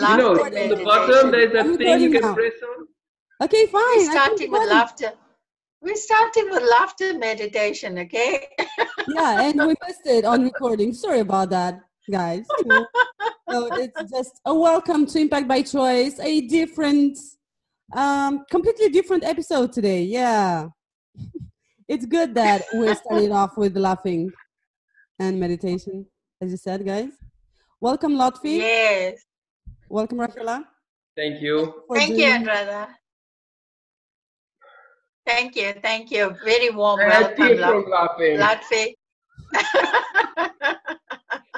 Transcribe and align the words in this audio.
laughter. 0.00 0.22
You 0.22 0.28
know, 0.28 0.42
on 0.42 0.78
the 0.78 0.84
bottom 0.84 1.30
there's 1.30 1.54
a 1.54 1.76
thing 1.76 2.00
you 2.00 2.10
can 2.10 2.22
now. 2.22 2.34
press 2.34 2.52
on. 2.62 2.86
Okay, 3.42 3.66
fine. 3.66 3.82
We're 3.96 4.10
starting 4.12 4.50
with 4.50 4.70
laughter. 4.70 5.12
We're 5.80 5.96
starting 5.96 6.50
with 6.50 6.62
laughter 6.62 7.18
meditation, 7.18 7.98
okay? 7.98 8.46
yeah, 9.08 9.42
and 9.42 9.58
we 9.58 9.74
missed 9.86 10.06
it 10.06 10.24
on 10.24 10.44
recording. 10.44 10.94
Sorry 10.94 11.20
about 11.20 11.50
that, 11.50 11.80
guys. 12.08 12.44
so 13.50 13.66
it's 13.74 14.10
just 14.12 14.40
a 14.44 14.54
welcome 14.54 15.06
to 15.06 15.18
Impact 15.18 15.48
by 15.48 15.62
Choice, 15.62 16.20
a 16.20 16.42
different, 16.42 17.18
um, 17.96 18.44
completely 18.48 18.90
different 18.90 19.24
episode 19.24 19.72
today. 19.72 20.04
Yeah. 20.04 20.68
it's 21.88 22.06
good 22.06 22.32
that 22.36 22.62
we're 22.74 22.94
starting 22.94 23.32
off 23.40 23.56
with 23.56 23.76
laughing 23.76 24.30
and 25.18 25.40
meditation, 25.40 26.06
as 26.40 26.52
you 26.52 26.58
said, 26.58 26.86
guys. 26.86 27.10
Welcome, 27.80 28.12
Lotfi. 28.12 28.58
Yes. 28.58 29.20
Welcome, 29.92 30.20
Rafaela. 30.20 30.64
Thank 31.14 31.42
you. 31.42 31.82
Thank 31.92 32.16
you, 32.16 32.24
Andrada. 32.24 32.88
Thank 35.26 35.54
you, 35.54 35.74
thank 35.82 36.10
you. 36.10 36.34
Very 36.42 36.70
warm 36.70 36.98
welcome, 36.98 37.58
from 37.58 37.84
laughing. 37.90 38.38
Lotfi. 38.38 38.94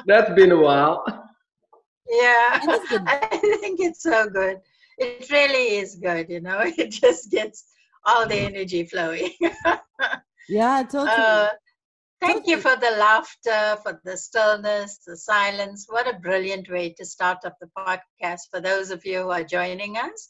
That's 0.07 0.35
been 0.35 0.51
a 0.51 0.61
while. 0.61 1.05
Yeah, 2.11 2.59
I 3.07 3.39
think 3.61 3.79
it's 3.79 4.03
so 4.03 4.29
good. 4.29 4.59
It 4.99 5.31
really 5.31 5.77
is 5.77 5.95
good, 5.95 6.29
you 6.29 6.41
know. 6.41 6.59
It 6.77 6.91
just 6.91 7.31
gets 7.31 7.67
all 8.05 8.27
the 8.27 8.35
energy 8.35 8.83
flowing. 8.85 9.31
yeah, 10.49 10.83
totally. 10.83 11.09
Uh, 11.09 11.47
thank 12.27 12.47
you 12.47 12.61
for 12.61 12.77
the 12.77 12.97
laughter, 12.99 13.79
for 13.83 14.01
the 14.05 14.17
stillness, 14.17 14.99
the 15.07 15.17
silence. 15.17 15.87
What 15.89 16.09
a 16.09 16.19
brilliant 16.19 16.71
way 16.71 16.95
to 16.95 17.05
start 17.05 17.39
up 17.45 17.57
the 17.61 17.69
podcast 17.77 18.43
for 18.51 18.61
those 18.61 18.91
of 18.91 19.05
you 19.05 19.23
who 19.23 19.31
are 19.31 19.45
joining 19.45 19.97
us. 19.97 20.29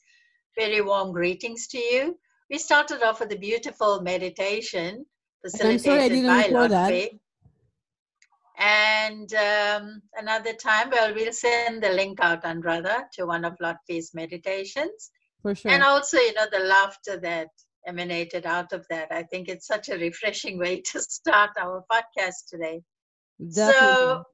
Very 0.57 0.81
warm 0.81 1.13
greetings 1.13 1.67
to 1.69 1.79
you. 1.79 2.19
We 2.51 2.59
started 2.59 3.03
off 3.03 3.21
with 3.21 3.33
a 3.33 3.39
beautiful 3.39 4.01
meditation 4.03 5.07
facilitated 5.43 6.27
by 6.27 6.49
Lotfi. 6.49 7.19
And 8.57 9.35
um, 9.35 10.03
another 10.17 10.53
time, 10.53 10.91
well, 10.91 11.13
we'll 11.13 11.33
send 11.33 11.83
the 11.83 11.91
link 11.91 12.21
out, 12.21 12.45
Andrada, 12.45 13.05
to 13.15 13.27
one 13.27 13.45
of 13.45 13.59
Lotfi's 13.61 14.15
meditations. 14.15 15.11
For 15.43 15.55
sure. 15.55 15.73
And 15.73 15.83
also, 15.83 16.19
you 16.19 16.35
know, 16.35 16.47
the 16.53 16.61
laughter 16.65 17.17
that 17.19 17.49
emanated 17.87 18.47
out 18.47 18.73
of 18.73 18.87
that. 18.91 19.09
I 19.11 19.23
think 19.25 19.49
it's 19.49 19.67
such 19.67 19.89
a 19.89 19.99
refreshing 19.99 20.59
way 20.59 20.81
to 20.93 21.01
start 21.01 21.51
our 21.59 21.85
podcast 21.91 22.49
today. 22.51 22.83
Definitely. 23.41 23.95
So, 23.95 24.25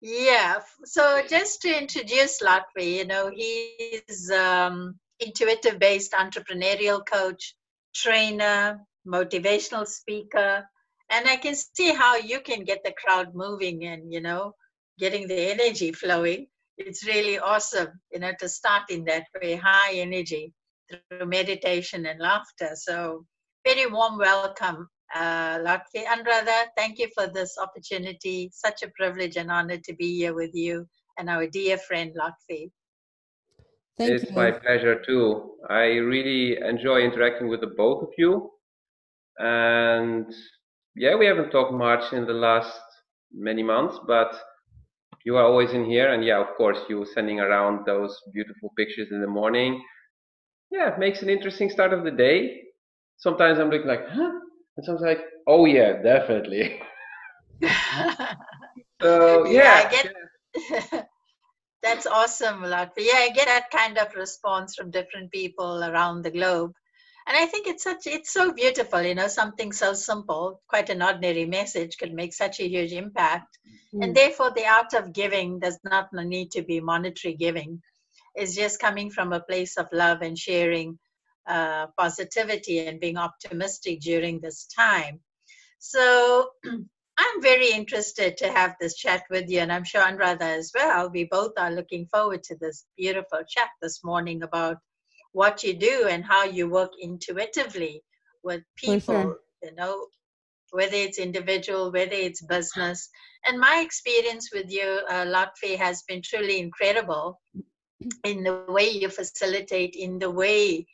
yeah. 0.00 0.60
So, 0.84 1.22
just 1.28 1.62
to 1.62 1.78
introduce 1.78 2.42
Lotfi, 2.42 2.96
you 2.98 3.06
know, 3.06 3.30
he's 3.34 4.30
um, 4.30 4.98
intuitive 5.20 5.78
based 5.78 6.12
entrepreneurial 6.12 7.06
coach, 7.06 7.54
trainer, 7.94 8.80
motivational 9.06 9.86
speaker. 9.86 10.64
And 11.10 11.28
I 11.28 11.36
can 11.36 11.54
see 11.54 11.92
how 11.92 12.16
you 12.16 12.40
can 12.40 12.64
get 12.64 12.82
the 12.84 12.92
crowd 12.92 13.34
moving 13.34 13.84
and, 13.84 14.12
you 14.12 14.20
know, 14.20 14.54
getting 14.98 15.28
the 15.28 15.50
energy 15.52 15.92
flowing. 15.92 16.46
It's 16.78 17.06
really 17.06 17.38
awesome, 17.38 18.00
you 18.10 18.20
know, 18.20 18.32
to 18.40 18.48
start 18.48 18.90
in 18.90 19.04
that 19.04 19.26
way, 19.40 19.56
high 19.56 19.94
energy 19.94 20.52
through 20.92 21.26
meditation 21.26 22.06
and 22.06 22.20
laughter. 22.20 22.70
So, 22.74 23.24
very 23.66 23.86
warm 23.90 24.18
welcome, 24.18 24.88
uh, 25.14 25.58
Lotfi. 25.58 26.04
Andrada, 26.04 26.66
thank 26.76 26.98
you 26.98 27.08
for 27.14 27.26
this 27.26 27.56
opportunity. 27.58 28.50
Such 28.52 28.82
a 28.82 28.90
privilege 28.96 29.36
and 29.36 29.50
honor 29.50 29.78
to 29.78 29.94
be 29.94 30.16
here 30.16 30.34
with 30.34 30.54
you 30.54 30.86
and 31.18 31.28
our 31.30 31.46
dear 31.46 31.78
friend, 31.78 32.12
Lotfi. 32.16 32.70
Thank 33.98 34.12
it's 34.12 34.30
you. 34.30 34.36
my 34.36 34.50
pleasure 34.50 35.02
too. 35.06 35.52
I 35.68 35.84
really 36.12 36.58
enjoy 36.62 37.00
interacting 37.00 37.48
with 37.48 37.60
the 37.60 37.72
both 37.76 38.02
of 38.02 38.08
you. 38.16 38.50
And 39.38 40.32
yeah, 40.96 41.14
we 41.14 41.26
haven't 41.26 41.50
talked 41.50 41.72
much 41.72 42.12
in 42.12 42.26
the 42.26 42.32
last 42.32 42.80
many 43.32 43.62
months, 43.62 43.98
but 44.06 44.34
you 45.24 45.36
are 45.36 45.44
always 45.44 45.72
in 45.72 45.84
here. 45.84 46.12
And 46.12 46.24
yeah, 46.24 46.40
of 46.40 46.56
course, 46.56 46.78
you 46.88 47.06
sending 47.14 47.40
around 47.40 47.86
those 47.86 48.18
beautiful 48.32 48.72
pictures 48.76 49.08
in 49.10 49.20
the 49.20 49.26
morning 49.28 49.82
yeah, 50.72 50.94
it 50.94 50.98
makes 50.98 51.20
an 51.20 51.28
interesting 51.28 51.68
start 51.68 51.92
of 51.92 52.02
the 52.02 52.10
day. 52.10 52.62
Sometimes 53.18 53.58
I'm 53.58 53.68
looking 53.68 53.86
like, 53.86 54.08
huh? 54.08 54.32
And 54.76 54.84
sometimes 54.84 55.02
like, 55.02 55.20
oh 55.46 55.66
yeah, 55.66 56.02
definitely. 56.02 56.80
so 59.02 59.44
yeah. 59.46 59.90
yeah 59.90 59.90
get, 59.90 61.08
that's 61.82 62.06
awesome, 62.06 62.62
Lotfi. 62.62 63.00
Yeah, 63.00 63.18
I 63.18 63.30
get 63.34 63.48
that 63.48 63.70
kind 63.70 63.98
of 63.98 64.14
response 64.14 64.74
from 64.74 64.90
different 64.90 65.30
people 65.30 65.84
around 65.84 66.22
the 66.22 66.30
globe. 66.30 66.72
And 67.26 67.36
I 67.36 67.44
think 67.46 67.66
it's 67.66 67.84
such 67.84 68.06
it's 68.06 68.32
so 68.32 68.52
beautiful, 68.52 69.02
you 69.02 69.14
know, 69.14 69.28
something 69.28 69.72
so 69.72 69.92
simple, 69.92 70.62
quite 70.68 70.88
an 70.88 71.02
ordinary 71.02 71.44
message 71.44 71.98
can 71.98 72.16
make 72.16 72.32
such 72.32 72.60
a 72.60 72.66
huge 72.66 72.92
impact. 72.92 73.58
Mm. 73.94 74.04
And 74.04 74.16
therefore 74.16 74.52
the 74.52 74.66
art 74.66 74.94
of 74.94 75.12
giving 75.12 75.60
does 75.60 75.78
not 75.84 76.08
need 76.14 76.50
to 76.52 76.62
be 76.62 76.80
monetary 76.80 77.34
giving 77.34 77.82
is 78.36 78.54
just 78.54 78.80
coming 78.80 79.10
from 79.10 79.32
a 79.32 79.40
place 79.40 79.76
of 79.76 79.88
love 79.92 80.22
and 80.22 80.38
sharing 80.38 80.98
uh, 81.46 81.86
positivity 81.98 82.86
and 82.86 83.00
being 83.00 83.16
optimistic 83.16 84.00
during 84.00 84.40
this 84.40 84.66
time. 84.66 85.20
So 85.78 86.48
I'm 87.18 87.42
very 87.42 87.70
interested 87.72 88.36
to 88.38 88.50
have 88.50 88.76
this 88.80 88.94
chat 88.94 89.24
with 89.30 89.50
you, 89.50 89.58
and 89.58 89.72
I'm 89.72 89.84
sure 89.84 90.02
Andrada 90.02 90.42
as 90.42 90.72
well. 90.74 91.10
We 91.10 91.24
both 91.24 91.52
are 91.58 91.70
looking 91.70 92.06
forward 92.06 92.42
to 92.44 92.56
this 92.56 92.86
beautiful 92.96 93.40
chat 93.46 93.68
this 93.82 94.02
morning 94.02 94.42
about 94.42 94.78
what 95.32 95.62
you 95.62 95.74
do 95.74 96.06
and 96.08 96.24
how 96.24 96.44
you 96.44 96.68
work 96.68 96.92
intuitively 96.98 98.02
with 98.42 98.62
people, 98.76 99.22
sure. 99.22 99.38
you 99.62 99.74
know, 99.74 100.06
whether 100.70 100.96
it's 100.96 101.18
individual, 101.18 101.92
whether 101.92 102.14
it's 102.14 102.42
business. 102.42 103.08
And 103.46 103.58
my 103.58 103.82
experience 103.84 104.50
with 104.52 104.70
you, 104.70 105.00
uh, 105.08 105.24
Lotfi, 105.26 105.76
has 105.76 106.02
been 106.08 106.22
truly 106.22 106.58
incredible 106.60 107.40
in 108.24 108.42
the 108.42 108.64
way 108.68 108.88
you 108.88 109.08
facilitate, 109.08 109.94
in 109.94 110.18
the 110.18 110.30
way 110.30 110.86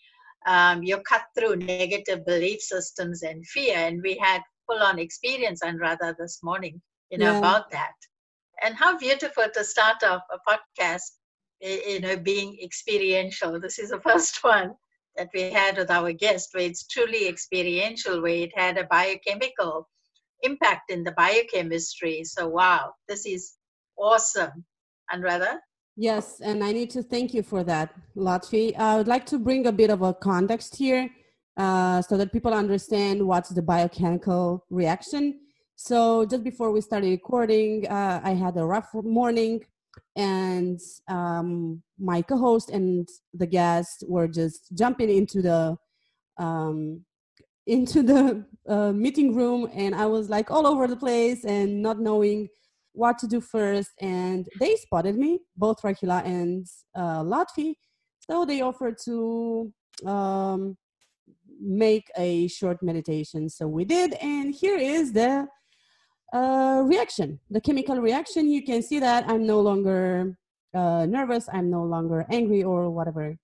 um, 0.46 0.82
you 0.82 0.98
cut 0.98 1.22
through 1.36 1.56
negative 1.56 2.24
belief 2.24 2.60
systems 2.60 3.22
and 3.22 3.46
fear. 3.46 3.76
And 3.76 4.00
we 4.02 4.16
had 4.16 4.42
full 4.66 4.82
on 4.82 4.98
experience, 4.98 5.62
and 5.62 5.80
rather 5.80 6.14
this 6.18 6.40
morning, 6.42 6.80
you 7.10 7.18
know, 7.18 7.32
yeah. 7.32 7.38
about 7.38 7.70
that. 7.70 7.94
And 8.62 8.74
how 8.74 8.98
beautiful 8.98 9.44
to 9.54 9.64
start 9.64 10.02
off 10.02 10.22
a 10.32 10.38
podcast, 10.50 11.10
you 11.60 12.00
know, 12.00 12.16
being 12.16 12.58
experiential. 12.62 13.60
This 13.60 13.78
is 13.78 13.90
the 13.90 14.00
first 14.08 14.42
one 14.42 14.74
that 15.16 15.28
we 15.34 15.50
had 15.50 15.76
with 15.76 15.90
our 15.90 16.12
guest, 16.12 16.50
where 16.52 16.64
it's 16.64 16.86
truly 16.86 17.28
experiential, 17.28 18.22
where 18.22 18.42
it 18.44 18.52
had 18.56 18.78
a 18.78 18.84
biochemical 18.84 19.88
impact 20.42 20.90
in 20.90 21.04
the 21.04 21.12
biochemistry. 21.12 22.24
So, 22.24 22.48
wow, 22.48 22.92
this 23.08 23.26
is 23.26 23.54
awesome. 23.96 24.64
Andrada, 25.12 25.58
Yes, 26.00 26.40
and 26.40 26.62
I 26.62 26.70
need 26.70 26.90
to 26.90 27.02
thank 27.02 27.34
you 27.34 27.42
for 27.42 27.64
that, 27.64 27.92
Lotfi. 28.16 28.72
I 28.78 28.96
would 28.96 29.08
like 29.08 29.26
to 29.26 29.38
bring 29.38 29.66
a 29.66 29.72
bit 29.72 29.90
of 29.90 30.00
a 30.02 30.14
context 30.14 30.76
here 30.76 31.10
uh, 31.56 32.02
so 32.02 32.16
that 32.16 32.32
people 32.32 32.54
understand 32.54 33.26
what's 33.26 33.48
the 33.48 33.62
biochemical 33.62 34.64
reaction. 34.70 35.40
So, 35.74 36.24
just 36.24 36.44
before 36.44 36.70
we 36.70 36.82
started 36.82 37.08
recording, 37.08 37.88
uh, 37.88 38.20
I 38.22 38.30
had 38.34 38.56
a 38.56 38.64
rough 38.64 38.94
morning, 38.94 39.64
and 40.14 40.78
um, 41.08 41.82
my 41.98 42.22
co 42.22 42.38
host 42.38 42.70
and 42.70 43.08
the 43.34 43.48
guest 43.48 44.04
were 44.06 44.28
just 44.28 44.68
jumping 44.76 45.10
into 45.10 45.42
the 45.42 45.76
um, 46.38 47.04
into 47.66 48.04
the 48.04 48.46
uh, 48.68 48.92
meeting 48.92 49.34
room 49.34 49.68
and 49.74 49.94
i 49.94 50.06
was 50.06 50.30
like 50.30 50.50
all 50.50 50.66
over 50.66 50.86
the 50.86 50.96
place 50.96 51.44
and 51.44 51.82
not 51.82 52.00
knowing 52.00 52.48
what 52.98 53.18
to 53.20 53.26
do 53.26 53.40
first. 53.40 53.90
And 54.00 54.46
they 54.60 54.74
spotted 54.76 55.16
me, 55.16 55.40
both 55.56 55.82
Rafaela 55.84 56.22
and 56.24 56.66
uh, 56.94 57.22
Lotfi. 57.22 57.74
So 58.26 58.44
they 58.44 58.60
offered 58.60 58.96
to 59.04 59.72
um, 60.04 60.76
make 61.60 62.06
a 62.16 62.48
short 62.48 62.78
meditation. 62.82 63.48
So 63.48 63.66
we 63.66 63.84
did. 63.84 64.14
And 64.14 64.54
here 64.54 64.78
is 64.78 65.12
the 65.12 65.46
uh, 66.32 66.82
reaction, 66.84 67.40
the 67.50 67.60
chemical 67.60 67.98
reaction. 68.00 68.50
You 68.50 68.62
can 68.62 68.82
see 68.82 68.98
that 69.00 69.28
I'm 69.28 69.46
no 69.46 69.60
longer 69.60 70.36
uh, 70.74 71.06
nervous, 71.06 71.48
I'm 71.52 71.70
no 71.70 71.82
longer 71.84 72.26
angry, 72.30 72.62
or 72.62 72.90
whatever 72.90 73.36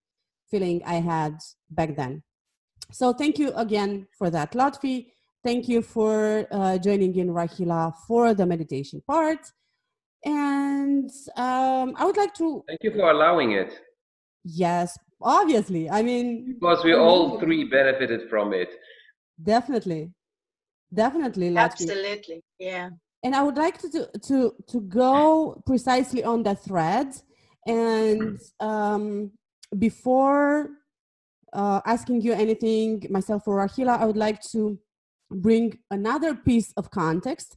feeling 0.51 0.83
I 0.85 0.97
had 0.97 1.39
back 1.71 1.97
then. 1.97 2.23
So 2.93 3.13
thank 3.13 3.39
you 3.39 3.53
again 3.55 4.07
for 4.19 4.29
that, 4.31 4.53
Lotfi. 4.53 5.14
Thank 5.45 5.69
you 5.69 5.83
for 5.83 6.47
uh, 6.51 6.79
joining 6.79 7.15
in, 7.17 7.31
Rafaela, 7.31 7.93
for 8.09 8.33
the 8.33 8.47
meditation 8.47 9.03
part. 9.07 9.41
And 10.25 11.11
um, 11.37 11.95
I 11.97 12.07
would 12.07 12.17
like 12.17 12.33
to. 12.35 12.65
Thank 12.67 12.83
you 12.83 12.93
for 12.93 13.11
allowing 13.11 13.53
it. 13.53 13.79
Yes, 14.43 14.99
obviously. 15.21 15.91
I 15.91 16.03
mean, 16.03 16.57
because 16.59 16.83
we 16.83 16.95
all 16.95 17.39
three 17.39 17.65
benefited 17.65 18.31
from 18.31 18.55
it. 18.55 18.71
Definitely, 19.43 20.13
definitely. 20.93 21.55
Absolutely, 21.55 22.43
yeah. 22.59 22.89
And 23.23 23.35
I 23.35 23.43
would 23.43 23.57
like 23.57 23.79
to 23.83 24.09
to 24.29 24.53
to 24.67 24.81
go 24.81 25.63
precisely 25.67 26.25
on 26.25 26.43
the 26.43 26.55
thread 26.55 27.09
And 27.67 28.39
um, 28.61 29.33
before 29.79 30.71
uh, 31.53 31.81
asking 31.87 32.21
you 32.23 32.33
anything, 32.33 33.07
myself 33.11 33.47
or 33.47 33.57
Rahila, 33.57 34.01
I 34.01 34.05
would 34.05 34.17
like 34.17 34.41
to 34.53 34.79
bring 35.31 35.79
another 35.91 36.35
piece 36.35 36.73
of 36.77 36.91
context. 36.91 37.57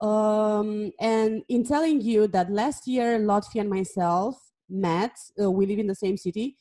Um, 0.00 0.92
and 1.00 1.42
in 1.48 1.64
telling 1.64 2.00
you 2.00 2.26
that 2.28 2.50
last 2.50 2.86
year, 2.86 3.18
Lotfi 3.18 3.60
and 3.60 3.70
myself 3.70 4.36
met, 4.68 5.16
uh, 5.40 5.50
we 5.50 5.66
live 5.66 5.78
in 5.78 5.86
the 5.86 5.94
same 5.94 6.16
city. 6.16 6.56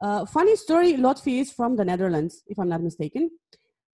Uh, 0.00 0.24
funny 0.24 0.56
story 0.56 0.94
Lotfi 0.94 1.40
is 1.40 1.52
from 1.52 1.76
the 1.76 1.84
Netherlands, 1.84 2.42
if 2.46 2.58
I'm 2.58 2.68
not 2.68 2.82
mistaken. 2.82 3.30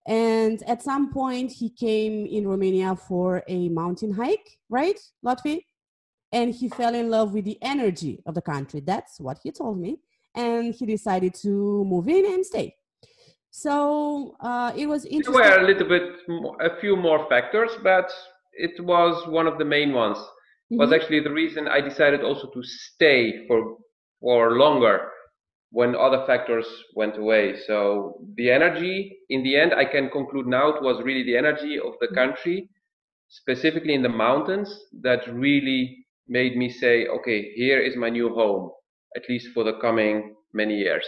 And 0.07 0.63
at 0.69 0.83
some 0.83 1.13
point, 1.13 1.51
he 1.51 1.69
came 1.69 2.27
in 2.27 2.47
Romania 2.47 2.95
for 2.95 3.43
a 3.49 3.69
mountain 3.69 4.13
hike, 4.13 4.59
right, 4.71 4.99
Lotfi? 5.25 5.63
And 6.33 6.55
he 6.55 6.69
fell 6.69 6.95
in 6.95 7.11
love 7.11 7.33
with 7.35 7.45
the 7.45 7.59
energy 7.61 8.23
of 8.25 8.35
the 8.35 8.43
country. 8.43 8.81
That's 8.81 9.19
what 9.19 9.39
he 9.43 9.51
told 9.51 9.79
me. 9.81 9.99
And 10.35 10.75
he 10.75 10.87
decided 10.87 11.35
to 11.43 11.85
move 11.85 12.09
in 12.09 12.25
and 12.27 12.47
stay. 12.47 12.77
So 13.57 14.37
uh, 14.41 14.71
it 14.77 14.87
was 14.87 15.07
interesting. 15.07 15.33
There 15.33 15.59
were 15.59 15.65
a 15.65 15.67
little 15.67 15.89
bit, 15.89 16.03
a 16.61 16.79
few 16.79 16.95
more 16.95 17.27
factors, 17.27 17.71
but 17.83 18.13
it 18.53 18.79
was 18.85 19.27
one 19.29 19.47
of 19.47 19.57
the 19.57 19.65
main 19.65 19.95
ones. 19.95 20.19
Mm-hmm. 20.19 20.77
Was 20.77 20.93
actually 20.93 21.21
the 21.21 21.33
reason 21.33 21.67
I 21.67 21.81
decided 21.81 22.21
also 22.23 22.51
to 22.51 22.63
stay 22.63 23.47
for 23.47 23.79
for 24.21 24.59
longer 24.59 25.09
when 25.71 25.97
other 25.97 26.23
factors 26.27 26.67
went 26.95 27.17
away. 27.17 27.57
So 27.67 28.21
the 28.35 28.51
energy, 28.51 29.17
in 29.31 29.43
the 29.43 29.57
end, 29.57 29.73
I 29.73 29.87
can 29.87 30.11
conclude 30.11 30.47
now 30.47 30.69
it 30.75 30.83
was 30.83 31.03
really 31.03 31.23
the 31.25 31.39
energy 31.39 31.79
of 31.79 31.95
the 31.99 32.09
mm-hmm. 32.09 32.15
country, 32.15 32.69
specifically 33.29 33.95
in 33.95 34.03
the 34.03 34.17
mountains, 34.27 34.69
that 35.01 35.27
really 35.33 36.05
made 36.29 36.59
me 36.59 36.69
say, 36.69 37.07
okay, 37.07 37.53
here 37.55 37.81
is 37.81 37.97
my 37.97 38.11
new 38.11 38.35
home, 38.35 38.71
at 39.17 39.27
least 39.31 39.49
for 39.55 39.65
the 39.65 39.79
coming 39.81 40.35
many 40.53 40.75
years. 40.75 41.07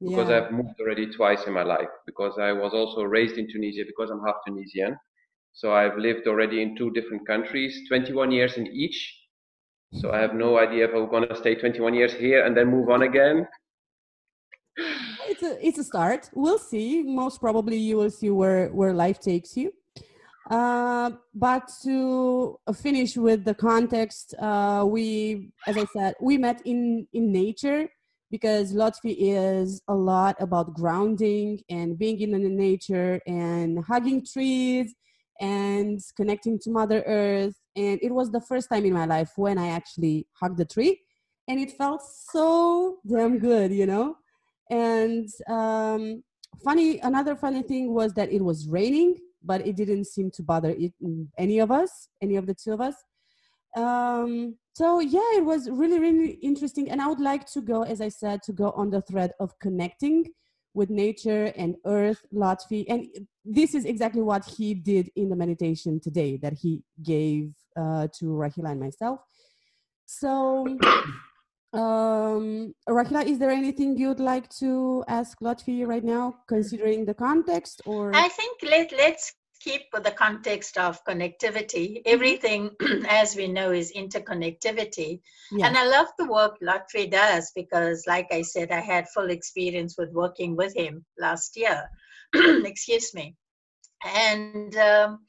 Because 0.00 0.28
yeah. 0.28 0.44
I've 0.44 0.52
moved 0.52 0.78
already 0.80 1.06
twice 1.06 1.46
in 1.46 1.54
my 1.54 1.62
life, 1.62 1.88
because 2.04 2.38
I 2.38 2.52
was 2.52 2.74
also 2.74 3.02
raised 3.02 3.38
in 3.38 3.48
Tunisia, 3.50 3.84
because 3.86 4.10
I'm 4.10 4.22
half 4.24 4.36
Tunisian. 4.46 4.96
So 5.52 5.72
I've 5.72 5.96
lived 5.96 6.26
already 6.26 6.60
in 6.60 6.76
two 6.76 6.90
different 6.90 7.26
countries, 7.26 7.80
21 7.88 8.30
years 8.30 8.58
in 8.58 8.66
each. 8.66 8.98
So 9.94 10.12
I 10.12 10.20
have 10.20 10.34
no 10.34 10.58
idea 10.58 10.84
if 10.86 10.94
I'm 10.94 11.08
going 11.08 11.26
to 11.28 11.36
stay 11.36 11.54
21 11.54 11.94
years 11.94 12.12
here 12.12 12.44
and 12.44 12.54
then 12.54 12.68
move 12.68 12.90
on 12.90 13.02
again 13.02 13.46
it's 15.28 15.42
a 15.42 15.66
it's 15.66 15.78
a 15.78 15.84
start. 15.84 16.30
We'll 16.34 16.58
see. 16.58 17.02
Most 17.02 17.40
probably, 17.40 17.76
you 17.76 17.96
will 17.96 18.10
see 18.10 18.30
where 18.30 18.68
where 18.68 18.92
life 18.92 19.20
takes 19.20 19.56
you. 19.56 19.72
Uh, 20.50 21.10
but 21.34 21.68
to 21.82 22.58
finish 22.74 23.16
with 23.16 23.44
the 23.44 23.54
context, 23.54 24.34
uh, 24.38 24.84
we, 24.86 25.50
as 25.66 25.76
I 25.76 25.86
said, 25.86 26.14
we 26.20 26.38
met 26.38 26.62
in 26.64 27.06
in 27.12 27.32
nature 27.32 27.88
because 28.30 28.74
Lotfi 28.74 29.14
is 29.18 29.82
a 29.88 29.94
lot 29.94 30.36
about 30.40 30.74
grounding 30.74 31.60
and 31.70 31.98
being 31.98 32.20
in 32.20 32.32
the 32.32 32.48
nature 32.48 33.20
and 33.26 33.84
hugging 33.84 34.24
trees 34.24 34.94
and 35.40 36.00
connecting 36.16 36.58
to 36.60 36.70
Mother 36.70 37.02
Earth. 37.06 37.54
And 37.76 37.98
it 38.02 38.12
was 38.12 38.30
the 38.30 38.40
first 38.40 38.68
time 38.70 38.84
in 38.84 38.92
my 38.92 39.06
life 39.06 39.32
when 39.36 39.58
I 39.58 39.68
actually 39.68 40.26
hugged 40.40 40.60
a 40.60 40.64
tree, 40.64 41.00
and 41.48 41.60
it 41.60 41.72
felt 41.72 42.02
so 42.02 42.98
damn 43.06 43.38
good, 43.38 43.72
you 43.72 43.86
know. 43.86 44.16
And 44.70 45.28
um, 45.48 46.24
funny, 46.64 46.98
another 47.00 47.36
funny 47.36 47.62
thing 47.62 47.92
was 47.92 48.12
that 48.14 48.32
it 48.32 48.42
was 48.42 48.66
raining, 48.66 49.18
but 49.44 49.66
it 49.66 49.76
didn't 49.76 50.06
seem 50.06 50.30
to 50.32 50.42
bother 50.42 50.70
it, 50.70 50.92
any 51.38 51.60
of 51.60 51.70
us, 51.70 52.08
any 52.20 52.36
of 52.36 52.46
the 52.46 52.54
two 52.54 52.72
of 52.72 52.80
us. 52.80 52.94
Um, 53.76 54.56
so 54.74 55.00
yeah, 55.00 55.30
it 55.34 55.44
was 55.44 55.70
really, 55.70 55.98
really 55.98 56.30
interesting. 56.42 56.90
And 56.90 57.00
I 57.00 57.06
would 57.06 57.20
like 57.20 57.46
to 57.52 57.60
go, 57.60 57.82
as 57.82 58.00
I 58.00 58.08
said, 58.08 58.42
to 58.44 58.52
go 58.52 58.70
on 58.72 58.90
the 58.90 59.02
thread 59.02 59.32
of 59.38 59.58
connecting 59.58 60.24
with 60.74 60.90
nature 60.90 61.52
and 61.56 61.76
earth, 61.86 62.24
Lotfi. 62.34 62.84
And 62.88 63.06
this 63.44 63.74
is 63.74 63.84
exactly 63.84 64.22
what 64.22 64.44
he 64.44 64.74
did 64.74 65.10
in 65.16 65.30
the 65.30 65.36
meditation 65.36 66.00
today 66.00 66.36
that 66.42 66.54
he 66.54 66.82
gave 67.02 67.54
uh, 67.76 68.08
to 68.18 68.26
Rahila 68.26 68.72
and 68.72 68.80
myself. 68.80 69.20
So 70.06 70.66
um, 71.72 72.74
Rahila, 72.88 73.26
is 73.26 73.38
there 73.38 73.50
anything 73.50 73.98
you'd 73.98 74.20
like 74.20 74.48
to 74.60 75.04
ask 75.08 75.38
Lotfi 75.40 75.86
right 75.86 76.04
now, 76.04 76.34
considering 76.48 77.04
the 77.04 77.14
context? 77.14 77.82
Or 77.86 78.14
I 78.14 78.28
think 78.28 78.62
let 78.62 78.92
let's 78.92 79.34
keep 79.66 79.82
with 79.92 80.04
the 80.04 80.12
context 80.12 80.78
of 80.78 81.04
connectivity. 81.04 81.86
Mm-hmm. 81.86 82.14
Everything, 82.14 82.70
as 83.08 83.34
we 83.34 83.48
know, 83.48 83.72
is 83.72 83.92
interconnectivity. 83.92 85.20
Yeah. 85.50 85.66
And 85.66 85.76
I 85.76 85.86
love 85.86 86.08
the 86.18 86.30
work 86.30 86.56
Lotfi 86.62 87.10
does 87.10 87.52
because, 87.54 88.04
like 88.06 88.28
I 88.30 88.42
said, 88.42 88.70
I 88.70 88.80
had 88.80 89.08
full 89.08 89.30
experience 89.30 89.96
with 89.98 90.12
working 90.12 90.56
with 90.56 90.74
him 90.74 91.04
last 91.18 91.56
year. 91.56 91.90
Excuse 92.34 93.12
me. 93.14 93.34
And 94.04 94.76
um, 94.76 95.20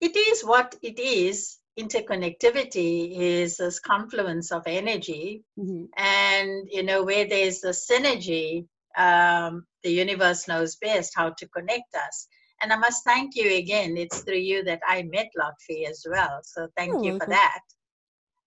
it 0.00 0.16
is 0.16 0.42
what 0.42 0.74
it 0.82 0.98
is 0.98 1.58
interconnectivity 1.78 3.16
is 3.18 3.56
this 3.56 3.78
confluence 3.78 4.52
of 4.52 4.62
energy 4.66 5.44
mm-hmm. 5.58 5.84
and 5.96 6.68
you 6.70 6.82
know 6.82 7.02
where 7.04 7.26
there's 7.26 7.64
a 7.64 7.70
synergy 7.70 8.66
um, 8.98 9.64
the 9.82 9.90
universe 9.90 10.48
knows 10.48 10.76
best 10.76 11.12
how 11.14 11.30
to 11.30 11.48
connect 11.48 11.94
us 11.94 12.26
and 12.62 12.72
i 12.72 12.76
must 12.76 13.04
thank 13.04 13.34
you 13.34 13.56
again. 13.56 13.96
It's 13.96 14.20
through 14.20 14.44
you 14.50 14.64
that 14.64 14.80
i 14.86 15.02
met 15.02 15.30
lotfi 15.38 15.88
as 15.88 16.04
well. 16.08 16.40
So 16.42 16.68
thank 16.76 16.94
oh, 16.96 17.02
you 17.04 17.18
for 17.18 17.26
that. 17.26 17.60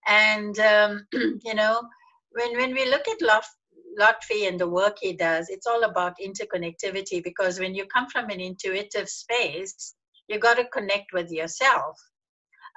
And 0.08 0.58
um, 0.60 1.08
you 1.44 1.54
know 1.54 1.82
when 2.32 2.58
when 2.58 2.74
we 2.74 2.90
look 2.90 3.08
at 3.08 3.22
Lot- 3.22 3.46
Lotfi 4.00 4.48
and 4.48 4.60
the 4.60 4.68
work 4.68 4.98
he 5.02 5.14
does, 5.14 5.50
it's 5.50 5.68
all 5.68 5.84
about 5.84 6.18
interconnectivity 6.24 7.24
because 7.24 7.60
when 7.60 7.76
you 7.76 7.86
come 7.86 8.10
from 8.10 8.30
an 8.30 8.40
intuitive 8.40 9.08
space, 9.08 9.96
you 10.28 10.40
got 10.40 10.58
to 10.58 10.66
connect 10.66 11.14
with 11.14 11.32
yourself 11.32 11.98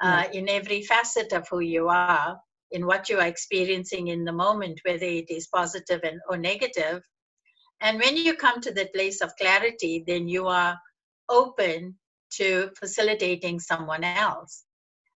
uh, 0.03 0.25
in 0.33 0.49
every 0.49 0.83
facet 0.83 1.33
of 1.33 1.47
who 1.49 1.61
you 1.61 1.89
are, 1.89 2.39
in 2.73 2.87
what 2.87 3.09
you 3.09 3.19
are 3.19 3.27
experiencing 3.27 4.09
in 4.09 4.25
the 4.25 4.33
moment, 4.33 4.81
whether 4.85 5.07
it 5.07 5.31
is 5.31 5.47
positive 5.47 6.01
and, 6.05 6.21
or 6.29 6.37
negative. 6.37 7.03
And 7.81 7.99
when 7.99 8.17
you 8.17 8.35
come 8.35 8.61
to 8.63 8.73
the 8.73 8.89
place 8.95 9.21
of 9.21 9.37
clarity, 9.37 10.05
then 10.07 10.29
you 10.29 10.47
are 10.47 10.79
open 11.29 11.97
to 12.33 12.71
facilitating 12.79 13.61
someone 13.61 14.05
else. 14.05 14.65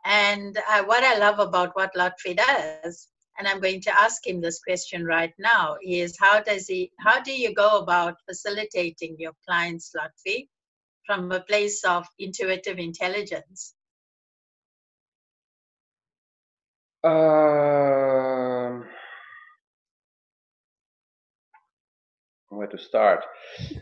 And 0.05 0.57
uh, 0.69 0.83
what 0.83 1.03
I 1.03 1.17
love 1.17 1.39
about 1.39 1.75
what 1.75 1.95
Lotfi 1.95 2.37
does, 2.37 3.07
and 3.37 3.47
I'm 3.47 3.59
going 3.59 3.81
to 3.81 3.99
ask 3.99 4.25
him 4.25 4.41
this 4.41 4.59
question 4.59 5.05
right 5.05 5.33
now, 5.37 5.77
is 5.83 6.17
how 6.19 6.41
does 6.41 6.67
he, 6.67 6.91
how 6.99 7.21
do 7.21 7.31
you 7.31 7.53
go 7.53 7.79
about 7.79 8.15
facilitating 8.27 9.15
your 9.19 9.33
clients, 9.47 9.93
Lotfi, 9.95 10.47
from 11.05 11.31
a 11.31 11.41
place 11.41 11.83
of 11.83 12.05
intuitive 12.19 12.79
intelligence? 12.79 13.73
Um, 17.03 18.85
where 22.49 22.67
to 22.67 22.77
start? 22.77 23.25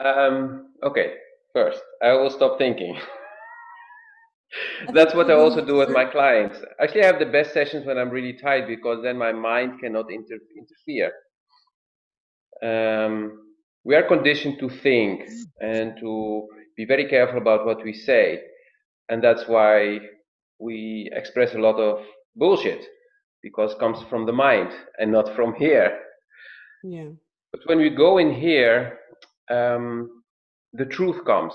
Um, 0.00 0.68
okay, 0.82 1.16
first, 1.52 1.80
I 2.02 2.12
will 2.12 2.30
stop 2.30 2.58
thinking. 2.58 2.98
That's 4.92 5.14
what 5.14 5.30
I 5.30 5.34
also 5.34 5.64
do 5.64 5.76
with 5.76 5.90
my 5.90 6.04
clients. 6.04 6.58
Actually, 6.80 7.04
I 7.04 7.06
have 7.06 7.18
the 7.18 7.26
best 7.26 7.52
sessions 7.52 7.86
when 7.86 7.98
I'm 7.98 8.10
really 8.10 8.32
tired 8.32 8.66
because 8.66 9.02
then 9.02 9.16
my 9.16 9.32
mind 9.32 9.80
cannot 9.80 10.10
inter- 10.10 10.38
interfere. 10.56 11.12
Um, 12.62 13.44
we 13.84 13.94
are 13.94 14.02
conditioned 14.02 14.58
to 14.58 14.68
think 14.68 15.22
and 15.60 15.96
to 16.00 16.48
be 16.76 16.84
very 16.84 17.06
careful 17.08 17.38
about 17.38 17.64
what 17.64 17.82
we 17.84 17.92
say, 17.92 18.42
and 19.08 19.22
that's 19.22 19.46
why 19.46 19.98
we 20.58 21.10
express 21.12 21.54
a 21.54 21.58
lot 21.58 21.76
of 21.76 22.04
bullshit 22.36 22.84
because 23.42 23.74
comes 23.80 24.02
from 24.10 24.26
the 24.26 24.32
mind 24.32 24.70
and 24.98 25.10
not 25.10 25.34
from 25.34 25.54
here. 25.54 25.98
Yeah. 26.84 27.10
But 27.52 27.60
when 27.64 27.78
we 27.78 27.90
go 27.90 28.18
in 28.18 28.32
here, 28.34 28.98
um, 29.50 30.19
the 30.72 30.86
truth 30.86 31.24
comes. 31.24 31.54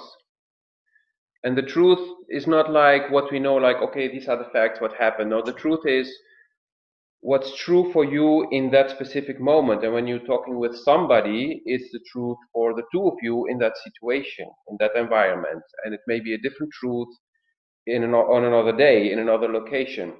And 1.43 1.57
the 1.57 1.61
truth 1.61 1.99
is 2.29 2.47
not 2.47 2.71
like 2.71 3.11
what 3.11 3.31
we 3.31 3.39
know, 3.39 3.55
like, 3.55 3.77
okay, 3.77 4.07
these 4.07 4.27
are 4.27 4.37
the 4.37 4.49
facts, 4.51 4.81
what 4.81 4.93
happened. 4.93 5.29
No, 5.29 5.43
the 5.43 5.53
truth 5.53 5.85
is 5.85 6.11
what's 7.21 7.55
true 7.57 7.91
for 7.91 8.03
you 8.05 8.47
in 8.51 8.71
that 8.71 8.89
specific 8.91 9.39
moment. 9.39 9.83
And 9.83 9.93
when 9.93 10.07
you're 10.07 10.19
talking 10.19 10.59
with 10.59 10.75
somebody, 10.77 11.61
it's 11.65 11.91
the 11.91 11.99
truth 12.11 12.37
for 12.53 12.73
the 12.75 12.83
two 12.91 13.07
of 13.07 13.15
you 13.21 13.45
in 13.47 13.59
that 13.59 13.73
situation, 13.77 14.47
in 14.69 14.77
that 14.79 14.95
environment. 14.95 15.63
And 15.83 15.93
it 15.93 16.01
may 16.07 16.19
be 16.19 16.33
a 16.33 16.37
different 16.39 16.73
truth 16.73 17.09
in 17.87 18.03
an, 18.03 18.13
on 18.13 18.43
another 18.45 18.75
day, 18.75 19.11
in 19.11 19.19
another 19.19 19.47
location. 19.51 20.13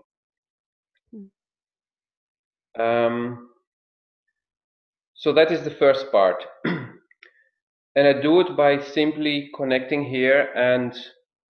Um, 2.79 3.49
so 5.15 5.33
that 5.33 5.51
is 5.51 5.63
the 5.63 5.71
first 5.71 6.11
part. 6.11 6.43
and 7.95 8.07
I 8.07 8.21
do 8.21 8.41
it 8.41 8.55
by 8.57 8.79
simply 8.81 9.49
connecting 9.55 10.03
here 10.03 10.49
and 10.55 10.93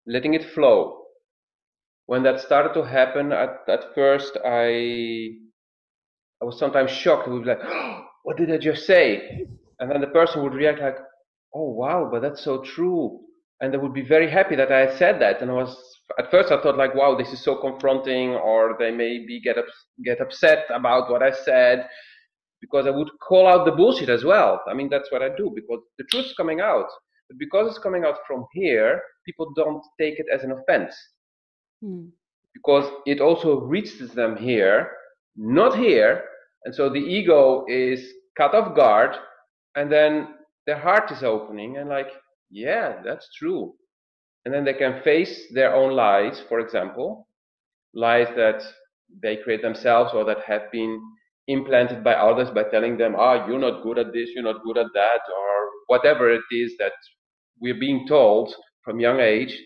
letting 0.07 0.33
it 0.33 0.43
flow. 0.53 1.01
When 2.05 2.21
that 2.23 2.39
started 2.39 2.73
to 2.75 2.83
happen, 2.83 3.31
at, 3.31 3.61
at 3.67 3.95
first 3.95 4.37
I 4.45 5.31
I 6.41 6.45
was 6.45 6.59
sometimes 6.59 6.91
shocked. 6.91 7.27
Would 7.27 7.43
be 7.43 7.49
like, 7.49 7.59
oh, 7.63 8.05
"What 8.23 8.37
did 8.37 8.51
I 8.51 8.57
just 8.57 8.85
say?" 8.85 9.45
And 9.79 9.89
then 9.91 10.01
the 10.01 10.07
person 10.07 10.43
would 10.43 10.53
react 10.53 10.79
like, 10.81 10.97
"Oh 11.53 11.71
wow, 11.71 12.09
but 12.11 12.21
that's 12.21 12.43
so 12.43 12.61
true." 12.61 13.21
And 13.61 13.73
they 13.73 13.77
would 13.77 13.93
be 13.93 14.01
very 14.03 14.29
happy 14.29 14.55
that 14.55 14.71
I 14.71 14.95
said 14.97 15.19
that. 15.21 15.41
And 15.41 15.49
I 15.49 15.55
was 15.55 15.75
at 16.19 16.29
first 16.29 16.51
I 16.51 16.61
thought 16.61 16.77
like, 16.77 16.93
"Wow, 16.93 17.15
this 17.15 17.33
is 17.33 17.43
so 17.43 17.55
confronting," 17.55 18.35
or 18.35 18.75
they 18.77 18.91
maybe 18.91 19.41
get 19.41 19.57
up, 19.57 19.65
get 20.03 20.21
upset 20.21 20.65
about 20.69 21.09
what 21.09 21.23
I 21.23 21.31
said 21.31 21.87
because 22.65 22.87
I 22.87 22.89
would 22.89 23.11
call 23.19 23.47
out 23.47 23.63
the 23.65 23.71
bullshit 23.71 24.09
as 24.09 24.23
well. 24.23 24.59
I 24.67 24.73
mean, 24.73 24.89
that's 24.89 25.11
what 25.11 25.21
I 25.21 25.29
do 25.37 25.51
because 25.53 25.81
the 25.99 26.05
truth 26.09 26.25
is 26.25 26.33
coming 26.33 26.61
out. 26.61 26.87
But 27.29 27.37
because 27.37 27.69
it's 27.69 27.77
coming 27.77 28.03
out 28.05 28.17
from 28.25 28.45
here, 28.53 29.01
people 29.23 29.53
don't 29.55 29.83
take 29.99 30.19
it 30.19 30.25
as 30.33 30.43
an 30.43 30.51
offense. 30.51 30.95
Hmm. 31.83 32.07
Because 32.55 32.91
it 33.05 33.21
also 33.21 33.59
reaches 33.59 34.11
them 34.13 34.35
here, 34.35 34.89
not 35.35 35.77
here. 35.77 36.23
And 36.63 36.73
so 36.73 36.89
the 36.89 37.05
ego 37.17 37.65
is 37.67 37.99
cut 38.35 38.55
off 38.55 38.75
guard, 38.75 39.15
and 39.75 39.91
then 39.91 40.29
their 40.65 40.79
heart 40.79 41.11
is 41.11 41.21
opening, 41.21 41.77
and 41.77 41.87
like, 41.87 42.09
yeah, 42.49 43.01
that's 43.03 43.29
true. 43.37 43.75
And 44.45 44.53
then 44.53 44.65
they 44.65 44.73
can 44.73 45.03
face 45.03 45.45
their 45.53 45.75
own 45.75 45.91
lies, 45.93 46.41
for 46.49 46.59
example, 46.59 47.27
lies 47.93 48.27
that 48.35 48.63
they 49.21 49.37
create 49.37 49.61
themselves 49.61 50.11
or 50.13 50.25
that 50.25 50.39
have 50.47 50.71
been 50.71 50.99
implanted 51.47 52.03
by 52.03 52.13
others 52.13 52.49
by 52.49 52.63
telling 52.63 52.97
them, 52.97 53.15
ah, 53.17 53.47
you're 53.47 53.59
not 53.59 53.83
good 53.83 53.99
at 53.99 54.13
this, 54.13 54.29
you're 54.33 54.43
not 54.43 54.63
good 54.63 54.77
at 54.77 54.87
that, 54.93 55.21
or 55.29 55.69
whatever 55.87 56.31
it 56.31 56.41
is 56.51 56.73
that 56.79 56.93
we're 57.59 57.79
being 57.79 58.07
told 58.07 58.53
from 58.83 58.99
young 58.99 59.19
age. 59.19 59.57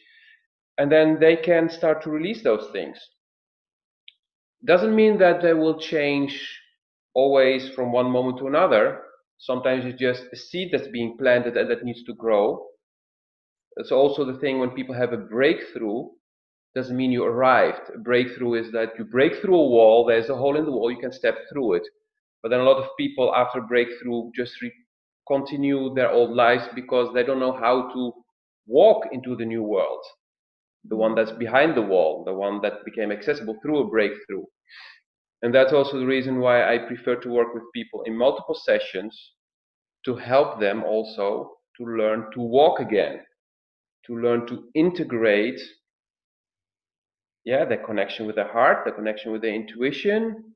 And 0.78 0.92
then 0.92 1.20
they 1.20 1.36
can 1.36 1.70
start 1.70 2.02
to 2.04 2.10
release 2.10 2.44
those 2.44 2.70
things. 2.72 2.98
Doesn't 4.66 4.96
mean 4.96 5.18
that 5.20 5.42
they 5.42 5.54
will 5.54 5.80
change 5.80 6.42
always 7.14 7.70
from 7.70 7.92
one 7.92 8.10
moment 8.10 8.38
to 8.40 8.48
another. 8.48 9.02
Sometimes 9.38 9.86
it's 9.86 10.00
just 10.00 10.24
a 10.34 10.36
seed 10.36 10.70
that's 10.72 10.88
being 10.90 11.18
planted 11.18 11.56
and 11.58 11.70
that 11.70 11.84
needs 11.84 12.04
to 12.04 12.14
grow. 12.14 12.66
It's 13.78 13.92
also 13.92 14.26
the 14.26 14.38
thing 14.40 14.60
when 14.60 14.72
people 14.72 14.96
have 14.96 15.14
a 15.14 15.18
breakthrough, 15.18 16.10
doesn't 16.76 16.98
mean 16.98 17.12
you 17.12 17.24
arrived. 17.24 17.90
A 17.96 18.00
breakthrough 18.00 18.56
is 18.56 18.72
that 18.72 18.98
you 18.98 19.06
break 19.06 19.36
through 19.42 19.56
a 19.60 19.70
wall, 19.70 20.06
there's 20.06 20.30
a 20.30 20.36
hole 20.36 20.56
in 20.58 20.66
the 20.66 20.72
wall, 20.72 20.92
you 20.92 20.98
can 21.00 21.12
step 21.12 21.38
through 21.52 21.74
it. 21.76 21.84
But 22.42 22.50
then 22.50 22.60
a 22.62 22.64
lot 22.64 22.78
of 22.84 22.90
people 22.98 23.34
after 23.36 23.62
breakthrough 23.62 24.32
just 24.36 24.62
re- 24.62 24.74
continue 25.28 25.94
their 25.94 26.12
old 26.12 26.32
lives 26.32 26.68
because 26.76 27.14
they 27.14 27.24
don't 27.24 27.40
know 27.40 27.54
how 27.54 27.92
to 27.94 28.14
walk 28.68 29.08
into 29.12 29.36
the 29.36 29.46
new 29.46 29.64
world, 29.64 30.04
the 30.86 30.96
one 30.98 31.16
that's 31.16 31.32
behind 31.32 31.76
the 31.76 31.82
wall, 31.82 32.24
the 32.26 32.34
one 32.34 32.62
that 32.62 32.86
became 32.86 33.12
accessible 33.12 33.58
through 33.62 33.80
a 33.80 33.90
breakthrough. 33.90 34.46
And 35.42 35.54
that's 35.54 35.74
also 35.74 36.00
the 36.00 36.06
reason 36.06 36.40
why 36.40 36.64
I 36.74 36.78
prefer 36.78 37.16
to 37.18 37.30
work 37.30 37.54
with 37.54 37.64
people 37.74 38.04
in 38.04 38.16
multiple 38.18 38.56
sessions 38.56 39.34
to 40.06 40.16
help 40.16 40.60
them 40.60 40.84
also 40.84 41.58
to 41.78 41.86
learn 41.86 42.32
to 42.34 42.42
walk 42.42 42.80
again, 42.80 43.26
to 44.08 44.18
learn 44.18 44.48
to 44.48 44.70
integrate 44.76 45.60
yeah, 47.46 47.66
the 47.66 47.78
connection 47.78 48.26
with 48.28 48.36
the 48.36 48.46
heart, 48.46 48.86
the 48.86 48.92
connection 48.92 49.32
with 49.32 49.42
the 49.42 49.50
intuition, 49.54 50.54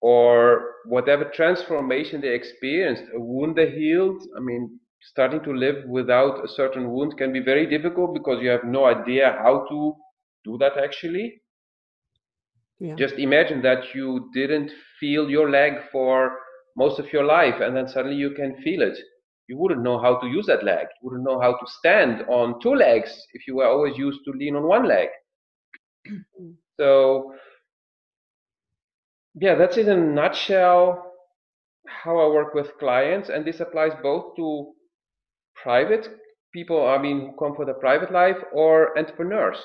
or 0.00 0.74
whatever 0.84 1.24
transformation 1.24 2.20
they 2.20 2.34
experienced, 2.34 3.04
a 3.14 3.20
wound 3.20 3.56
they 3.56 3.70
healed. 3.70 4.22
I 4.36 4.40
mean, 4.40 4.80
starting 5.00 5.42
to 5.44 5.52
live 5.52 5.84
without 5.88 6.44
a 6.44 6.48
certain 6.48 6.90
wound 6.90 7.16
can 7.16 7.32
be 7.32 7.40
very 7.40 7.66
difficult 7.66 8.14
because 8.14 8.42
you 8.42 8.48
have 8.48 8.64
no 8.64 8.86
idea 8.86 9.36
how 9.42 9.66
to 9.68 9.94
do 10.44 10.58
that 10.58 10.76
actually. 10.76 11.40
Yeah. 12.80 12.96
Just 12.96 13.14
imagine 13.14 13.62
that 13.62 13.94
you 13.94 14.28
didn't 14.34 14.72
feel 14.98 15.30
your 15.30 15.50
leg 15.50 15.74
for 15.92 16.36
most 16.76 16.98
of 16.98 17.12
your 17.12 17.24
life 17.24 17.60
and 17.60 17.76
then 17.76 17.86
suddenly 17.86 18.16
you 18.16 18.30
can 18.30 18.60
feel 18.62 18.82
it. 18.82 18.98
You 19.48 19.56
wouldn't 19.58 19.82
know 19.82 19.98
how 20.00 20.16
to 20.18 20.26
use 20.26 20.46
that 20.46 20.64
leg. 20.64 20.86
You 21.00 21.10
wouldn't 21.10 21.24
know 21.24 21.40
how 21.40 21.52
to 21.52 21.66
stand 21.78 22.22
on 22.28 22.60
two 22.60 22.74
legs 22.74 23.26
if 23.34 23.46
you 23.46 23.56
were 23.56 23.66
always 23.66 23.96
used 23.96 24.20
to 24.24 24.32
lean 24.32 24.56
on 24.56 24.66
one 24.66 24.86
leg. 24.88 25.08
Mm. 26.10 26.54
so 26.80 27.34
yeah, 29.34 29.54
that's 29.54 29.76
in 29.76 29.88
a 29.88 29.96
nutshell 29.96 31.12
how 31.86 32.18
I 32.18 32.28
work 32.28 32.54
with 32.54 32.78
clients, 32.78 33.28
and 33.28 33.44
this 33.44 33.60
applies 33.60 33.92
both 34.02 34.36
to 34.36 34.72
private 35.62 36.08
people, 36.52 36.86
I 36.86 36.98
mean, 36.98 37.20
who 37.20 37.36
come 37.38 37.54
for 37.56 37.64
the 37.64 37.74
private 37.74 38.12
life, 38.12 38.36
or 38.52 38.96
entrepreneurs, 38.98 39.58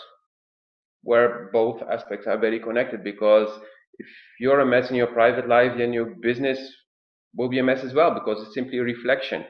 where 1.04 1.50
both 1.52 1.82
aspects 1.84 2.28
are 2.28 2.38
very 2.38 2.60
connected. 2.60 3.04
Because 3.04 3.50
if 4.00 4.08
you're 4.40 4.62
a 4.62 4.66
mess 4.66 4.90
in 4.90 4.96
your 4.96 5.08
private 5.08 5.48
life, 5.48 5.74
then 5.78 5.94
your 5.94 6.16
business 6.22 6.60
will 7.36 7.50
be 7.50 7.60
a 7.60 7.64
mess 7.64 7.84
as 7.84 7.94
well, 7.94 8.14
because 8.14 8.42
it's 8.42 8.54
simply 8.56 8.78
a 8.80 8.84
reflection. 8.84 9.44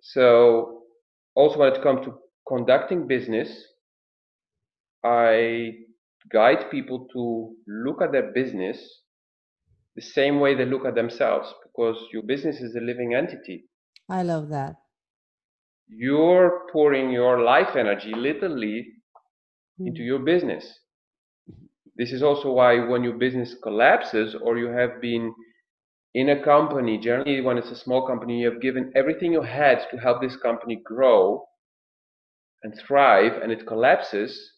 So, 0.00 0.82
also 1.34 1.58
when 1.58 1.72
it 1.72 1.82
comes 1.82 2.04
to 2.06 2.18
conducting 2.46 3.06
business, 3.06 3.64
I 5.04 5.72
guide 6.32 6.70
people 6.70 7.06
to 7.12 7.54
look 7.66 8.02
at 8.02 8.12
their 8.12 8.32
business 8.32 8.78
the 9.94 10.02
same 10.02 10.40
way 10.40 10.54
they 10.54 10.66
look 10.66 10.84
at 10.84 10.94
themselves 10.94 11.52
because 11.62 11.96
your 12.12 12.22
business 12.22 12.60
is 12.60 12.74
a 12.74 12.80
living 12.80 13.14
entity. 13.14 13.64
I 14.08 14.22
love 14.22 14.48
that. 14.50 14.76
You're 15.88 16.66
pouring 16.72 17.10
your 17.10 17.42
life 17.42 17.76
energy 17.76 18.12
literally 18.14 18.86
mm. 19.80 19.86
into 19.86 20.02
your 20.02 20.18
business. 20.18 20.80
This 21.96 22.12
is 22.12 22.22
also 22.22 22.52
why 22.52 22.86
when 22.86 23.02
your 23.02 23.16
business 23.16 23.54
collapses 23.62 24.36
or 24.42 24.58
you 24.58 24.68
have 24.68 25.00
been 25.00 25.32
in 26.14 26.30
a 26.30 26.42
company, 26.42 26.98
generally 26.98 27.40
when 27.40 27.56
it's 27.56 27.70
a 27.70 27.76
small 27.76 28.06
company, 28.06 28.40
you 28.40 28.50
have 28.50 28.60
given 28.60 28.92
everything 28.94 29.32
you 29.32 29.42
had 29.42 29.86
to 29.90 29.96
help 29.96 30.20
this 30.20 30.36
company 30.36 30.80
grow 30.84 31.46
and 32.62 32.74
thrive 32.86 33.40
and 33.42 33.50
it 33.50 33.66
collapses, 33.66 34.52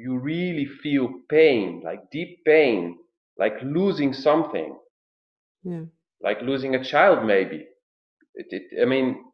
you 0.00 0.18
really 0.18 0.66
feel 0.82 1.08
pain, 1.28 1.82
like 1.84 2.10
deep 2.10 2.42
pain, 2.46 2.98
like 3.38 3.54
losing 3.62 4.12
something. 4.14 4.76
Yeah. 5.62 5.84
Like 6.22 6.40
losing 6.42 6.74
a 6.74 6.84
child, 6.84 7.26
maybe. 7.26 7.66
It, 8.34 8.46
it, 8.50 8.82
I 8.82 8.86
mean, 8.86 9.24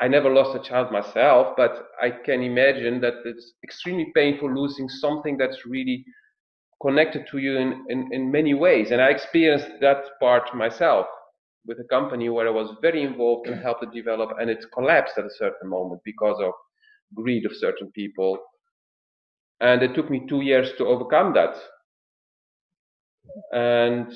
I 0.00 0.08
never 0.08 0.30
lost 0.30 0.56
a 0.58 0.68
child 0.68 0.90
myself, 0.90 1.54
but 1.56 1.88
I 2.00 2.10
can 2.10 2.42
imagine 2.42 3.00
that 3.02 3.14
it's 3.24 3.52
extremely 3.62 4.10
painful 4.14 4.52
losing 4.52 4.88
something 4.88 5.36
that's 5.36 5.66
really 5.66 6.04
connected 6.80 7.26
to 7.30 7.38
you 7.38 7.56
in, 7.58 7.84
in, 7.88 8.08
in 8.12 8.30
many 8.32 8.54
ways. 8.54 8.90
And 8.90 9.00
I 9.00 9.10
experienced 9.10 9.68
that 9.80 10.04
part 10.20 10.54
myself 10.54 11.06
with 11.66 11.78
a 11.78 11.84
company 11.84 12.28
where 12.30 12.48
I 12.48 12.50
was 12.50 12.74
very 12.80 13.02
involved 13.02 13.46
and 13.46 13.62
helped 13.62 13.84
it 13.84 13.92
develop, 13.92 14.30
and 14.40 14.50
it 14.50 14.64
collapsed 14.74 15.18
at 15.18 15.24
a 15.24 15.36
certain 15.38 15.68
moment 15.68 16.00
because 16.04 16.38
of 16.40 16.52
greed 17.14 17.44
of 17.44 17.52
certain 17.54 17.92
people 17.92 18.38
and 19.62 19.82
it 19.82 19.94
took 19.94 20.10
me 20.10 20.26
two 20.28 20.42
years 20.42 20.72
to 20.78 20.86
overcome 20.86 21.32
that. 21.34 21.56
And 23.52 24.12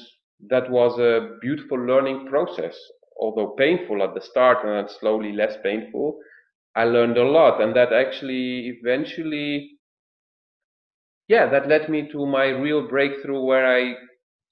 that 0.48 0.70
was 0.70 0.98
a 0.98 1.38
beautiful 1.40 1.78
learning 1.78 2.26
process, 2.26 2.76
although 3.20 3.54
painful 3.56 4.02
at 4.02 4.14
the 4.14 4.20
start 4.20 4.64
and 4.64 4.72
then 4.74 4.88
slowly 4.88 5.32
less 5.32 5.56
painful. 5.62 6.18
I 6.74 6.84
learned 6.84 7.16
a 7.16 7.24
lot, 7.24 7.62
and 7.62 7.74
that 7.76 7.92
actually 7.92 8.68
eventually, 8.68 9.78
yeah, 11.28 11.46
that 11.48 11.68
led 11.68 11.88
me 11.88 12.08
to 12.12 12.26
my 12.26 12.48
real 12.48 12.86
breakthrough 12.88 13.42
where 13.44 13.66
I 13.66 13.94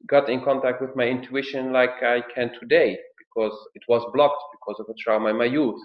got 0.08 0.28
in 0.30 0.42
contact 0.44 0.80
with 0.80 0.96
my 0.96 1.04
intuition 1.06 1.72
like 1.72 2.02
I 2.02 2.22
can 2.34 2.52
today 2.60 2.98
because 3.18 3.56
it 3.74 3.82
was 3.88 4.04
blocked 4.14 4.42
because 4.52 4.80
of 4.80 4.86
a 4.88 4.94
trauma 4.98 5.30
in 5.30 5.38
my 5.38 5.44
youth. 5.46 5.80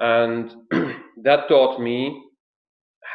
And 0.00 0.54
that 1.22 1.48
taught 1.48 1.80
me 1.80 2.25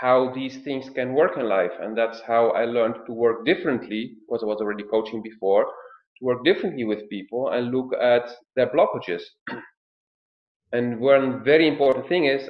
how 0.02 0.34
these 0.34 0.58
things 0.64 0.90
can 0.90 1.14
work 1.14 1.38
in 1.38 1.48
life. 1.48 1.74
And 1.80 1.96
that's 1.96 2.22
how 2.22 2.50
I 2.50 2.66
learned 2.66 2.96
to 3.06 3.14
work 3.14 3.46
differently, 3.46 4.16
because 4.20 4.42
I 4.42 4.48
was 4.48 4.60
already 4.60 4.84
coaching 4.84 5.22
before, 5.22 5.66
to 5.66 6.26
work 6.26 6.44
differently 6.44 6.86
with 6.86 7.08
people 7.08 7.50
and 7.50 7.72
look 7.72 7.94
at 8.02 8.28
their 8.56 8.68
blockages. 8.68 9.22
and 10.74 11.00
one 11.00 11.44
very 11.44 11.68
important 11.68 12.08
thing 12.10 12.26
is 12.26 12.50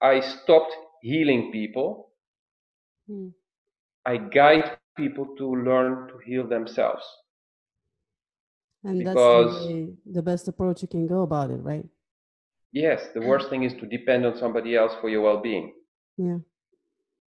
I 0.00 0.20
stopped 0.20 0.72
healing 1.02 1.50
people. 1.50 2.10
Hmm. 3.08 3.30
I 4.06 4.18
guide 4.18 4.78
people 4.96 5.34
to 5.38 5.56
learn 5.56 6.06
to 6.06 6.18
heal 6.24 6.46
themselves. 6.46 7.04
And 8.84 9.00
because, 9.00 9.54
that's 9.54 9.66
the, 9.66 9.96
the 10.06 10.22
best 10.22 10.46
approach 10.46 10.82
you 10.82 10.88
can 10.88 11.08
go 11.08 11.22
about 11.22 11.50
it, 11.50 11.60
right? 11.64 11.84
Yes, 12.70 13.08
the 13.12 13.22
worst 13.22 13.50
thing 13.50 13.64
is 13.64 13.72
to 13.80 13.86
depend 13.86 14.24
on 14.24 14.38
somebody 14.38 14.76
else 14.76 14.92
for 15.00 15.08
your 15.08 15.22
well 15.22 15.40
being. 15.40 15.72
Yeah. 16.18 16.38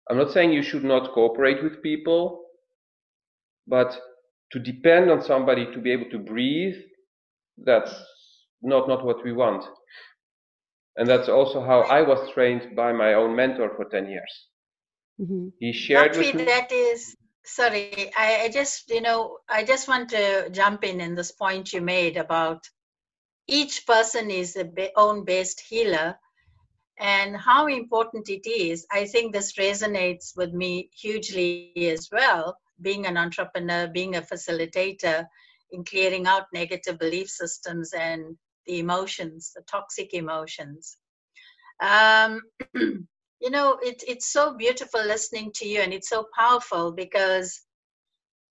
I'm 0.10 0.18
not 0.18 0.32
saying 0.32 0.52
you 0.52 0.62
should 0.62 0.84
not 0.84 1.14
cooperate 1.14 1.64
with 1.64 1.82
people, 1.82 2.44
but 3.68 3.98
to 4.52 4.60
depend 4.60 5.10
on 5.10 5.24
somebody 5.24 5.66
to 5.72 5.80
be 5.80 5.92
able 5.92 6.10
to 6.12 6.20
breathe, 6.20 6.76
that's 7.58 7.94
not 8.62 8.88
not 8.88 9.06
what 9.06 9.24
we 9.24 9.32
want. 9.32 9.64
And 10.98 11.08
that's 11.08 11.30
also 11.30 11.64
how 11.64 11.82
I 11.82 12.02
was 12.02 12.30
trained 12.34 12.76
by 12.76 12.92
my 12.92 13.14
own 13.14 13.36
mentor 13.36 13.72
for 13.76 13.86
10 13.86 14.10
years. 14.10 14.48
Mm-hmm. 15.22 15.48
He 15.60 15.72
shared 15.72 16.18
with 16.18 16.36
me. 16.36 16.44
That 16.44 16.72
is, 16.72 17.16
sorry, 17.46 18.12
I, 18.18 18.42
I 18.44 18.50
just, 18.50 18.90
you 18.90 19.02
know, 19.02 19.38
I 19.48 19.64
just 19.64 19.88
want 19.88 20.10
to 20.10 20.50
jump 20.50 20.84
in 20.84 21.00
in 21.00 21.16
this 21.16 21.32
point 21.32 21.72
you 21.72 21.80
made 21.80 22.18
about 22.18 22.64
each 23.48 23.88
person 23.88 24.30
is 24.30 24.58
a 24.58 24.92
own 24.98 25.24
based 25.24 25.62
healer 25.62 26.18
and 27.02 27.36
how 27.36 27.66
important 27.66 28.30
it 28.30 28.48
is. 28.48 28.86
I 28.92 29.06
think 29.06 29.34
this 29.34 29.54
resonates 29.54 30.38
with 30.38 30.54
me 30.54 30.92
hugely 30.94 31.74
as 31.90 32.08
well, 32.12 32.56
being 32.80 33.08
an 33.08 33.18
entrepreneur, 33.18 33.88
being 33.88 34.16
a 34.16 34.22
facilitator 34.22 35.26
in 35.72 35.84
clearing 35.84 36.28
out 36.28 36.46
negative 36.54 37.00
belief 37.00 37.28
systems 37.28 37.92
and 37.94 38.38
the 38.68 38.78
emotions, 38.78 39.52
the 39.56 39.64
toxic 39.64 40.14
emotions. 40.14 40.98
Um, 41.82 42.42
you 42.76 43.50
know, 43.50 43.80
it, 43.82 44.04
it's 44.08 44.32
so 44.32 44.56
beautiful 44.56 45.04
listening 45.04 45.52
to 45.56 45.68
you, 45.68 45.82
and 45.82 45.94
it's 45.94 46.10
so 46.10 46.28
powerful 46.38 46.92
because 46.92 47.62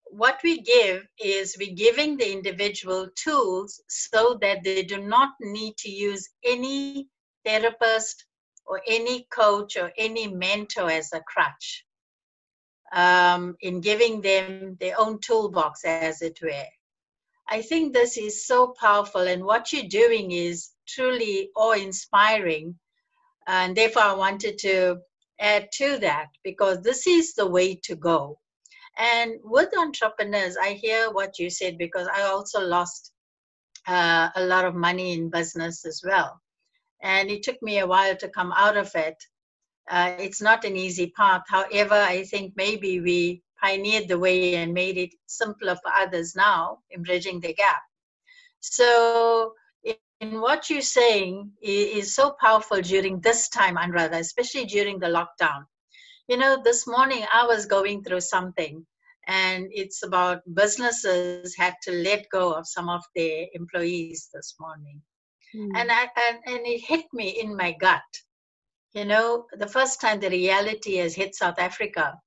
what 0.04 0.38
we 0.44 0.60
give 0.60 1.06
is 1.18 1.56
we're 1.58 1.74
giving 1.74 2.18
the 2.18 2.30
individual 2.30 3.08
tools 3.16 3.80
so 3.88 4.36
that 4.42 4.62
they 4.62 4.82
do 4.82 5.00
not 5.00 5.30
need 5.40 5.78
to 5.78 5.90
use 5.90 6.28
any 6.44 7.08
therapist 7.46 8.26
or 8.66 8.80
any 8.86 9.26
coach 9.30 9.76
or 9.76 9.92
any 9.96 10.26
mentor 10.28 10.90
as 10.90 11.12
a 11.12 11.20
crutch 11.20 11.84
um, 12.92 13.56
in 13.60 13.80
giving 13.80 14.20
them 14.20 14.76
their 14.80 14.98
own 14.98 15.18
toolbox, 15.20 15.84
as 15.84 16.22
it 16.22 16.38
were. 16.42 16.66
I 17.48 17.60
think 17.60 17.92
this 17.92 18.16
is 18.16 18.46
so 18.46 18.74
powerful, 18.78 19.22
and 19.22 19.44
what 19.44 19.72
you're 19.72 19.88
doing 19.88 20.30
is 20.30 20.70
truly 20.88 21.50
awe 21.56 21.72
inspiring. 21.72 22.78
And 23.46 23.76
therefore, 23.76 24.02
I 24.02 24.14
wanted 24.14 24.58
to 24.58 24.98
add 25.38 25.68
to 25.72 25.98
that 25.98 26.28
because 26.42 26.80
this 26.80 27.06
is 27.06 27.34
the 27.34 27.46
way 27.46 27.74
to 27.84 27.96
go. 27.96 28.38
And 28.96 29.34
with 29.42 29.76
entrepreneurs, 29.76 30.56
I 30.56 30.74
hear 30.74 31.10
what 31.10 31.38
you 31.38 31.50
said 31.50 31.76
because 31.76 32.08
I 32.08 32.22
also 32.22 32.60
lost 32.60 33.12
uh, 33.86 34.30
a 34.36 34.44
lot 34.44 34.64
of 34.64 34.74
money 34.74 35.12
in 35.12 35.30
business 35.30 35.84
as 35.84 36.02
well. 36.04 36.40
And 37.02 37.30
it 37.30 37.42
took 37.42 37.60
me 37.62 37.78
a 37.78 37.86
while 37.86 38.16
to 38.16 38.28
come 38.28 38.52
out 38.52 38.76
of 38.76 38.90
it. 38.94 39.16
Uh, 39.90 40.14
it's 40.18 40.40
not 40.40 40.64
an 40.64 40.76
easy 40.76 41.12
path. 41.16 41.42
However, 41.46 41.94
I 41.94 42.24
think 42.24 42.54
maybe 42.56 43.00
we 43.00 43.42
pioneered 43.60 44.08
the 44.08 44.18
way 44.18 44.56
and 44.56 44.72
made 44.72 44.96
it 44.96 45.14
simpler 45.26 45.76
for 45.76 45.92
others 45.92 46.34
now 46.34 46.78
in 46.90 47.02
bridging 47.02 47.40
the 47.40 47.54
gap. 47.54 47.82
So, 48.60 49.54
in 50.20 50.40
what 50.40 50.70
you're 50.70 50.80
saying 50.80 51.50
is 51.62 52.14
so 52.14 52.34
powerful 52.40 52.80
during 52.80 53.20
this 53.20 53.48
time, 53.48 53.76
Anuradha, 53.76 54.18
especially 54.18 54.64
during 54.64 54.98
the 54.98 55.08
lockdown. 55.08 55.64
You 56.28 56.38
know, 56.38 56.62
this 56.62 56.86
morning 56.86 57.24
I 57.32 57.44
was 57.46 57.66
going 57.66 58.02
through 58.02 58.22
something, 58.22 58.86
and 59.26 59.66
it's 59.70 60.02
about 60.02 60.42
businesses 60.54 61.54
had 61.56 61.74
to 61.82 61.92
let 61.92 62.28
go 62.30 62.52
of 62.54 62.66
some 62.66 62.88
of 62.88 63.02
their 63.14 63.46
employees 63.52 64.30
this 64.32 64.54
morning. 64.58 65.02
Mm. 65.54 65.70
And, 65.74 65.92
I, 65.92 66.02
and, 66.02 66.38
and 66.46 66.66
it 66.66 66.80
hit 66.80 67.06
me 67.12 67.28
in 67.28 67.56
my 67.56 67.72
gut. 67.72 68.02
You 68.92 69.04
know, 69.04 69.46
the 69.52 69.66
first 69.66 70.00
time 70.00 70.20
the 70.20 70.30
reality 70.30 70.96
has 70.96 71.14
hit 71.14 71.34
South 71.34 71.58
Africa, 71.58 72.18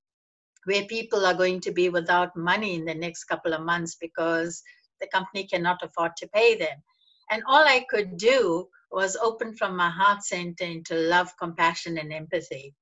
where 0.66 0.84
people 0.86 1.26
are 1.26 1.34
going 1.34 1.62
to 1.62 1.72
be 1.72 1.90
without 1.90 2.36
money 2.36 2.76
in 2.76 2.86
the 2.86 2.94
next 2.96 3.26
couple 3.26 3.54
of 3.54 3.62
months 3.62 3.96
because 4.00 4.62
the 5.00 5.08
company 5.08 5.48
cannot 5.48 5.82
afford 5.82 6.12
to 6.18 6.28
pay 6.34 6.56
them. 6.56 6.84
And 7.30 7.44
all 7.48 7.64
I 7.64 7.86
could 7.90 8.18
do 8.18 8.68
was 8.92 9.16
open 9.18 9.56
from 9.56 9.76
my 9.76 9.90
heart 9.90 10.24
center 10.24 10.64
into 10.64 10.96
love, 10.96 11.32
compassion, 11.38 11.98
and 11.98 12.12
empathy. 12.14 12.74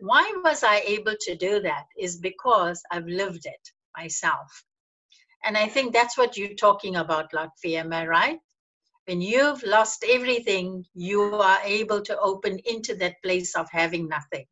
Why 0.00 0.32
was 0.44 0.64
I 0.64 0.78
able 0.78 1.14
to 1.20 1.36
do 1.36 1.60
that? 1.60 1.84
Is 1.98 2.18
because 2.18 2.82
I've 2.90 3.06
lived 3.06 3.46
it 3.46 3.70
myself. 3.96 4.64
And 5.44 5.56
I 5.56 5.68
think 5.68 5.92
that's 5.92 6.18
what 6.18 6.36
you're 6.36 6.54
talking 6.54 6.96
about, 6.96 7.32
Lotfi, 7.32 7.74
am 7.74 7.92
I 7.92 8.06
right? 8.06 8.38
When 9.06 9.20
you've 9.20 9.62
lost 9.64 10.04
everything, 10.08 10.84
you 10.94 11.34
are 11.34 11.60
able 11.64 12.02
to 12.02 12.18
open 12.20 12.58
into 12.64 12.94
that 12.96 13.16
place 13.22 13.56
of 13.56 13.68
having 13.70 14.08
nothing. 14.08 14.46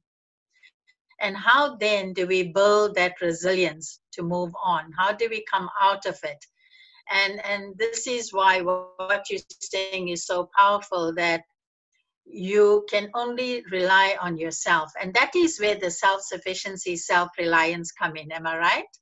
And 1.20 1.36
how 1.36 1.76
then 1.76 2.12
do 2.14 2.26
we 2.26 2.52
build 2.52 2.94
that 2.96 3.20
resilience 3.20 4.00
to 4.12 4.22
move 4.22 4.52
on? 4.62 4.90
How 4.98 5.12
do 5.12 5.28
we 5.28 5.44
come 5.50 5.68
out 5.80 6.06
of 6.06 6.18
it? 6.24 6.44
And 7.10 7.44
and 7.44 7.76
this 7.76 8.06
is 8.06 8.32
why 8.32 8.60
what 8.62 9.30
you're 9.30 9.40
saying 9.60 10.08
is 10.08 10.26
so 10.26 10.48
powerful 10.56 11.12
that 11.14 11.42
you 12.24 12.86
can 12.88 13.10
only 13.14 13.62
rely 13.70 14.16
on 14.20 14.36
yourself. 14.36 14.92
And 15.00 15.12
that 15.14 15.34
is 15.36 15.60
where 15.60 15.74
the 15.74 15.90
self-sufficiency 15.90 16.96
self-reliance 16.96 17.92
come 17.92 18.16
in. 18.16 18.32
Am 18.32 18.46
i 18.46 18.56
right 18.56 18.99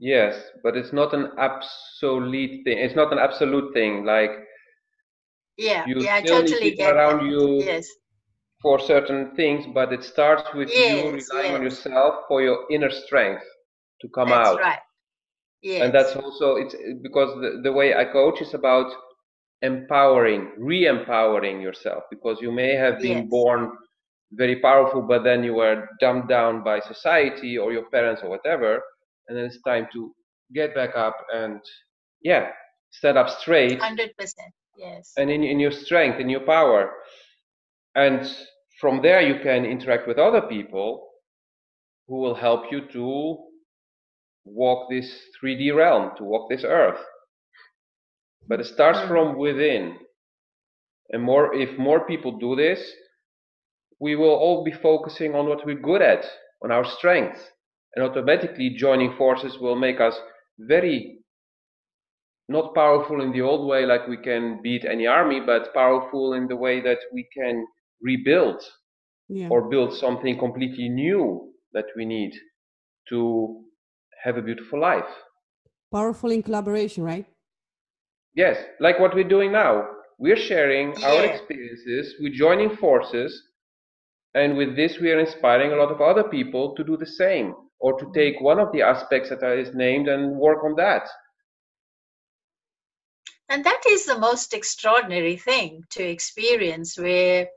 yes 0.00 0.50
but 0.64 0.76
it's 0.76 0.92
not 0.92 1.14
an 1.14 1.30
absolute 1.38 2.64
thing 2.64 2.78
it's 2.78 2.96
not 2.96 3.12
an 3.12 3.18
absolute 3.18 3.72
thing 3.74 4.04
like 4.04 4.32
yeah 5.58 5.84
you 5.86 6.00
yeah 6.00 6.20
still 6.20 6.40
totally 6.40 6.70
need 6.70 6.76
people 6.76 6.86
around 6.88 7.18
that. 7.18 7.30
you 7.30 7.62
yes 7.64 7.88
for 8.62 8.78
certain 8.78 9.34
things, 9.36 9.66
but 9.74 9.92
it 9.92 10.04
starts 10.04 10.48
with 10.54 10.68
yes, 10.70 11.04
you 11.04 11.10
relying 11.10 11.52
yes. 11.52 11.54
on 11.54 11.62
yourself 11.62 12.14
for 12.28 12.42
your 12.42 12.66
inner 12.70 12.90
strength 12.90 13.44
to 14.00 14.08
come 14.08 14.28
that's 14.28 14.48
out. 14.48 14.60
Right. 14.60 14.78
Yes. 15.62 15.82
And 15.82 15.94
that's 15.94 16.16
also 16.16 16.56
it's 16.56 16.74
because 17.02 17.34
the, 17.40 17.60
the 17.62 17.72
way 17.72 17.94
I 17.94 18.04
coach 18.04 18.40
is 18.40 18.54
about 18.54 18.92
empowering, 19.62 20.52
re-empowering 20.58 21.60
yourself 21.60 22.04
because 22.10 22.38
you 22.40 22.50
may 22.52 22.74
have 22.74 23.00
been 23.00 23.18
yes. 23.18 23.28
born 23.30 23.72
very 24.32 24.56
powerful, 24.60 25.02
but 25.02 25.24
then 25.24 25.42
you 25.42 25.54
were 25.54 25.88
dumbed 26.00 26.28
down 26.28 26.62
by 26.62 26.80
society 26.80 27.58
or 27.58 27.72
your 27.72 27.84
parents 27.90 28.22
or 28.22 28.30
whatever, 28.30 28.82
and 29.30 29.38
then 29.38 29.44
it's 29.44 29.62
time 29.62 29.86
to 29.92 30.12
get 30.52 30.74
back 30.74 30.96
up 30.96 31.16
and 31.32 31.60
yeah, 32.20 32.48
stand 32.90 33.16
up 33.16 33.30
straight. 33.30 33.80
Hundred 33.80 34.10
percent, 34.18 34.52
yes. 34.76 35.12
And 35.16 35.30
in 35.30 35.44
in 35.44 35.60
your 35.60 35.70
strength, 35.70 36.18
in 36.18 36.28
your 36.28 36.40
power, 36.40 36.90
and 37.94 38.28
from 38.80 39.02
there, 39.02 39.20
you 39.20 39.40
can 39.40 39.64
interact 39.64 40.08
with 40.08 40.18
other 40.18 40.40
people 40.42 41.08
who 42.08 42.16
will 42.16 42.34
help 42.34 42.72
you 42.72 42.88
to 42.92 43.38
walk 44.44 44.90
this 44.90 45.08
3D 45.42 45.74
realm, 45.76 46.10
to 46.16 46.24
walk 46.24 46.50
this 46.50 46.64
earth. 46.64 46.98
But 48.48 48.60
it 48.60 48.66
starts 48.66 48.98
mm. 48.98 49.08
from 49.08 49.38
within. 49.38 49.96
And 51.10 51.22
more, 51.22 51.54
if 51.54 51.78
more 51.78 52.06
people 52.06 52.38
do 52.38 52.56
this, 52.56 52.80
we 54.00 54.16
will 54.16 54.34
all 54.34 54.64
be 54.64 54.72
focusing 54.72 55.34
on 55.34 55.46
what 55.46 55.64
we're 55.66 55.74
good 55.74 56.02
at, 56.02 56.24
on 56.64 56.72
our 56.72 56.84
strengths. 56.84 57.40
And 57.94 58.04
automatically 58.04 58.70
joining 58.76 59.16
forces 59.16 59.58
will 59.58 59.76
make 59.76 60.00
us 60.00 60.14
very 60.58 61.18
not 62.48 62.74
powerful 62.74 63.22
in 63.22 63.32
the 63.32 63.40
old 63.40 63.68
way, 63.68 63.86
like 63.86 64.08
we 64.08 64.16
can 64.16 64.60
beat 64.62 64.84
any 64.84 65.06
army, 65.06 65.40
but 65.44 65.72
powerful 65.72 66.34
in 66.34 66.48
the 66.48 66.56
way 66.56 66.80
that 66.80 66.98
we 67.12 67.28
can 67.32 67.64
rebuild 68.02 68.60
yeah. 69.28 69.48
or 69.48 69.68
build 69.70 69.94
something 69.94 70.36
completely 70.36 70.88
new 70.88 71.52
that 71.72 71.86
we 71.96 72.04
need 72.04 72.32
to 73.08 73.62
have 74.24 74.36
a 74.36 74.42
beautiful 74.42 74.80
life. 74.80 75.10
Powerful 75.92 76.32
in 76.32 76.42
collaboration, 76.42 77.04
right? 77.04 77.26
Yes, 78.34 78.56
like 78.80 78.98
what 78.98 79.14
we're 79.14 79.28
doing 79.28 79.52
now. 79.52 79.86
We're 80.18 80.36
sharing 80.36 80.92
yeah. 80.98 81.08
our 81.08 81.24
experiences, 81.24 82.14
we're 82.20 82.34
joining 82.34 82.76
forces, 82.76 83.42
and 84.34 84.56
with 84.56 84.76
this, 84.76 84.98
we 85.00 85.10
are 85.10 85.18
inspiring 85.18 85.72
a 85.72 85.76
lot 85.76 85.90
of 85.90 86.00
other 86.00 86.24
people 86.24 86.74
to 86.74 86.84
do 86.84 86.96
the 86.96 87.06
same 87.06 87.54
or 87.80 87.98
to 87.98 88.10
take 88.14 88.40
one 88.40 88.60
of 88.60 88.70
the 88.72 88.82
aspects 88.82 89.30
that 89.30 89.58
is 89.58 89.74
named 89.74 90.08
and 90.08 90.36
work 90.36 90.62
on 90.64 90.76
that. 90.76 91.08
And 93.48 93.64
that 93.64 93.82
is 93.88 94.04
the 94.04 94.18
most 94.18 94.54
extraordinary 94.54 95.36
thing 95.36 95.82
to 95.90 96.04
experience, 96.04 96.96
where 96.96 97.48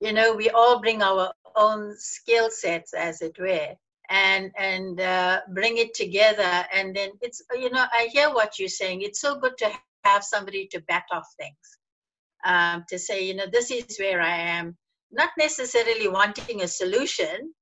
you 0.00 0.12
know 0.12 0.34
we 0.34 0.50
all 0.50 0.80
bring 0.80 1.02
our 1.02 1.32
own 1.54 1.94
skill 1.98 2.50
sets 2.50 2.92
as 2.92 3.22
it 3.22 3.36
were 3.38 3.74
and 4.10 4.50
and 4.58 5.00
uh, 5.00 5.40
bring 5.54 5.76
it 5.78 5.94
together. 5.94 6.64
And 6.72 6.96
then 6.96 7.10
it's 7.20 7.42
you 7.54 7.70
know 7.70 7.84
i 7.92 8.08
hear 8.10 8.32
what 8.32 8.58
you're 8.58 8.68
saying. 8.68 9.02
It's 9.02 9.20
so 9.20 9.38
good 9.38 9.56
to 9.58 9.70
have 10.04 10.24
somebody 10.24 10.66
to 10.72 10.80
bat 10.88 11.04
off 11.12 11.28
things 11.38 11.78
um, 12.44 12.84
to 12.88 12.98
say 12.98 13.24
you 13.24 13.34
know 13.34 13.46
this 13.52 13.70
is 13.70 13.98
where 13.98 14.20
i 14.20 14.36
am. 14.36 14.76
Not 15.12 15.30
necessarily 15.38 16.08
wanting 16.08 16.62
a 16.62 16.68
solution 16.68 17.54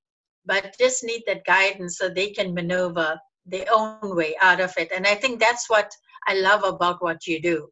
but 0.45 0.75
just 0.79 1.03
need 1.03 1.23
that 1.27 1.45
guidance 1.45 1.97
so 1.97 2.09
they 2.09 2.31
can 2.31 2.53
maneuver 2.53 3.19
their 3.45 3.65
own 3.71 4.15
way 4.15 4.35
out 4.41 4.59
of 4.59 4.73
it. 4.77 4.91
And 4.95 5.05
i 5.05 5.15
think 5.15 5.39
that's 5.39 5.69
what 5.69 5.91
i 6.27 6.33
love 6.35 6.63
about 6.63 7.01
what 7.01 7.27
you 7.27 7.41
do 7.41 7.67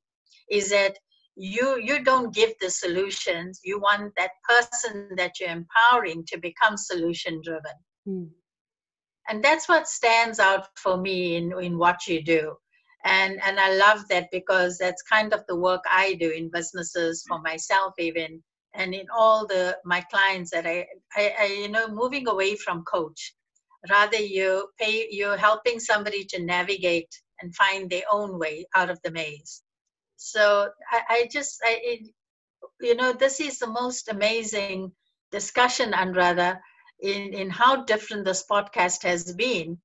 is 0.50 0.70
that 0.70 0.98
you 1.36 1.80
you 1.82 2.04
don't 2.04 2.34
give 2.34 2.54
the 2.62 2.70
solutions. 2.70 3.60
You 3.64 3.80
want 3.80 4.14
that 4.18 4.32
person 4.48 5.10
that 5.16 5.40
you're 5.40 5.50
empowering 5.50 6.26
to 6.28 6.38
become 6.38 6.78
solution 6.78 7.42
driven. 7.44 7.78
Mm. 8.08 8.30
and 9.30 9.42
that's 9.42 9.70
what 9.70 9.88
stands 9.88 10.38
out 10.40 10.68
for 10.78 10.98
me 10.98 11.38
in 11.38 11.58
in 11.60 11.78
what 11.78 12.06
you 12.08 12.22
do. 12.24 12.56
And 13.06 13.42
and 13.44 13.60
i 13.60 13.74
love 13.76 14.08
that 14.10 14.28
because 14.32 14.78
that's 14.78 15.02
kind 15.02 15.34
of 15.34 15.44
the 15.48 15.56
work 15.56 15.84
i 15.90 16.14
do 16.16 16.30
in 16.30 16.50
businesses 16.50 17.24
for 17.28 17.40
myself 17.42 17.94
even 18.00 18.44
and 18.74 18.94
in 18.94 19.06
all 19.16 19.46
the 19.48 19.78
my 19.86 20.02
clients 20.12 20.52
that 20.52 20.66
I, 20.66 20.88
I, 21.16 21.34
I 21.40 21.46
you 21.46 21.70
know 21.70 21.88
moving 21.88 22.28
away 22.28 22.56
from 22.56 22.84
coach 22.84 23.34
rather 23.90 24.18
you 24.18 24.70
pay 24.80 25.08
you're 25.12 25.38
helping 25.38 25.80
somebody 25.80 26.24
to 26.26 26.42
navigate 26.42 27.14
and 27.42 27.56
find 27.56 27.90
their 27.90 28.04
own 28.12 28.40
way 28.40 28.66
out 28.76 28.90
of 28.90 29.00
the 29.04 29.12
maze. 29.12 29.62
So 30.18 30.70
i, 30.92 31.02
I 31.10 31.30
just 31.32 31.60
I, 31.64 31.80
it, 31.84 32.10
you 32.82 32.96
know 32.96 33.14
this 33.14 33.40
is 33.40 33.60
the 33.60 33.68
most 33.68 34.10
amazing 34.10 34.92
discussion 35.32 35.92
Anuradha 35.92 36.60
in 37.02 37.34
in 37.34 37.50
how 37.50 37.84
different 37.84 38.26
this 38.26 38.46
podcast 38.50 39.04
has 39.04 39.34
been 39.34 39.78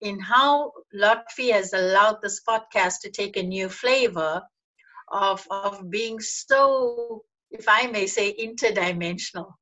in 0.00 0.20
how 0.20 0.72
Lotfi 0.94 1.52
has 1.52 1.72
allowed 1.72 2.22
this 2.22 2.40
podcast 2.48 3.00
to 3.02 3.10
take 3.10 3.36
a 3.36 3.42
new 3.42 3.68
flavor 3.68 4.42
of 5.10 5.46
of 5.50 5.90
being 5.90 6.20
so 6.20 7.24
if 7.50 7.66
i 7.68 7.86
may 7.86 8.06
say 8.06 8.34
interdimensional 8.34 9.52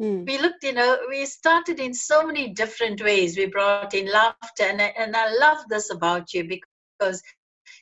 Mm. 0.00 0.26
We 0.26 0.38
looked, 0.38 0.64
you 0.64 0.72
know, 0.72 0.98
we 1.10 1.26
started 1.26 1.78
in 1.78 1.92
so 1.92 2.26
many 2.26 2.48
different 2.48 3.02
ways. 3.02 3.36
We 3.36 3.46
brought 3.46 3.92
in 3.92 4.10
laughter, 4.10 4.62
and, 4.62 4.80
and 4.80 5.14
I 5.14 5.30
love 5.34 5.58
this 5.68 5.90
about 5.90 6.32
you 6.32 6.44
because 6.44 7.22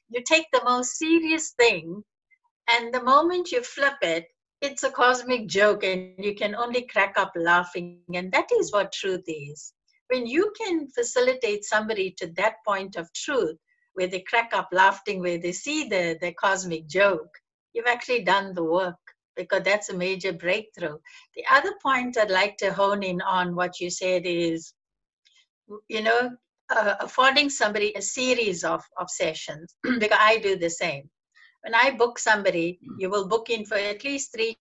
you 0.09 0.23
take 0.25 0.47
the 0.53 0.65
most 0.65 0.97
serious 0.97 1.51
thing, 1.51 2.03
and 2.69 2.93
the 2.93 3.03
moment 3.03 3.53
you 3.53 3.63
flip 3.63 3.99
it, 4.03 4.27
it's 4.61 4.83
a 4.83 4.91
cosmic 4.91 5.47
joke, 5.47 5.85
and 5.85 6.13
you 6.19 6.35
can 6.35 6.57
only 6.57 6.83
crack 6.83 7.15
up 7.17 7.33
laughing. 7.37 8.01
And 8.13 8.33
that 8.33 8.49
is 8.59 8.73
what 8.73 8.91
truth 8.91 9.25
is. 9.29 9.73
When 10.09 10.27
you 10.27 10.53
can 10.61 10.89
facilitate 10.89 11.65
somebody 11.65 12.11
to 12.19 12.27
that 12.37 12.55
point 12.67 12.97
of 12.97 13.13
truth, 13.13 13.57
where 13.95 14.09
they 14.09 14.21
crack 14.21 14.51
up 14.53 14.71
laughing, 14.73 15.21
where 15.21 15.39
they 15.39 15.53
see 15.53 15.89
the, 15.89 16.19
the 16.21 16.33
cosmic 16.33 16.89
joke, 16.89 17.31
you've 17.75 17.87
actually 17.87 18.25
done 18.25 18.55
the 18.55 18.65
work 18.65 18.97
because 19.39 19.63
that's 19.63 19.89
a 19.89 19.97
major 19.97 20.33
breakthrough. 20.33 20.99
The 21.37 21.45
other 21.51 21.73
point 21.81 22.19
I'd 22.19 22.31
like 22.31 22.59
to 22.59 22.73
hone 22.73 23.03
in 23.03 23.23
on 23.23 23.55
what 23.55 23.81
you 23.81 23.89
said 23.89 24.23
is, 24.27 24.75
you 25.89 26.03
know, 26.03 26.31
uh, 26.71 26.97
affording 27.01 27.49
somebody 27.49 27.95
a 27.97 28.03
series 28.03 28.65
of, 28.65 28.83
of 28.99 29.09
sessions, 29.09 29.75
because 29.99 30.19
I 30.21 30.39
do 30.39 30.59
the 30.59 30.69
same. 30.69 31.09
When 31.63 31.75
I 31.75 31.93
book 31.93 32.19
somebody, 32.19 32.79
you 32.99 33.09
will 33.09 33.29
book 33.29 33.49
in 33.49 33.65
for 33.65 33.77
at 33.77 34.05
least 34.05 34.33
three 34.35 34.59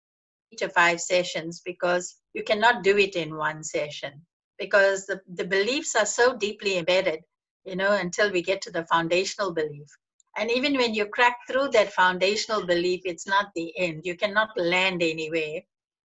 to 0.57 0.69
five 0.69 1.01
sessions 1.01 1.63
because 1.65 2.17
you 2.35 2.43
cannot 2.43 2.83
do 2.83 2.99
it 2.99 3.15
in 3.15 3.37
one 3.37 3.63
session 3.63 4.13
because 4.59 5.07
the, 5.07 5.21
the 5.35 5.45
beliefs 5.45 5.95
are 5.95 6.07
so 6.07 6.37
deeply 6.37 6.79
embedded, 6.79 7.21
you 7.65 7.77
know, 7.77 7.93
until 7.93 8.31
we 8.31 8.43
get 8.43 8.63
to 8.63 8.71
the 8.71 8.87
foundational 8.87 9.53
belief. 9.53 9.89
And 10.37 10.51
even 10.51 10.77
when 10.77 10.95
you 10.95 11.07
crack 11.07 11.37
through 11.47 11.69
that 11.69 11.93
foundational 11.93 12.65
belief, 12.67 13.03
it's 13.05 13.27
not 13.27 13.51
the 13.55 13.73
end. 13.79 14.03
You 14.05 14.17
cannot 14.17 14.51
land 14.57 15.03
anywhere 15.03 15.61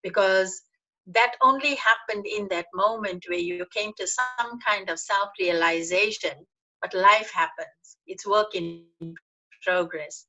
because 0.03 0.63
that 1.07 1.35
only 1.43 1.75
happened 1.75 2.27
in 2.27 2.47
that 2.51 2.67
moment 2.75 3.25
where 3.29 3.39
you 3.39 3.67
came 3.75 3.93
to 3.99 4.07
some 4.07 4.61
kind 4.67 4.89
of 4.89 4.99
self 4.99 5.31
realization, 5.41 6.47
but 6.81 6.95
life 6.95 7.31
happens. 7.35 7.97
It's 8.07 8.27
work 8.27 8.55
in 8.55 8.85
progress. 9.63 10.27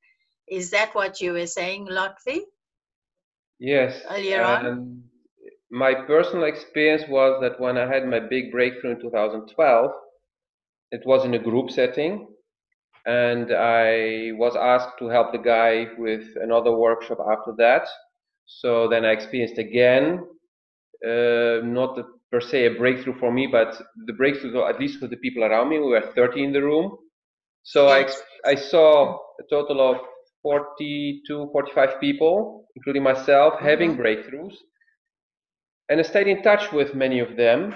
Is 0.47 0.71
that 0.71 0.95
what 0.95 1.21
you 1.21 1.33
were 1.33 1.47
saying, 1.47 1.87
Lotfi? 1.87 2.39
Yes. 3.59 4.01
Earlier 4.09 4.43
on? 4.43 5.03
My 5.69 5.93
personal 5.93 6.45
experience 6.45 7.03
was 7.09 7.39
that 7.41 7.59
when 7.59 7.77
I 7.77 7.87
had 7.87 8.07
my 8.07 8.19
big 8.19 8.51
breakthrough 8.51 8.91
in 8.91 9.01
2012, 9.01 9.91
it 10.91 11.01
was 11.05 11.25
in 11.25 11.33
a 11.33 11.39
group 11.39 11.71
setting 11.71 12.27
and 13.05 13.51
I 13.51 14.31
was 14.37 14.55
asked 14.55 14.97
to 14.99 15.09
help 15.09 15.31
the 15.31 15.37
guy 15.37 15.87
with 15.97 16.23
another 16.41 16.71
workshop 16.71 17.17
after 17.29 17.53
that. 17.57 17.87
So 18.45 18.87
then 18.87 19.03
I 19.05 19.11
experienced 19.11 19.57
again, 19.57 20.25
uh, 21.05 21.59
not 21.63 21.97
a, 21.97 22.03
per 22.31 22.39
se 22.39 22.65
a 22.65 22.77
breakthrough 22.77 23.17
for 23.19 23.31
me, 23.31 23.47
but 23.47 23.81
the 24.05 24.13
breakthrough 24.13 24.65
at 24.65 24.79
least 24.79 24.99
for 24.99 25.07
the 25.07 25.17
people 25.17 25.43
around 25.43 25.69
me. 25.69 25.79
We 25.79 25.87
were 25.87 26.11
30 26.15 26.43
in 26.43 26.53
the 26.53 26.63
room. 26.63 26.97
So 27.63 27.87
I, 27.87 28.07
I 28.45 28.55
saw 28.55 29.17
a 29.39 29.43
total 29.49 29.91
of 29.91 29.97
42, 30.41 31.49
45 31.51 31.99
people, 31.99 32.67
including 32.75 33.03
myself, 33.03 33.55
mm-hmm. 33.55 33.65
having 33.65 33.97
breakthroughs. 33.97 34.55
And 35.89 35.99
I 35.99 36.03
stayed 36.03 36.27
in 36.27 36.41
touch 36.41 36.71
with 36.71 36.95
many 36.95 37.19
of 37.19 37.35
them, 37.35 37.73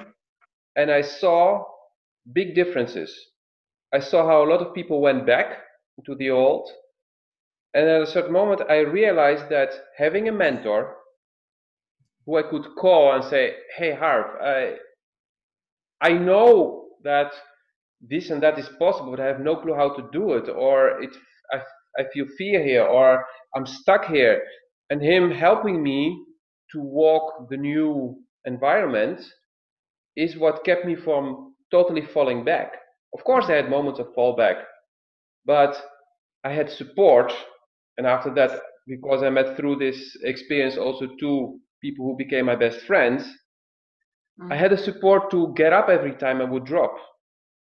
and 0.78 0.90
I 0.90 1.02
saw 1.02 1.66
big 2.34 2.56
differences 2.56 3.14
I 3.98 4.00
saw 4.00 4.28
how 4.28 4.44
a 4.44 4.50
lot 4.52 4.62
of 4.62 4.76
people 4.76 5.02
went 5.02 5.26
back 5.26 5.58
to 6.06 6.14
the 6.14 6.30
old. 6.30 6.70
And 7.74 7.90
at 7.90 8.04
a 8.04 8.06
certain 8.06 8.32
moment, 8.32 8.62
I 8.70 8.82
realized 8.82 9.50
that 9.50 9.72
having 9.98 10.28
a 10.28 10.32
mentor 10.32 10.98
who 12.24 12.38
I 12.38 12.44
could 12.44 12.76
call 12.80 13.14
and 13.14 13.24
say, 13.24 13.56
Hey, 13.76 13.96
Harv, 13.96 14.40
I, 14.40 14.76
I 16.00 16.14
know 16.14 16.90
that 17.04 17.32
this 18.00 18.30
and 18.30 18.44
that 18.44 18.60
is 18.60 18.70
possible, 18.78 19.10
but 19.10 19.20
I 19.20 19.26
have 19.26 19.40
no 19.40 19.56
clue 19.56 19.74
how 19.74 19.90
to 19.96 20.08
do 20.12 20.34
it, 20.34 20.48
or 20.48 21.02
it, 21.02 21.18
I, 21.52 21.62
I 21.98 22.04
feel 22.14 22.28
fear 22.38 22.64
here, 22.64 22.84
or 22.84 23.26
I'm 23.56 23.66
stuck 23.66 24.06
here. 24.06 24.44
And 24.92 25.02
him 25.02 25.32
helping 25.32 25.82
me 25.82 26.24
to 26.72 26.82
walk 26.82 27.50
the 27.50 27.58
new 27.58 28.22
environment 28.46 29.22
is 30.16 30.38
what 30.38 30.64
kept 30.64 30.86
me 30.86 30.96
from 30.96 31.56
totally 31.72 32.06
falling 32.06 32.44
back. 32.46 32.74
Of 33.14 33.24
course, 33.24 33.46
I 33.48 33.54
had 33.54 33.70
moments 33.70 34.00
of 34.00 34.14
fallback, 34.16 34.64
but 35.46 35.82
I 36.44 36.52
had 36.52 36.70
support. 36.70 37.32
And 37.98 38.06
after 38.06 38.34
that, 38.36 38.62
because 38.88 39.24
I 39.24 39.30
met 39.30 39.58
through 39.58 39.78
this 39.78 40.18
experience 40.24 40.78
also 40.78 41.08
two 41.20 41.60
people 41.82 42.06
who 42.06 42.18
became 42.18 42.46
my 42.46 42.56
best 42.56 42.82
friends, 42.82 43.24
mm-hmm. 43.24 44.52
I 44.52 44.56
had 44.56 44.74
a 44.74 44.78
support 44.78 45.32
to 45.32 45.54
get 45.56 45.74
up 45.74 45.90
every 45.90 46.14
time 46.16 46.42
I 46.42 46.46
would 46.46 46.66
drop 46.66 46.96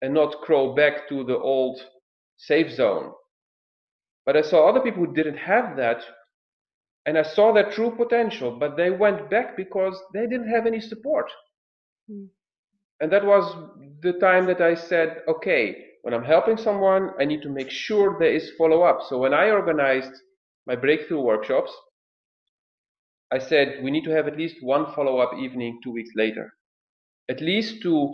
and 0.01 0.13
not 0.13 0.41
crawl 0.41 0.75
back 0.75 1.07
to 1.09 1.23
the 1.23 1.37
old 1.37 1.79
safe 2.37 2.71
zone. 2.71 3.11
But 4.25 4.37
I 4.37 4.41
saw 4.41 4.67
other 4.67 4.81
people 4.81 5.05
who 5.05 5.13
didn't 5.13 5.37
have 5.37 5.75
that, 5.77 6.03
and 7.05 7.17
I 7.17 7.23
saw 7.23 7.53
their 7.53 7.69
true 7.71 7.91
potential, 7.95 8.57
but 8.57 8.77
they 8.77 8.89
went 8.89 9.29
back 9.29 9.57
because 9.57 9.97
they 10.13 10.21
didn't 10.27 10.49
have 10.49 10.65
any 10.65 10.79
support. 10.79 11.29
Mm. 12.09 12.27
And 13.03 13.11
that 13.11 13.25
was 13.25 13.53
the 14.01 14.13
time 14.13 14.45
that 14.45 14.61
I 14.61 14.75
said, 14.75 15.23
okay, 15.27 15.87
when 16.03 16.13
I'm 16.13 16.23
helping 16.23 16.55
someone, 16.55 17.09
I 17.19 17.25
need 17.25 17.41
to 17.41 17.49
make 17.49 17.69
sure 17.69 18.17
there 18.17 18.31
is 18.33 18.53
follow 18.57 18.83
up. 18.83 19.01
So 19.09 19.17
when 19.17 19.33
I 19.33 19.49
organized 19.51 20.13
my 20.67 20.77
breakthrough 20.77 21.19
workshops, 21.19 21.69
I 23.29 23.39
said 23.39 23.83
we 23.83 23.91
need 23.91 24.05
to 24.05 24.11
have 24.11 24.29
at 24.29 24.37
least 24.37 24.55
one 24.61 24.85
follow 24.95 25.17
up 25.17 25.37
evening 25.37 25.81
two 25.83 25.91
weeks 25.91 26.11
later, 26.15 26.53
at 27.27 27.41
least 27.41 27.81
to 27.81 28.09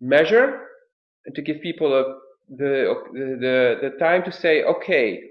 measure 0.00 0.66
and 1.26 1.34
to 1.36 1.42
give 1.42 1.60
people 1.60 1.94
a, 1.94 2.02
the, 2.48 2.96
the, 3.12 3.78
the 3.80 3.90
time 4.00 4.24
to 4.24 4.32
say, 4.32 4.64
okay, 4.64 5.22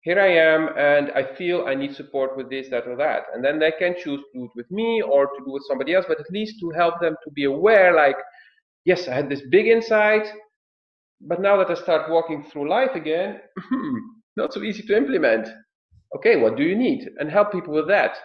here 0.00 0.20
I 0.20 0.28
am 0.28 0.68
and 0.76 1.10
I 1.12 1.34
feel 1.34 1.66
I 1.66 1.74
need 1.74 1.94
support 1.94 2.36
with 2.36 2.48
this, 2.48 2.68
that, 2.70 2.86
or 2.86 2.96
that. 2.96 3.24
And 3.34 3.44
then 3.44 3.58
they 3.58 3.72
can 3.72 3.94
choose 3.94 4.20
to 4.20 4.38
do 4.38 4.44
it 4.44 4.50
with 4.54 4.70
me 4.70 5.02
or 5.02 5.26
to 5.26 5.38
do 5.44 5.50
it 5.50 5.52
with 5.54 5.64
somebody 5.68 5.94
else, 5.94 6.06
but 6.08 6.20
at 6.20 6.30
least 6.30 6.60
to 6.60 6.70
help 6.70 7.00
them 7.00 7.16
to 7.24 7.30
be 7.32 7.44
aware 7.44 7.94
like, 7.94 8.16
yes, 8.84 9.08
I 9.08 9.14
had 9.14 9.28
this 9.28 9.42
big 9.50 9.66
insight, 9.66 10.26
but 11.20 11.40
now 11.40 11.56
that 11.56 11.70
I 11.70 11.74
start 11.74 12.10
walking 12.10 12.44
through 12.44 12.70
life 12.70 12.94
again, 12.94 13.40
not 14.36 14.52
so 14.52 14.62
easy 14.62 14.82
to 14.82 14.96
implement. 14.96 15.48
Okay, 16.16 16.36
what 16.36 16.56
do 16.56 16.62
you 16.62 16.76
need? 16.76 17.08
And 17.18 17.30
help 17.30 17.52
people 17.52 17.74
with 17.74 17.88
that. 17.88 18.16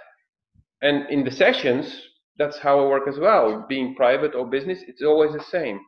And 0.82 1.10
in 1.10 1.24
the 1.24 1.32
sessions, 1.32 2.02
that's 2.38 2.58
how 2.60 2.80
I 2.80 2.88
work 2.88 3.08
as 3.08 3.18
well. 3.18 3.66
Being 3.68 3.96
private 3.96 4.36
or 4.36 4.46
business, 4.46 4.80
it's 4.88 5.02
always 5.02 5.34
the 5.34 5.44
same. 5.44 5.80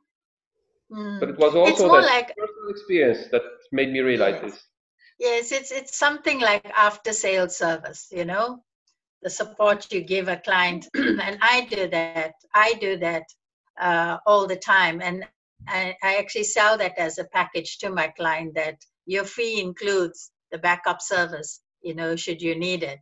Mm. 0.92 1.20
But 1.20 1.30
it 1.30 1.38
was 1.38 1.56
also 1.56 1.88
that 1.88 2.06
like... 2.06 2.28
personal 2.36 2.70
experience 2.70 3.28
that 3.32 3.42
made 3.72 3.92
me 3.92 4.00
realize 4.00 4.40
yes. 4.42 4.52
this. 4.52 4.64
Yes, 5.20 5.52
it's 5.52 5.72
it's 5.72 5.98
something 5.98 6.40
like 6.42 6.66
after 6.76 7.14
sales 7.14 7.58
service, 7.58 8.08
you 8.12 8.26
know, 8.26 8.64
the 9.22 9.30
support 9.30 9.92
you 9.92 10.02
give 10.02 10.28
a 10.28 10.38
client, 10.38 10.88
and 10.96 11.38
I 11.42 11.68
do 11.70 11.88
that. 11.90 12.34
I 12.54 12.74
do 12.74 12.98
that 12.98 13.24
uh, 13.80 14.18
all 14.26 14.46
the 14.48 14.58
time, 14.58 15.02
and 15.02 15.26
I, 15.68 15.96
I 16.04 16.18
actually 16.18 16.44
sell 16.44 16.78
that 16.78 16.98
as 16.98 17.18
a 17.18 17.26
package 17.26 17.78
to 17.80 17.90
my 17.90 18.10
client. 18.10 18.56
That 18.56 18.78
your 19.06 19.24
fee 19.24 19.62
includes 19.62 20.32
the 20.52 20.58
backup 20.58 21.02
service, 21.02 21.62
you 21.82 21.96
know, 21.96 22.16
should 22.18 22.42
you 22.42 22.56
need 22.60 22.84
it. 22.84 23.00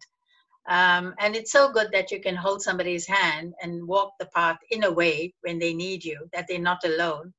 Um, 0.69 1.15
and 1.19 1.35
it's 1.35 1.51
so 1.51 1.71
good 1.73 1.89
that 1.93 2.11
you 2.11 2.21
can 2.21 2.35
hold 2.35 2.61
somebody's 2.61 3.07
hand 3.07 3.53
and 3.61 3.87
walk 3.87 4.13
the 4.19 4.27
path 4.27 4.59
in 4.71 4.83
a 4.83 4.91
way 4.91 5.33
when 5.41 5.59
they 5.59 5.73
need 5.73 6.05
you, 6.05 6.29
that 6.31 6.45
they're 6.47 6.59
not 6.59 6.85
alone. 6.85 7.33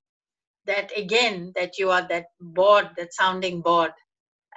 That 0.67 0.93
again, 0.97 1.53
that 1.55 1.79
you 1.79 1.91
are 1.91 2.07
that 2.09 2.27
board, 2.41 2.91
that 2.99 3.15
sounding 3.15 3.63
board 3.63 3.93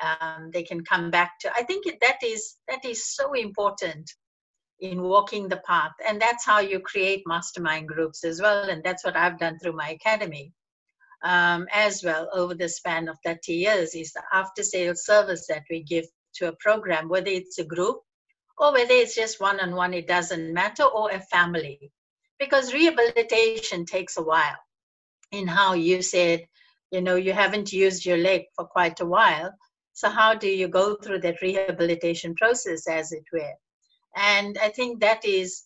um, 0.01 0.49
they 0.53 0.63
can 0.63 0.83
come 0.83 1.09
back 1.09 1.39
to 1.39 1.51
i 1.55 1.63
think 1.63 1.85
that 2.01 2.17
is 2.23 2.55
that 2.67 2.83
is 2.85 3.15
so 3.15 3.33
important 3.33 4.09
in 4.79 5.01
walking 5.01 5.47
the 5.47 5.61
path. 5.65 5.93
And 6.07 6.21
that's 6.21 6.45
how 6.45 6.59
you 6.59 6.79
create 6.79 7.23
mastermind 7.25 7.87
groups 7.87 8.23
as 8.23 8.41
well. 8.41 8.69
And 8.69 8.83
that's 8.83 9.03
what 9.03 9.17
i've 9.17 9.39
done 9.39 9.57
through 9.59 9.73
my 9.73 9.89
academy 9.89 10.53
um, 11.23 11.67
as 11.73 12.03
well 12.03 12.29
over 12.33 12.53
the 12.53 12.69
span 12.69 13.07
of 13.07 13.17
30 13.25 13.53
years 13.53 13.95
is 13.95 14.13
the 14.13 14.21
after 14.31 14.63
sales 14.63 15.05
service 15.05 15.47
that 15.47 15.63
we 15.69 15.83
give 15.83 16.05
to 16.35 16.49
a 16.49 16.55
program 16.59 17.09
whether 17.09 17.29
it's 17.29 17.57
a 17.57 17.63
group 17.63 18.01
or 18.59 18.71
whether 18.71 18.93
it's 18.93 19.15
just 19.15 19.41
one-on-one 19.41 19.93
it 19.93 20.07
doesn't 20.07 20.53
matter 20.53 20.83
or 20.83 21.11
a 21.11 21.19
family. 21.19 21.91
Because 22.39 22.73
rehabilitation 22.73 23.85
takes 23.85 24.17
a 24.17 24.21
while 24.21 24.57
in 25.31 25.47
how 25.47 25.73
you 25.73 26.03
said, 26.03 26.45
you 26.91 27.01
know, 27.01 27.15
you 27.15 27.33
haven't 27.33 27.73
used 27.73 28.05
your 28.05 28.17
leg 28.17 28.43
for 28.55 28.65
quite 28.65 28.99
a 28.99 29.05
while. 29.05 29.51
So 29.97 30.09
how 30.09 30.35
do 30.35 30.47
you 30.47 30.67
go 30.67 30.95
through 30.95 31.21
that 31.21 31.41
rehabilitation 31.41 32.35
process, 32.35 32.87
as 32.87 33.11
it 33.11 33.23
were? 33.33 33.55
And 34.15 34.55
I 34.59 34.69
think 34.69 34.99
that 34.99 35.25
is, 35.25 35.63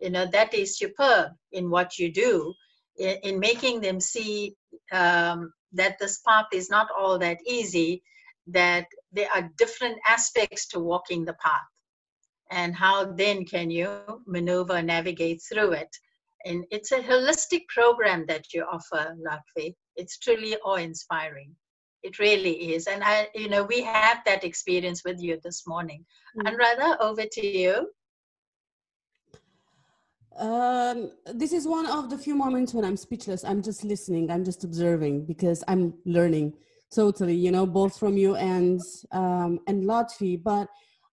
you 0.00 0.08
know, 0.08 0.24
that 0.32 0.54
is 0.54 0.78
superb 0.78 1.32
in 1.52 1.68
what 1.68 1.98
you 1.98 2.10
do, 2.10 2.54
in, 2.96 3.18
in 3.22 3.38
making 3.38 3.82
them 3.82 4.00
see 4.00 4.56
um, 4.90 5.52
that 5.72 5.98
this 6.00 6.20
path 6.26 6.46
is 6.54 6.70
not 6.70 6.88
all 6.98 7.18
that 7.18 7.36
easy, 7.46 8.02
that 8.46 8.86
there 9.12 9.28
are 9.34 9.50
different 9.58 9.98
aspects 10.08 10.66
to 10.68 10.80
walking 10.80 11.26
the 11.26 11.34
path. 11.34 11.68
And 12.50 12.74
how 12.74 13.12
then 13.12 13.44
can 13.44 13.70
you 13.70 14.00
maneuver, 14.26 14.80
navigate 14.80 15.42
through 15.42 15.72
it? 15.72 15.94
And 16.46 16.64
it's 16.70 16.92
a 16.92 17.02
holistic 17.02 17.66
program 17.68 18.24
that 18.28 18.54
you 18.54 18.64
offer, 18.64 19.14
Lotfi. 19.26 19.74
It's 19.94 20.16
truly 20.16 20.56
awe-inspiring. 20.64 21.54
It 22.04 22.18
really 22.18 22.74
is. 22.74 22.86
And 22.86 23.02
I, 23.02 23.28
you 23.34 23.48
know, 23.48 23.64
we 23.64 23.82
have 23.82 24.18
that 24.26 24.44
experience 24.44 25.02
with 25.04 25.20
you 25.20 25.40
this 25.42 25.66
morning. 25.66 26.04
Andrada, 26.38 27.00
over 27.00 27.24
to 27.24 27.46
you. 27.46 27.88
Um, 30.36 31.12
this 31.32 31.54
is 31.54 31.66
one 31.66 31.86
of 31.86 32.10
the 32.10 32.18
few 32.18 32.34
moments 32.34 32.74
when 32.74 32.84
I'm 32.84 32.98
speechless. 32.98 33.42
I'm 33.42 33.62
just 33.62 33.84
listening. 33.84 34.30
I'm 34.30 34.44
just 34.44 34.64
observing 34.64 35.24
because 35.24 35.64
I'm 35.66 35.94
learning 36.04 36.52
totally. 36.94 37.36
You 37.36 37.52
know, 37.52 37.64
both 37.64 37.98
from 37.98 38.18
you 38.18 38.36
and 38.36 38.80
um, 39.12 39.60
and 39.66 39.84
Lotfi. 39.84 40.42
But 40.42 40.68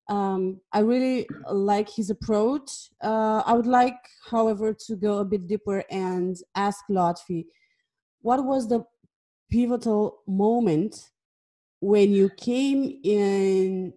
um, 0.10 0.60
I 0.74 0.80
really 0.80 1.26
like 1.50 1.90
his 1.90 2.10
approach. 2.10 2.70
Uh, 3.02 3.44
I 3.46 3.54
would 3.54 3.66
like, 3.68 3.96
however, 4.30 4.76
to 4.88 4.96
go 4.98 5.20
a 5.20 5.26
bit 5.26 5.48
deeper 5.48 5.86
and 5.90 6.36
ask 6.56 6.84
Lotfi, 6.90 7.46
what 8.22 8.44
was 8.44 8.68
the 8.68 8.84
pivotal 9.52 10.22
moment 10.28 11.10
when 11.82 12.12
you 12.14 12.30
came 12.30 13.00
in 13.04 13.94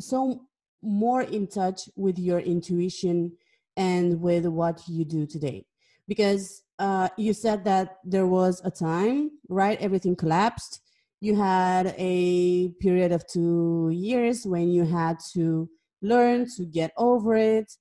so 0.00 0.42
more 0.82 1.22
in 1.22 1.46
touch 1.46 1.88
with 1.96 2.18
your 2.18 2.40
intuition 2.40 3.32
and 3.76 4.20
with 4.20 4.46
what 4.46 4.82
you 4.88 5.04
do 5.04 5.26
today. 5.26 5.64
Because 6.08 6.62
uh, 6.78 7.08
you 7.16 7.32
said 7.32 7.64
that 7.64 7.98
there 8.04 8.26
was 8.26 8.60
a 8.64 8.70
time 8.70 9.30
right 9.48 9.80
everything 9.80 10.16
collapsed. 10.16 10.80
You 11.20 11.36
had 11.36 11.94
a 11.96 12.68
period 12.80 13.12
of 13.12 13.26
two 13.28 13.90
years 13.92 14.44
when 14.44 14.68
you 14.68 14.84
had 14.84 15.18
to 15.34 15.70
learn 16.02 16.46
to 16.56 16.64
get 16.64 16.92
over 16.96 17.36
it 17.36 17.72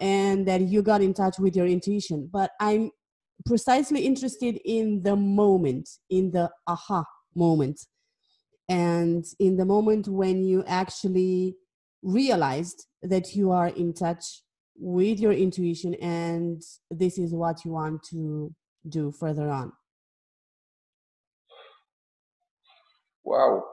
and 0.00 0.46
that 0.48 0.62
you 0.62 0.82
got 0.82 1.00
in 1.00 1.14
touch 1.14 1.38
with 1.38 1.54
your 1.54 1.66
intuition. 1.66 2.28
But 2.30 2.50
i'm 2.58 2.90
precisely 3.46 4.06
interested 4.06 4.60
in 4.64 5.02
the 5.02 5.16
moment 5.16 5.88
in 6.10 6.30
the 6.30 6.50
aha 6.66 7.04
moment. 7.34 7.80
And 8.68 9.24
in 9.38 9.56
the 9.56 9.64
moment 9.64 10.08
when 10.08 10.44
you 10.44 10.64
actually 10.66 11.56
realized 12.02 12.86
that 13.02 13.34
you 13.34 13.50
are 13.50 13.68
in 13.68 13.92
touch 13.92 14.42
with 14.76 15.20
your 15.20 15.32
intuition 15.32 15.94
and 15.94 16.62
this 16.90 17.18
is 17.18 17.32
what 17.34 17.64
you 17.64 17.72
want 17.72 18.02
to 18.10 18.54
do 18.88 19.12
further 19.12 19.50
on. 19.50 19.72
Wow. 23.24 23.64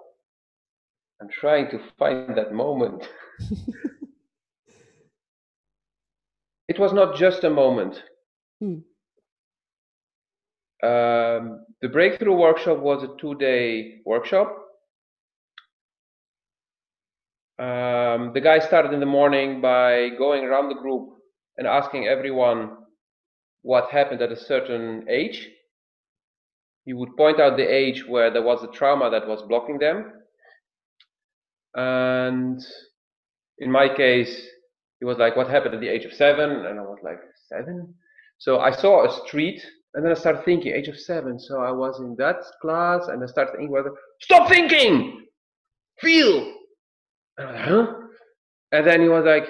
I'm 1.21 1.29
trying 1.29 1.69
to 1.71 1.79
find 1.97 2.37
that 2.37 2.53
moment. 2.53 3.07
It 6.69 6.77
was 6.77 6.93
not 6.93 7.15
just 7.15 7.43
a 7.43 7.49
moment. 7.49 8.03
Hmm. 8.61 8.77
Um, 10.83 11.65
the 11.81 11.89
breakthrough 11.91 12.35
workshop 12.35 12.79
was 12.79 13.03
a 13.03 13.09
two 13.19 13.35
day 13.35 13.99
workshop 14.05 14.55
um, 17.59 18.31
the 18.33 18.39
guy 18.41 18.59
started 18.59 18.93
in 18.93 19.01
the 19.01 19.05
morning 19.05 19.59
by 19.59 20.09
going 20.17 20.45
around 20.45 20.69
the 20.69 20.75
group 20.81 21.09
and 21.57 21.67
asking 21.67 22.07
everyone 22.07 22.77
what 23.63 23.89
happened 23.91 24.21
at 24.21 24.31
a 24.31 24.39
certain 24.39 25.05
age. 25.09 25.45
He 26.85 26.93
would 26.93 27.17
point 27.17 27.41
out 27.41 27.57
the 27.57 27.67
age 27.67 28.07
where 28.07 28.31
there 28.31 28.43
was 28.43 28.63
a 28.63 28.71
trauma 28.71 29.09
that 29.09 29.27
was 29.27 29.41
blocking 29.49 29.77
them. 29.77 30.09
And 31.75 32.61
in 33.57 33.69
my 33.69 33.93
case, 33.93 34.47
he 34.99 35.05
was 35.05 35.17
like, 35.17 35.35
What 35.35 35.49
happened 35.49 35.75
at 35.75 35.81
the 35.81 35.89
age 35.89 36.05
of 36.05 36.13
seven? 36.13 36.49
And 36.65 36.79
I 36.79 36.83
was 36.83 36.99
like, 37.03 37.19
Seven? 37.49 37.93
So 38.37 38.59
I 38.59 38.71
saw 38.71 39.05
a 39.05 39.27
street 39.27 39.61
and 39.93 40.05
then 40.05 40.11
I 40.11 40.15
started 40.15 40.45
thinking, 40.45 40.73
age 40.73 40.87
of 40.87 40.99
seven. 40.99 41.39
So 41.39 41.61
I 41.61 41.71
was 41.71 41.99
in 41.99 42.15
that 42.17 42.37
class 42.61 43.07
and 43.07 43.23
I 43.23 43.27
started 43.27 43.51
thinking, 43.51 43.71
whether, 43.71 43.91
Stop 44.21 44.49
thinking! 44.49 45.25
Feel! 45.99 46.53
And, 47.37 47.47
like, 47.47 47.65
huh? 47.65 47.93
and 48.71 48.85
then 48.85 49.01
he 49.01 49.09
was 49.09 49.25
like, 49.25 49.47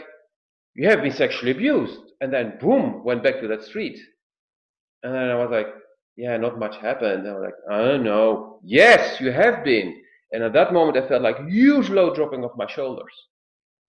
you 0.75 0.87
have 0.87 1.01
been 1.01 1.11
sexually 1.11 1.51
abused. 1.51 1.99
And 2.21 2.31
then 2.31 2.57
boom, 2.59 3.03
went 3.03 3.23
back 3.23 3.39
to 3.41 3.47
that 3.47 3.63
street. 3.63 3.99
And 5.03 5.13
then 5.13 5.29
I 5.29 5.35
was 5.35 5.49
like, 5.51 5.67
yeah, 6.15 6.37
not 6.37 6.59
much 6.59 6.77
happened. 6.77 7.25
And 7.25 7.29
I 7.29 7.33
was 7.33 7.43
like, 7.43 7.71
oh 7.71 7.97
no, 7.97 8.59
yes, 8.63 9.19
you 9.19 9.31
have 9.31 9.63
been. 9.63 10.01
And 10.31 10.43
at 10.43 10.53
that 10.53 10.73
moment, 10.73 10.97
I 10.97 11.07
felt 11.07 11.21
like 11.21 11.47
huge 11.47 11.89
load 11.89 12.15
dropping 12.15 12.43
off 12.43 12.51
my 12.57 12.67
shoulders. 12.67 13.13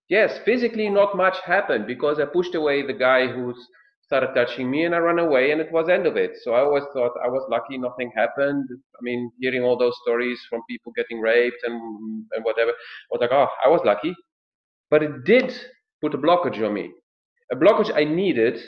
Yes, 0.09 0.39
physically 0.45 0.89
not 0.89 1.17
much 1.17 1.39
happened 1.45 1.87
because 1.87 2.19
I 2.19 2.25
pushed 2.25 2.55
away 2.55 2.85
the 2.85 2.93
guy 2.93 3.29
who's 3.29 3.69
started 4.11 4.35
touching 4.35 4.69
me 4.69 4.87
and 4.87 4.93
I 4.93 4.99
ran 4.99 5.21
away 5.21 5.53
and 5.53 5.61
it 5.61 5.71
was 5.71 5.89
end 5.89 6.05
of 6.05 6.17
it. 6.17 6.33
So 6.43 6.53
I 6.53 6.63
always 6.63 6.83
thought 6.93 7.13
I 7.25 7.29
was 7.29 7.47
lucky 7.49 7.79
nothing 7.79 8.11
happened. 8.17 8.67
I 8.73 9.01
mean, 9.03 9.31
hearing 9.41 9.63
all 9.63 9.79
those 9.79 9.97
stories 10.03 10.41
from 10.51 10.63
people 10.69 10.91
getting 10.97 11.21
raped 11.21 11.63
and 11.63 11.77
and 12.33 12.45
whatever, 12.45 12.73
I 12.73 13.09
was 13.13 13.21
like, 13.21 13.31
oh, 13.33 13.47
I 13.65 13.69
was 13.69 13.83
lucky. 13.85 14.13
But 14.91 15.05
it 15.05 15.25
did 15.25 15.55
put 16.03 16.15
a 16.15 16.19
blockage 16.19 16.59
on 16.67 16.75
me. 16.75 16.91
A 17.53 17.57
blockage 17.57 17.93
I 17.95 18.03
needed 18.03 18.61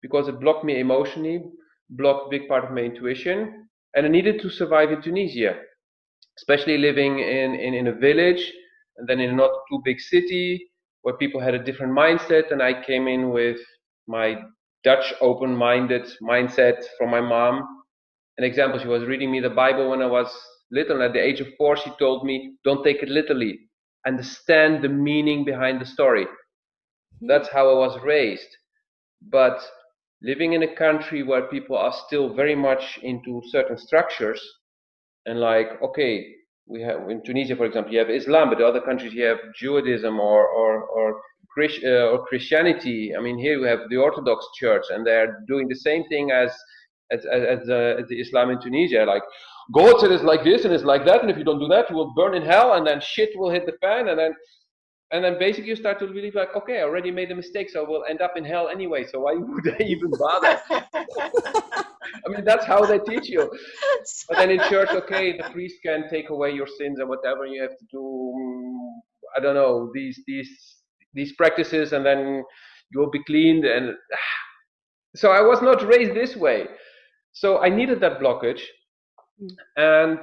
because 0.00 0.26
it 0.26 0.40
blocked 0.40 0.64
me 0.64 0.80
emotionally, 0.80 1.44
blocked 1.90 2.32
big 2.32 2.48
part 2.48 2.64
of 2.64 2.72
my 2.72 2.80
intuition, 2.80 3.68
and 3.94 4.04
I 4.04 4.08
needed 4.08 4.40
to 4.40 4.50
survive 4.50 4.90
in 4.90 5.00
Tunisia, 5.00 5.60
especially 6.38 6.76
living 6.76 7.20
in, 7.20 7.54
in, 7.54 7.72
in 7.74 7.86
a 7.86 7.92
village 7.94 8.52
and 8.96 9.08
then 9.08 9.20
in 9.20 9.30
a 9.30 9.36
not 9.36 9.52
too 9.70 9.80
big 9.84 10.00
city 10.00 10.66
where 11.02 11.16
people 11.22 11.40
had 11.40 11.54
a 11.54 11.62
different 11.62 11.92
mindset 11.92 12.50
and 12.50 12.60
I 12.60 12.82
came 12.82 13.06
in 13.06 13.30
with 13.30 13.60
my 14.08 14.42
Dutch 14.84 15.14
open 15.20 15.54
minded 15.54 16.06
mindset 16.22 16.82
from 16.98 17.10
my 17.10 17.20
mom. 17.20 17.66
An 18.38 18.44
example, 18.44 18.80
she 18.80 18.88
was 18.88 19.04
reading 19.04 19.30
me 19.30 19.40
the 19.40 19.50
Bible 19.50 19.90
when 19.90 20.02
I 20.02 20.06
was 20.06 20.32
little, 20.70 20.96
and 20.96 21.04
at 21.04 21.12
the 21.12 21.20
age 21.22 21.40
of 21.40 21.48
four, 21.56 21.76
she 21.76 21.90
told 21.98 22.24
me, 22.24 22.54
Don't 22.64 22.82
take 22.82 23.02
it 23.02 23.08
literally, 23.08 23.60
understand 24.06 24.82
the 24.82 24.88
meaning 24.88 25.44
behind 25.44 25.80
the 25.80 25.86
story. 25.86 26.24
Mm-hmm. 26.24 27.26
That's 27.28 27.48
how 27.48 27.70
I 27.70 27.74
was 27.74 28.00
raised. 28.02 28.48
But 29.30 29.60
living 30.22 30.54
in 30.54 30.62
a 30.62 30.74
country 30.74 31.22
where 31.22 31.42
people 31.42 31.76
are 31.76 31.92
still 32.06 32.34
very 32.34 32.56
much 32.56 32.98
into 33.02 33.42
certain 33.50 33.78
structures, 33.78 34.42
and 35.26 35.38
like, 35.38 35.80
okay, 35.82 36.26
we 36.66 36.80
have 36.82 37.08
in 37.10 37.22
Tunisia, 37.22 37.54
for 37.54 37.66
example, 37.66 37.92
you 37.92 37.98
have 37.98 38.10
Islam, 38.10 38.50
but 38.50 38.60
other 38.60 38.80
countries 38.80 39.12
you 39.12 39.24
have 39.24 39.38
Judaism 39.54 40.18
or, 40.18 40.46
or, 40.48 40.84
or 40.84 41.20
Christ, 41.54 41.80
uh, 41.84 42.10
or 42.10 42.26
Christianity. 42.26 43.14
I 43.16 43.20
mean, 43.20 43.38
here 43.38 43.60
we 43.60 43.68
have 43.68 43.80
the 43.90 43.96
Orthodox 43.96 44.46
Church, 44.58 44.84
and 44.90 45.06
they're 45.06 45.44
doing 45.46 45.68
the 45.68 45.76
same 45.76 46.04
thing 46.08 46.30
as 46.30 46.50
as 47.10 47.24
as, 47.26 47.68
uh, 47.68 48.00
as 48.00 48.08
the 48.08 48.20
Islam 48.20 48.50
in 48.50 48.60
Tunisia. 48.60 49.04
Like 49.04 49.22
God 49.72 50.00
said 50.00 50.10
it's 50.10 50.24
like 50.24 50.44
this 50.44 50.64
and 50.64 50.74
it's 50.74 50.84
like 50.84 51.04
that, 51.06 51.22
and 51.22 51.30
if 51.30 51.36
you 51.36 51.44
don't 51.44 51.60
do 51.60 51.68
that, 51.68 51.90
you 51.90 51.96
will 51.96 52.12
burn 52.14 52.34
in 52.34 52.42
hell, 52.42 52.74
and 52.74 52.86
then 52.86 53.00
shit 53.00 53.30
will 53.36 53.50
hit 53.50 53.66
the 53.66 53.76
fan, 53.80 54.08
and 54.08 54.18
then 54.18 54.34
and 55.12 55.22
then 55.22 55.38
basically 55.38 55.68
you 55.68 55.76
start 55.76 55.98
to 55.98 56.06
believe 56.06 56.34
like, 56.34 56.56
okay, 56.56 56.80
I 56.80 56.84
already 56.84 57.10
made 57.10 57.30
a 57.30 57.34
mistake, 57.34 57.68
so 57.68 57.84
we'll 57.86 58.04
end 58.06 58.22
up 58.22 58.32
in 58.36 58.44
hell 58.44 58.68
anyway. 58.68 59.04
So 59.04 59.20
why 59.20 59.34
would 59.36 59.68
I 59.68 59.84
even 59.84 60.10
bother? 60.10 60.60
I 62.24 62.28
mean, 62.28 62.44
that's 62.44 62.64
how 62.64 62.84
they 62.84 62.98
teach 62.98 63.28
you. 63.28 63.50
But 64.28 64.38
then 64.38 64.50
in 64.50 64.60
church, 64.70 64.88
okay, 64.90 65.36
the 65.36 65.44
priest 65.50 65.76
can 65.84 66.08
take 66.08 66.30
away 66.30 66.52
your 66.52 66.66
sins 66.66 66.98
and 66.98 67.08
whatever 67.08 67.46
you 67.46 67.60
have 67.60 67.76
to 67.76 67.84
do. 67.90 68.00
Mm, 68.00 69.00
I 69.36 69.40
don't 69.40 69.54
know 69.54 69.90
these 69.94 70.22
these 70.26 70.50
these 71.14 71.32
practices 71.32 71.92
and 71.92 72.04
then 72.04 72.44
you 72.90 73.00
will 73.00 73.10
be 73.10 73.22
cleaned 73.24 73.64
and 73.64 73.94
so 75.16 75.30
i 75.30 75.40
was 75.40 75.60
not 75.62 75.86
raised 75.86 76.14
this 76.14 76.36
way 76.36 76.66
so 77.32 77.58
i 77.58 77.68
needed 77.68 78.00
that 78.00 78.20
blockage 78.20 78.62
mm. 79.40 79.48
and 79.76 80.18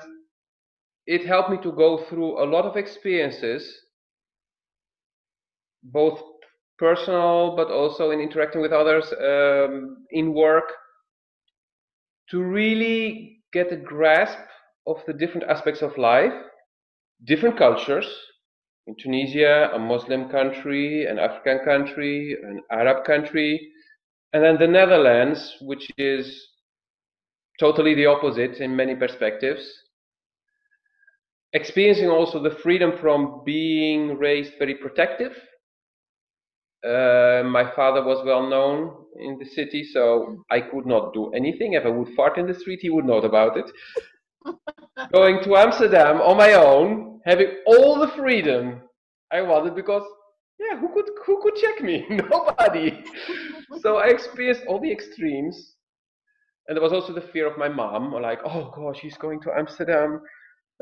it 1.05 1.25
helped 1.25 1.49
me 1.49 1.57
to 1.57 1.71
go 1.71 1.97
through 2.09 2.41
a 2.43 2.45
lot 2.45 2.65
of 2.65 2.77
experiences 2.77 3.81
both 5.83 6.21
personal 6.77 7.55
but 7.55 7.69
also 7.71 8.11
in 8.11 8.19
interacting 8.19 8.61
with 8.61 8.71
others 8.71 9.11
um, 9.21 10.05
in 10.11 10.33
work 10.33 10.71
to 12.29 12.41
really 12.41 13.41
get 13.51 13.71
a 13.71 13.75
grasp 13.75 14.37
of 14.87 14.97
the 15.07 15.13
different 15.13 15.49
aspects 15.49 15.81
of 15.81 15.97
life 15.97 16.33
different 17.25 17.57
cultures 17.57 18.07
in 18.89 18.95
Tunisia, 18.95 19.69
a 19.75 19.79
Muslim 19.79 20.29
country, 20.29 21.05
an 21.05 21.19
African 21.19 21.59
country, 21.63 22.35
an 22.43 22.61
Arab 22.71 23.05
country, 23.05 23.71
and 24.33 24.43
then 24.43 24.57
the 24.57 24.67
Netherlands, 24.67 25.57
which 25.61 25.91
is 25.97 26.47
totally 27.59 27.93
the 27.93 28.07
opposite 28.07 28.57
in 28.57 28.75
many 28.75 28.95
perspectives. 28.95 29.63
Experiencing 31.53 32.09
also 32.09 32.41
the 32.41 32.57
freedom 32.63 32.93
from 32.99 33.43
being 33.45 34.17
raised 34.17 34.53
very 34.57 34.75
protective. 34.75 35.33
Uh, 36.83 37.43
my 37.45 37.69
father 37.75 38.03
was 38.03 38.25
well 38.25 38.49
known 38.49 38.91
in 39.19 39.37
the 39.37 39.45
city, 39.45 39.83
so 39.83 40.43
I 40.49 40.61
could 40.61 40.87
not 40.87 41.13
do 41.13 41.31
anything. 41.33 41.73
If 41.73 41.85
I 41.85 41.89
would 41.89 42.15
fart 42.15 42.39
in 42.39 42.47
the 42.47 42.53
street, 42.55 42.79
he 42.81 42.89
would 42.89 43.05
know 43.05 43.17
about 43.17 43.55
it. 43.57 43.69
Going 45.13 45.43
to 45.43 45.57
Amsterdam 45.57 46.21
on 46.21 46.37
my 46.37 46.53
own, 46.53 47.08
having 47.25 47.57
all 47.65 47.99
the 47.99 48.09
freedom 48.09 48.81
I 49.31 49.41
wanted 49.41 49.75
because 49.75 50.03
yeah, 50.59 50.77
who 50.77 50.89
could 50.93 51.09
who 51.25 51.41
could 51.41 51.55
check 51.55 51.81
me? 51.81 52.05
Nobody. 52.09 53.03
so 53.81 53.97
I 53.97 54.07
experienced 54.07 54.63
all 54.67 54.79
the 54.79 54.91
extremes, 54.91 55.75
and 56.67 56.75
there 56.75 56.83
was 56.83 56.91
also 56.91 57.13
the 57.13 57.21
fear 57.21 57.47
of 57.47 57.57
my 57.57 57.69
mom, 57.69 58.11
like, 58.11 58.39
oh 58.45 58.71
gosh, 58.75 58.99
she's 58.99 59.17
going 59.17 59.41
to 59.41 59.51
Amsterdam. 59.57 60.21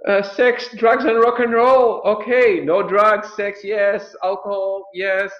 Uh, 0.08 0.22
sex, 0.22 0.70
drugs, 0.76 1.06
and 1.06 1.20
rock 1.20 1.40
and 1.40 1.54
roll. 1.54 2.02
Okay, 2.06 2.60
no 2.64 2.88
drugs, 2.88 3.34
sex, 3.36 3.62
yes. 3.64 4.16
Alcohol, 4.24 4.86
yes. 4.94 5.32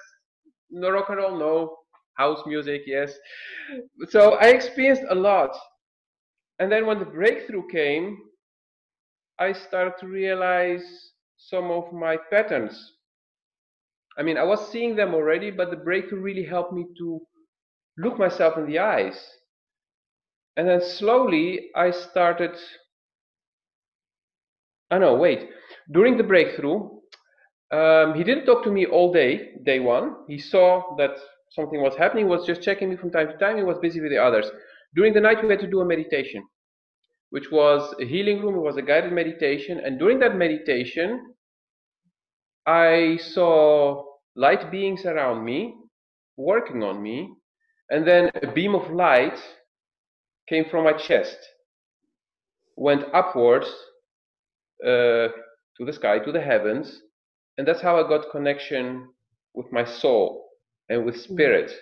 No 0.70 0.90
rock 0.90 1.10
and 1.10 1.18
roll, 1.18 1.38
no. 1.38 1.76
House 2.16 2.40
music, 2.44 2.82
yes. 2.84 3.12
So 4.08 4.32
I 4.34 4.48
experienced 4.48 5.04
a 5.10 5.14
lot. 5.14 5.56
And 6.58 6.72
then 6.72 6.86
when 6.86 6.98
the 6.98 7.04
breakthrough 7.04 7.68
came, 7.68 8.18
I 9.38 9.52
started 9.52 9.94
to 10.00 10.06
realize 10.06 11.12
some 11.36 11.70
of 11.70 11.92
my 11.92 12.16
patterns 12.30 12.92
I 14.18 14.22
mean, 14.22 14.36
I 14.36 14.42
was 14.42 14.70
seeing 14.72 14.96
them 14.96 15.14
already, 15.14 15.52
but 15.52 15.70
the 15.70 15.76
breakthrough 15.76 16.20
really 16.20 16.44
helped 16.44 16.72
me 16.72 16.86
to 16.98 17.20
look 17.98 18.18
myself 18.18 18.58
in 18.58 18.66
the 18.66 18.80
eyes. 18.80 19.16
And 20.56 20.68
then 20.68 20.82
slowly 20.82 21.70
I 21.76 21.92
started. 21.92 22.50
I 24.90 24.98
know, 24.98 25.14
wait. 25.14 25.48
During 25.92 26.16
the 26.16 26.24
breakthrough, 26.24 26.88
um, 27.70 28.14
he 28.14 28.24
didn't 28.24 28.44
talk 28.46 28.64
to 28.64 28.72
me 28.72 28.86
all 28.86 29.12
day, 29.12 29.52
day 29.64 29.78
one. 29.78 30.16
He 30.26 30.38
saw 30.38 30.96
that 30.96 31.12
something 31.50 31.80
was 31.80 31.94
happening, 31.96 32.26
was 32.26 32.44
just 32.44 32.62
checking 32.62 32.90
me 32.90 32.96
from 32.96 33.12
time 33.12 33.28
to 33.28 33.36
time. 33.36 33.56
He 33.56 33.62
was 33.62 33.78
busy 33.78 34.00
with 34.00 34.10
the 34.10 34.18
others. 34.18 34.50
During 34.96 35.12
the 35.14 35.20
night, 35.20 35.42
we 35.42 35.48
had 35.48 35.60
to 35.60 35.70
do 35.70 35.80
a 35.80 35.84
meditation, 35.84 36.42
which 37.30 37.50
was 37.50 37.94
a 38.00 38.04
healing 38.06 38.40
room. 38.42 38.56
It 38.56 38.60
was 38.60 38.76
a 38.76 38.82
guided 38.82 39.12
meditation. 39.12 39.80
And 39.84 39.98
during 39.98 40.18
that 40.20 40.36
meditation, 40.36 41.34
I 42.66 43.18
saw 43.20 44.04
light 44.36 44.70
beings 44.70 45.04
around 45.04 45.44
me 45.44 45.74
working 46.36 46.82
on 46.84 47.02
me, 47.02 47.34
and 47.90 48.06
then 48.06 48.30
a 48.42 48.46
beam 48.52 48.74
of 48.74 48.90
light 48.90 49.38
came 50.48 50.64
from 50.70 50.84
my 50.84 50.92
chest, 50.92 51.36
went 52.76 53.04
upwards 53.12 53.66
uh, 54.84 55.28
to 55.76 55.84
the 55.84 55.92
sky, 55.92 56.18
to 56.20 56.30
the 56.32 56.40
heavens, 56.40 57.00
and 57.58 57.66
that's 57.66 57.80
how 57.80 57.98
I 57.98 58.08
got 58.08 58.30
connection 58.30 59.08
with 59.54 59.70
my 59.72 59.84
soul 59.84 60.48
and 60.88 61.04
with 61.04 61.20
spirit. 61.20 61.72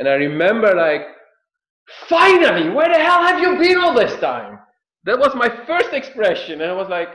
And 0.00 0.08
I 0.08 0.14
remember, 0.14 0.74
like, 0.74 1.02
finally, 2.08 2.70
where 2.70 2.88
the 2.88 2.98
hell 2.98 3.22
have 3.22 3.40
you 3.40 3.58
been 3.58 3.78
all 3.78 3.94
this 3.94 4.18
time? 4.20 4.58
That 5.04 5.18
was 5.18 5.34
my 5.34 5.48
first 5.66 5.92
expression, 5.92 6.60
and 6.60 6.70
I 6.70 6.74
was 6.74 6.88
like, 6.88 7.08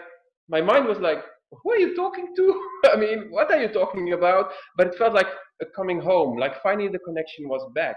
my 0.49 0.61
mind 0.61 0.85
was 0.87 0.99
like, 0.99 1.19
who 1.51 1.71
are 1.71 1.77
you 1.77 1.95
talking 1.95 2.33
to? 2.35 2.69
I 2.93 2.97
mean, 2.97 3.27
what 3.29 3.51
are 3.51 3.61
you 3.61 3.67
talking 3.69 4.13
about? 4.13 4.51
But 4.77 4.87
it 4.87 4.95
felt 4.95 5.13
like 5.13 5.27
coming 5.75 5.99
home, 5.99 6.37
like 6.37 6.61
finally 6.61 6.89
the 6.89 6.99
connection 6.99 7.47
was 7.47 7.69
back. 7.73 7.95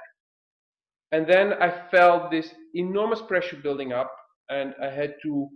And 1.12 1.26
then 1.26 1.54
I 1.54 1.88
felt 1.90 2.30
this 2.30 2.52
enormous 2.74 3.22
pressure 3.22 3.56
building 3.56 3.92
up, 3.92 4.12
and 4.50 4.74
I 4.82 4.90
had 4.90 5.14
to 5.22 5.48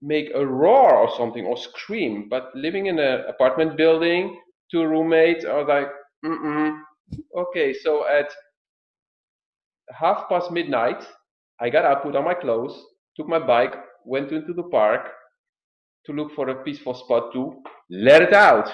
make 0.00 0.30
a 0.34 0.46
roar 0.46 0.96
or 0.96 1.16
something 1.16 1.44
or 1.44 1.56
scream. 1.56 2.28
But 2.28 2.50
living 2.54 2.86
in 2.86 2.98
an 2.98 3.24
apartment 3.28 3.76
building, 3.76 4.38
two 4.70 4.84
roommates, 4.84 5.44
I 5.44 5.54
was 5.54 5.66
like, 5.68 5.88
mm 6.24 6.78
Okay, 7.36 7.74
so 7.74 8.06
at 8.06 8.32
half 9.90 10.28
past 10.28 10.50
midnight, 10.50 11.04
I 11.60 11.70
got 11.70 11.84
up, 11.84 12.02
put 12.02 12.16
on 12.16 12.24
my 12.24 12.34
clothes, 12.34 12.80
took 13.16 13.28
my 13.28 13.38
bike, 13.38 13.74
went 14.04 14.32
into 14.32 14.52
the 14.52 14.64
park, 14.64 15.10
to 16.06 16.12
look 16.12 16.32
for 16.34 16.48
a 16.48 16.62
peaceful 16.64 16.94
spot 16.94 17.32
to 17.32 17.62
let 17.90 18.22
it 18.22 18.32
out. 18.32 18.68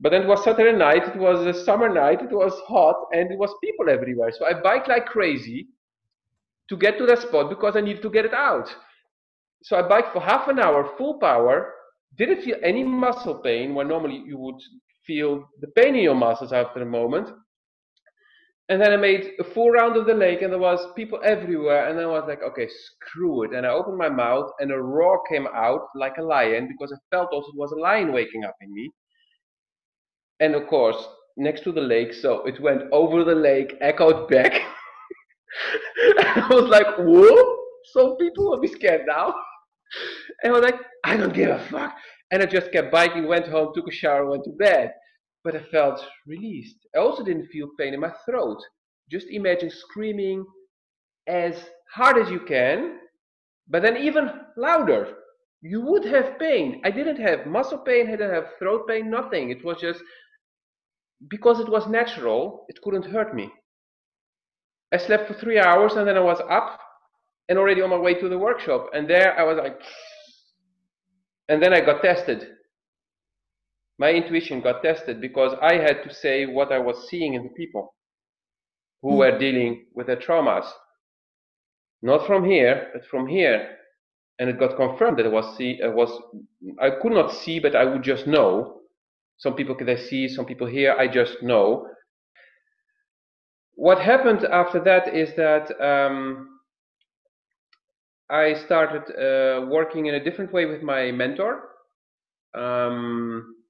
But 0.00 0.10
then 0.10 0.22
it 0.22 0.28
was 0.28 0.42
Saturday 0.42 0.76
night, 0.76 1.06
it 1.06 1.16
was 1.16 1.46
a 1.46 1.64
summer 1.64 1.88
night, 1.88 2.22
it 2.22 2.32
was 2.32 2.52
hot, 2.66 3.06
and 3.12 3.30
it 3.30 3.38
was 3.38 3.54
people 3.62 3.88
everywhere. 3.88 4.32
So 4.36 4.44
I 4.44 4.54
biked 4.54 4.88
like 4.88 5.06
crazy 5.06 5.68
to 6.68 6.76
get 6.76 6.98
to 6.98 7.06
that 7.06 7.20
spot 7.20 7.48
because 7.48 7.76
I 7.76 7.80
needed 7.80 8.02
to 8.02 8.10
get 8.10 8.24
it 8.24 8.34
out. 8.34 8.68
So 9.62 9.76
I 9.76 9.82
biked 9.82 10.12
for 10.12 10.20
half 10.20 10.48
an 10.48 10.58
hour, 10.58 10.90
full 10.98 11.18
power, 11.20 11.72
didn't 12.18 12.42
feel 12.42 12.56
any 12.64 12.82
muscle 12.82 13.38
pain, 13.38 13.74
where 13.74 13.86
normally 13.86 14.22
you 14.26 14.38
would 14.38 14.60
feel 15.06 15.48
the 15.60 15.68
pain 15.68 15.94
in 15.94 16.02
your 16.02 16.14
muscles 16.16 16.52
after 16.52 16.82
a 16.82 16.86
moment. 16.86 17.30
And 18.68 18.80
then 18.80 18.92
I 18.92 18.96
made 18.96 19.32
a 19.40 19.44
full 19.44 19.70
round 19.70 19.96
of 19.96 20.06
the 20.06 20.14
lake, 20.14 20.42
and 20.42 20.52
there 20.52 20.58
was 20.58 20.86
people 20.94 21.20
everywhere. 21.24 21.88
And 21.88 21.98
I 21.98 22.06
was 22.06 22.24
like, 22.28 22.42
okay, 22.42 22.68
screw 22.68 23.42
it. 23.42 23.52
And 23.52 23.66
I 23.66 23.70
opened 23.70 23.98
my 23.98 24.08
mouth, 24.08 24.50
and 24.60 24.70
a 24.70 24.80
roar 24.80 25.20
came 25.28 25.46
out 25.54 25.88
like 25.94 26.16
a 26.18 26.22
lion 26.22 26.68
because 26.68 26.92
I 26.92 26.98
felt 27.14 27.32
also 27.32 27.48
it 27.48 27.58
was 27.58 27.72
a 27.72 27.80
lion 27.80 28.12
waking 28.12 28.44
up 28.44 28.54
in 28.60 28.72
me. 28.72 28.90
And 30.40 30.54
of 30.54 30.66
course, 30.68 30.96
next 31.36 31.64
to 31.64 31.72
the 31.72 31.80
lake, 31.80 32.14
so 32.14 32.46
it 32.46 32.60
went 32.60 32.82
over 32.92 33.24
the 33.24 33.34
lake, 33.34 33.76
echoed 33.80 34.28
back. 34.28 34.52
I 36.18 36.46
was 36.50 36.68
like, 36.68 36.96
whoa, 36.98 37.56
some 37.92 38.16
people 38.16 38.50
will 38.50 38.60
be 38.60 38.68
scared 38.68 39.02
now. 39.06 39.34
And 40.42 40.54
I 40.54 40.58
was 40.58 40.64
like, 40.64 40.80
I 41.04 41.16
don't 41.16 41.34
give 41.34 41.50
a 41.50 41.58
fuck. 41.66 41.94
And 42.30 42.42
I 42.42 42.46
just 42.46 42.72
kept 42.72 42.90
biking, 42.90 43.26
went 43.26 43.48
home, 43.48 43.72
took 43.74 43.88
a 43.88 43.92
shower, 43.92 44.26
went 44.26 44.44
to 44.44 44.50
bed 44.50 44.94
but 45.44 45.56
I 45.56 45.62
felt 45.70 46.04
released. 46.26 46.76
I 46.94 46.98
also 46.98 47.24
didn't 47.24 47.46
feel 47.48 47.68
pain 47.78 47.94
in 47.94 48.00
my 48.00 48.12
throat. 48.24 48.58
Just 49.10 49.26
imagine 49.30 49.70
screaming 49.70 50.44
as 51.26 51.54
hard 51.92 52.18
as 52.18 52.30
you 52.30 52.40
can, 52.40 52.98
but 53.68 53.82
then 53.82 53.96
even 53.96 54.30
louder. 54.56 55.14
You 55.60 55.80
would 55.82 56.04
have 56.04 56.38
pain. 56.38 56.80
I 56.84 56.90
didn't 56.90 57.20
have 57.20 57.46
muscle 57.46 57.78
pain, 57.78 58.08
I 58.08 58.12
didn't 58.12 58.34
have 58.34 58.58
throat 58.58 58.88
pain, 58.88 59.10
nothing. 59.10 59.50
It 59.50 59.64
was 59.64 59.80
just 59.80 60.00
because 61.28 61.60
it 61.60 61.68
was 61.68 61.86
natural, 61.86 62.64
it 62.68 62.80
couldn't 62.82 63.06
hurt 63.06 63.34
me. 63.34 63.50
I 64.92 64.98
slept 64.98 65.28
for 65.28 65.34
three 65.34 65.58
hours 65.58 65.94
and 65.94 66.06
then 66.06 66.16
I 66.16 66.20
was 66.20 66.40
up 66.50 66.80
and 67.48 67.58
already 67.58 67.80
on 67.80 67.90
my 67.90 67.96
way 67.96 68.14
to 68.14 68.28
the 68.28 68.38
workshop. 68.38 68.90
And 68.92 69.08
there 69.08 69.38
I 69.38 69.44
was 69.44 69.56
like, 69.56 69.78
and 71.48 71.62
then 71.62 71.72
I 71.72 71.80
got 71.80 72.02
tested 72.02 72.48
my 74.02 74.10
intuition 74.10 74.60
got 74.60 74.82
tested 74.82 75.20
because 75.20 75.52
I 75.62 75.74
had 75.74 76.02
to 76.02 76.12
say 76.12 76.44
what 76.44 76.72
I 76.72 76.80
was 76.80 77.08
seeing 77.08 77.34
in 77.34 77.44
the 77.44 77.50
people 77.50 77.94
who 79.00 79.12
mm. 79.12 79.18
were 79.18 79.38
dealing 79.38 79.86
with 79.94 80.08
their 80.08 80.16
traumas. 80.16 80.66
Not 82.02 82.26
from 82.26 82.44
here, 82.44 82.88
but 82.92 83.06
from 83.06 83.28
here. 83.28 83.60
And 84.40 84.50
it 84.50 84.58
got 84.58 84.74
confirmed 84.74 85.18
that 85.18 85.26
it 85.26 85.30
was 85.38 85.56
see 85.56 85.78
it 85.80 85.94
was 85.94 86.10
I 86.80 86.90
could 87.00 87.12
not 87.12 87.32
see, 87.32 87.60
but 87.60 87.76
I 87.76 87.84
would 87.84 88.02
just 88.02 88.26
know. 88.26 88.80
Some 89.38 89.54
people 89.54 89.76
can 89.76 89.96
see, 89.96 90.26
some 90.28 90.46
people 90.46 90.66
hear, 90.66 90.96
I 90.98 91.06
just 91.06 91.40
know. 91.40 91.86
What 93.76 94.00
happened 94.00 94.44
after 94.62 94.80
that 94.80 95.14
is 95.14 95.28
that 95.36 95.64
um, 95.80 96.58
I 98.28 98.54
started 98.54 99.04
uh, 99.12 99.66
working 99.66 100.06
in 100.06 100.14
a 100.16 100.24
different 100.24 100.52
way 100.52 100.64
with 100.66 100.82
my 100.82 101.12
mentor. 101.12 101.52
Um, 102.54 103.61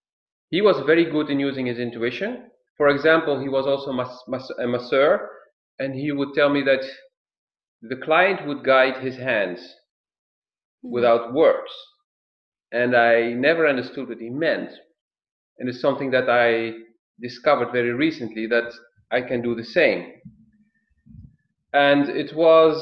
he 0.53 0.61
was 0.61 0.79
very 0.85 1.07
good 1.07 1.31
in 1.31 1.41
using 1.41 1.67
his 1.67 1.79
intuition. 1.79 2.51
For 2.77 2.91
example, 2.91 3.41
he 3.41 3.49
was 3.49 3.67
also 3.67 3.91
a 3.91 4.67
masseur, 4.67 5.31
and 5.79 5.95
he 5.95 6.13
would 6.13 6.35
tell 6.35 6.51
me 6.51 6.63
that 6.63 6.85
the 7.81 7.97
client 7.97 8.47
would 8.47 8.63
guide 8.63 9.03
his 9.03 9.17
hands 9.17 9.61
mm-hmm. 9.61 10.93
without 10.93 11.33
words. 11.33 11.73
And 12.71 12.95
I 12.95 13.33
never 13.33 13.67
understood 13.67 14.11
what 14.11 14.19
he 14.19 14.29
meant. 14.29 14.71
And 15.59 15.71
it's 15.71 15.81
something 15.81 16.11
that 16.11 16.29
I 16.29 16.73
discovered 17.21 17.73
very 17.73 17.93
recently 17.93 18.47
that 18.49 18.71
I 19.11 19.23
can 19.23 19.41
do 19.41 19.55
the 19.55 19.65
same. 19.65 20.13
And 21.73 22.11
it 22.11 22.37
was 22.37 22.77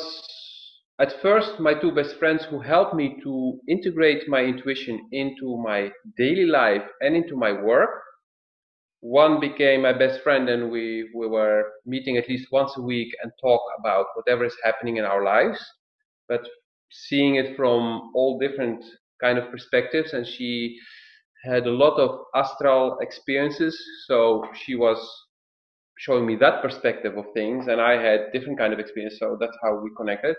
at 1.00 1.20
first, 1.22 1.58
my 1.58 1.72
two 1.72 1.92
best 1.92 2.16
friends 2.18 2.44
who 2.44 2.60
helped 2.60 2.94
me 2.94 3.16
to 3.22 3.58
integrate 3.68 4.28
my 4.28 4.40
intuition 4.42 5.08
into 5.12 5.56
my 5.56 5.90
daily 6.18 6.44
life 6.44 6.82
and 7.00 7.16
into 7.16 7.36
my 7.36 7.52
work. 7.52 7.90
One 9.00 9.40
became 9.40 9.80
my 9.80 9.94
best 9.94 10.20
friend, 10.22 10.46
and 10.50 10.70
we, 10.70 11.08
we 11.14 11.26
were 11.26 11.64
meeting 11.86 12.18
at 12.18 12.28
least 12.28 12.48
once 12.52 12.76
a 12.76 12.82
week 12.82 13.08
and 13.22 13.32
talk 13.40 13.62
about 13.78 14.06
whatever 14.14 14.44
is 14.44 14.56
happening 14.62 14.98
in 14.98 15.04
our 15.06 15.24
lives, 15.24 15.58
but 16.28 16.46
seeing 16.90 17.36
it 17.36 17.56
from 17.56 18.10
all 18.14 18.38
different 18.38 18.84
kind 19.22 19.38
of 19.38 19.50
perspectives. 19.50 20.12
And 20.12 20.26
she 20.26 20.76
had 21.44 21.66
a 21.66 21.70
lot 21.70 21.98
of 21.98 22.20
astral 22.34 22.98
experiences, 23.00 23.82
so 24.06 24.44
she 24.52 24.74
was 24.76 24.98
showing 25.96 26.26
me 26.26 26.36
that 26.36 26.62
perspective 26.62 27.16
of 27.16 27.24
things, 27.32 27.68
and 27.68 27.80
I 27.80 27.92
had 28.02 28.32
different 28.32 28.58
kind 28.58 28.74
of 28.74 28.78
experience. 28.78 29.16
So 29.18 29.38
that's 29.40 29.56
how 29.62 29.80
we 29.82 29.90
connected. 29.96 30.36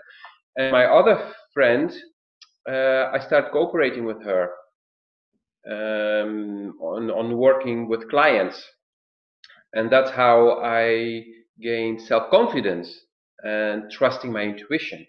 And 0.56 0.72
my 0.72 0.84
other 0.84 1.32
friend, 1.54 1.92
uh, 2.68 3.10
I 3.12 3.18
started 3.26 3.50
cooperating 3.52 4.04
with 4.04 4.22
her 4.22 4.50
um, 5.70 6.74
on, 6.80 7.10
on 7.10 7.36
working 7.36 7.88
with 7.88 8.10
clients. 8.10 8.62
And 9.72 9.90
that's 9.90 10.10
how 10.10 10.60
I 10.62 11.22
gained 11.60 12.02
self 12.02 12.30
confidence 12.30 12.94
and 13.42 13.90
trusting 13.90 14.32
my 14.32 14.42
intuition. 14.42 15.06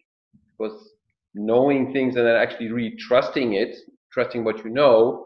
Because 0.57 0.91
knowing 1.33 1.91
things 1.91 2.15
and 2.15 2.25
then 2.25 2.35
actually 2.35 2.71
really 2.71 2.95
trusting 2.97 3.53
it, 3.53 3.75
trusting 4.11 4.43
what 4.43 4.63
you 4.63 4.69
know, 4.69 5.25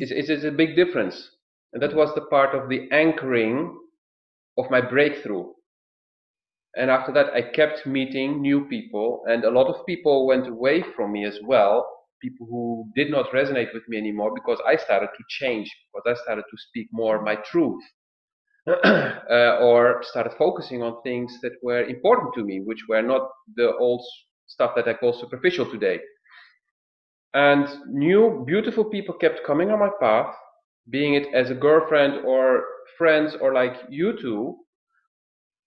is, 0.00 0.10
is, 0.10 0.30
is 0.30 0.44
a 0.44 0.50
big 0.50 0.76
difference. 0.76 1.30
And 1.72 1.82
that 1.82 1.94
was 1.94 2.14
the 2.14 2.22
part 2.22 2.54
of 2.54 2.68
the 2.68 2.88
anchoring 2.92 3.78
of 4.58 4.70
my 4.70 4.80
breakthrough. 4.80 5.52
And 6.76 6.90
after 6.90 7.12
that, 7.12 7.32
I 7.32 7.42
kept 7.42 7.86
meeting 7.86 8.42
new 8.42 8.66
people, 8.66 9.22
and 9.26 9.44
a 9.44 9.50
lot 9.50 9.66
of 9.66 9.86
people 9.86 10.26
went 10.26 10.46
away 10.46 10.84
from 10.94 11.12
me 11.12 11.24
as 11.24 11.38
well. 11.42 11.86
People 12.22 12.46
who 12.46 12.90
did 12.94 13.10
not 13.10 13.30
resonate 13.30 13.72
with 13.72 13.82
me 13.88 13.96
anymore 13.96 14.32
because 14.34 14.58
I 14.66 14.76
started 14.76 15.08
to 15.16 15.24
change, 15.28 15.70
because 15.94 16.18
I 16.18 16.22
started 16.22 16.44
to 16.50 16.56
speak 16.68 16.88
more 16.92 17.22
my 17.22 17.36
truth, 17.36 17.82
uh, 18.66 19.58
or 19.60 20.02
started 20.02 20.32
focusing 20.38 20.82
on 20.82 21.00
things 21.02 21.38
that 21.42 21.52
were 21.62 21.84
important 21.84 22.34
to 22.34 22.44
me, 22.44 22.60
which 22.60 22.84
were 22.88 23.02
not 23.02 23.28
the 23.54 23.74
old 23.76 24.02
stuff 24.46 24.72
that 24.76 24.88
I 24.88 24.94
call 24.94 25.14
superficial 25.14 25.70
today. 25.70 26.00
And 27.34 27.68
new, 27.86 28.44
beautiful 28.46 28.84
people 28.84 29.14
kept 29.14 29.44
coming 29.46 29.70
on 29.70 29.78
my 29.78 29.90
path, 30.00 30.34
being 30.90 31.14
it 31.14 31.28
as 31.34 31.50
a 31.50 31.54
girlfriend 31.54 32.24
or 32.24 32.64
friends 32.98 33.34
or 33.40 33.52
like 33.52 33.76
you 33.88 34.18
two, 34.20 34.56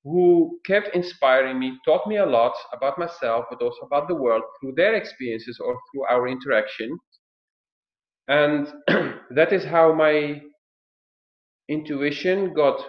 who 0.03 0.59
kept 0.65 0.95
inspiring 0.95 1.59
me, 1.59 1.77
taught 1.85 2.07
me 2.07 2.17
a 2.17 2.25
lot 2.25 2.53
about 2.73 2.97
myself, 2.97 3.45
but 3.49 3.61
also 3.61 3.81
about 3.85 4.07
the 4.07 4.15
world 4.15 4.43
through 4.59 4.73
their 4.75 4.95
experiences 4.95 5.59
or 5.59 5.77
through 5.91 6.05
our 6.05 6.27
interaction. 6.27 6.97
And 8.27 8.67
that 9.31 9.51
is 9.51 9.65
how 9.65 9.91
my 9.93 10.41
intuition 11.69 12.53
got 12.53 12.79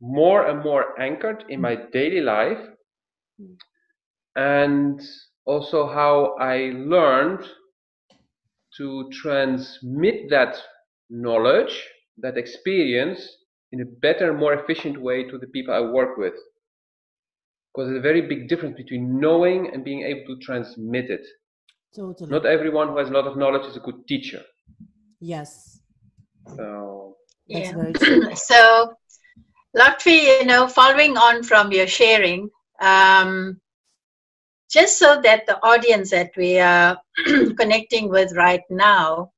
more 0.00 0.46
and 0.46 0.62
more 0.62 0.98
anchored 1.00 1.44
in 1.48 1.60
my 1.60 1.76
daily 1.92 2.20
life. 2.20 2.58
And 4.36 5.00
also 5.46 5.86
how 5.86 6.36
I 6.40 6.72
learned 6.74 7.48
to 8.76 9.10
transmit 9.12 10.30
that 10.30 10.56
knowledge, 11.10 11.88
that 12.18 12.36
experience 12.38 13.28
in 13.72 13.80
a 13.80 13.84
better, 13.84 14.32
more 14.32 14.54
efficient 14.54 15.00
way 15.00 15.24
to 15.24 15.38
the 15.38 15.46
people 15.48 15.74
I 15.74 15.80
work 15.80 16.16
with 16.16 16.34
because 17.72 17.88
there's 17.88 17.98
a 17.98 18.02
very 18.02 18.22
big 18.22 18.48
difference 18.48 18.76
between 18.76 19.20
knowing 19.20 19.70
and 19.72 19.84
being 19.84 20.02
able 20.02 20.26
to 20.26 20.36
transmit 20.40 21.10
it. 21.10 21.26
Totally. 21.94 22.30
Not 22.30 22.46
everyone 22.46 22.88
who 22.88 22.98
has 22.98 23.08
a 23.08 23.12
lot 23.12 23.26
of 23.26 23.36
knowledge 23.36 23.66
is 23.66 23.76
a 23.76 23.80
good 23.80 24.06
teacher. 24.06 24.42
Yes. 25.20 25.80
So 26.56 27.16
yeah. 27.46 27.92
so 28.34 28.94
Lotfi, 29.76 30.40
you 30.40 30.44
know, 30.44 30.66
following 30.66 31.16
on 31.16 31.42
from 31.42 31.72
your 31.72 31.86
sharing, 31.86 32.50
um, 32.80 33.60
just 34.70 34.98
so 34.98 35.20
that 35.22 35.46
the 35.46 35.62
audience 35.64 36.10
that 36.10 36.30
we 36.36 36.58
are 36.58 36.98
connecting 37.56 38.08
with 38.08 38.32
right 38.36 38.62
now, 38.70 39.32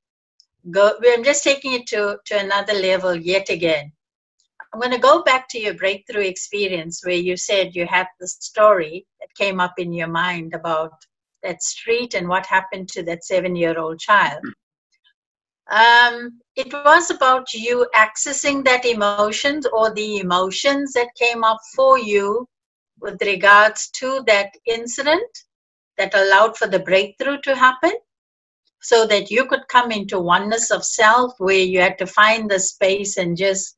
go. 0.71 0.93
I'm 1.03 1.25
just 1.25 1.43
taking 1.43 1.73
it 1.73 1.87
to 1.89 2.19
to 2.27 2.39
another 2.39 2.75
level 2.75 3.15
yet 3.15 3.49
again. 3.49 3.93
I'm 4.73 4.81
going 4.81 4.93
to 4.93 4.99
go 4.99 5.23
back 5.23 5.49
to 5.51 5.59
your 5.59 5.75
breakthrough 5.75 6.23
experience 6.23 7.05
where 7.05 7.15
you 7.15 7.37
said 7.37 7.75
you 7.75 7.87
had 7.87 8.07
the 8.19 8.27
story 8.27 9.07
that 9.21 9.35
came 9.37 9.61
up 9.61 9.75
in 9.79 9.93
your 9.93 10.09
mind 10.09 10.55
about 10.55 10.93
that 11.43 11.63
street 11.63 12.15
and 12.15 12.27
what 12.27 12.47
happened 12.47 12.89
to 12.89 13.03
that 13.03 13.25
seven 13.25 13.55
year 13.55 13.79
old 13.79 13.99
child. 13.99 14.43
Um, 15.71 16.41
it 16.57 16.73
was 16.73 17.11
about 17.11 17.53
you 17.53 17.87
accessing 17.95 18.65
that 18.65 18.85
emotions 18.87 19.67
or 19.67 19.93
the 19.93 20.19
emotions 20.19 20.93
that 20.95 21.15
came 21.17 21.45
up 21.45 21.59
for 21.77 21.99
you 21.99 22.47
with 23.01 23.21
regards 23.23 23.91
to 23.91 24.23
that 24.27 24.51
incident 24.67 25.31
that 25.99 26.15
allowed 26.15 26.57
for 26.57 26.67
the 26.67 26.79
breakthrough 26.79 27.41
to 27.43 27.55
happen 27.55 27.93
so 28.81 29.07
that 29.07 29.31
you 29.31 29.47
could 29.47 29.69
come 29.69 29.93
into 29.93 30.19
oneness 30.19 30.71
of 30.71 30.85
self 30.85 31.33
where 31.39 31.57
you 31.57 31.81
had 31.81 31.99
to 31.99 32.07
find 32.07 32.51
the 32.51 32.59
space 32.59 33.17
and 33.17 33.37
just 33.37 33.77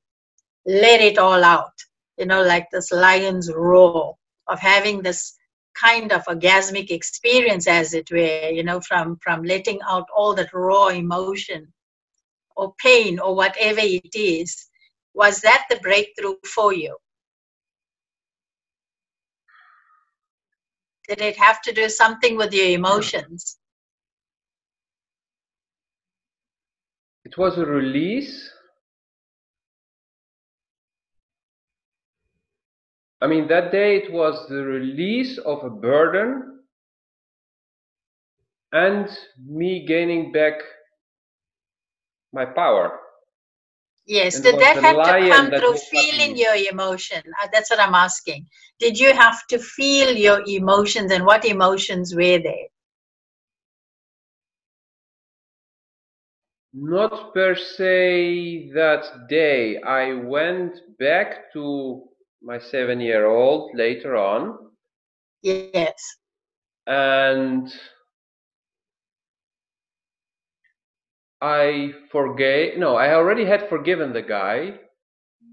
let 0.67 1.01
it 1.01 1.19
all 1.19 1.45
out. 1.45 1.73
You 2.17 2.27
know, 2.27 2.43
like 2.43 2.69
this 2.71 2.93
lion's 2.93 3.53
roar 3.53 4.15
of 4.49 4.61
having 4.61 5.03
this 5.03 5.37
kind 5.75 6.13
of 6.13 6.25
orgasmic 6.27 6.91
experience, 6.91 7.67
as 7.67 7.95
it 7.95 8.11
were, 8.11 8.51
you 8.51 8.63
know, 8.63 8.81
from, 8.81 9.19
from 9.23 9.43
letting 9.43 9.81
out 9.89 10.07
all 10.15 10.35
that 10.35 10.53
raw 10.53 10.89
emotion 10.89 11.73
or 12.57 12.75
pain 12.79 13.19
or 13.19 13.35
whatever 13.35 13.81
it 13.83 14.15
is. 14.15 14.69
Was 15.15 15.41
that 15.41 15.65
the 15.69 15.77
breakthrough 15.77 16.37
for 16.45 16.73
you? 16.73 16.97
Did 21.09 21.21
it 21.21 21.37
have 21.37 21.61
to 21.63 21.73
do 21.73 21.89
something 21.89 22.37
with 22.37 22.53
your 22.53 22.67
emotions? 22.67 23.59
It 27.25 27.37
was 27.37 27.59
a 27.59 27.67
release 27.67 28.54
I 33.25 33.27
mean, 33.27 33.49
that 33.49 33.73
day 33.73 33.97
it 33.97 34.13
was 34.13 34.47
the 34.51 34.63
release 34.63 35.39
of 35.39 35.65
a 35.65 35.71
burden 35.71 36.61
and 38.71 39.09
me 39.43 39.87
gaining 39.89 40.31
back 40.31 40.61
my 42.35 42.45
power. 42.45 43.01
Yes, 44.05 44.35
and 44.35 44.45
did 44.45 44.61
that 44.61 44.77
have 44.77 45.03
to 45.07 45.29
come 45.31 45.51
through 45.53 45.79
feeling 45.91 46.37
your 46.37 46.55
emotion? 46.71 47.23
Uh, 47.43 47.49
that's 47.51 47.71
what 47.71 47.81
I'm 47.81 47.95
asking. 47.95 48.47
Did 48.79 48.99
you 48.99 49.15
have 49.15 49.47
to 49.47 49.59
feel 49.59 50.15
your 50.15 50.43
emotions 50.47 51.11
and 51.11 51.25
what 51.25 51.47
emotions 51.47 52.15
were 52.15 52.39
there? 52.39 52.69
Not 56.75 57.33
per 57.33 57.55
se 57.55 58.73
that 58.75 59.29
day. 59.31 59.81
I 59.81 60.13
went 60.13 60.99
back 60.99 61.51
to 61.55 62.03
my 62.45 62.59
seven 62.59 63.01
year 63.01 63.27
old 63.27 63.71
later 63.75 64.17
on. 64.17 64.59
Yes. 65.43 65.95
And 66.87 67.73
I 71.41 71.93
forgave, 72.11 72.79
no, 72.79 72.97
I 72.97 73.15
already 73.15 73.45
had 73.45 73.69
forgiven 73.69 74.13
the 74.13 74.23
guy 74.23 74.75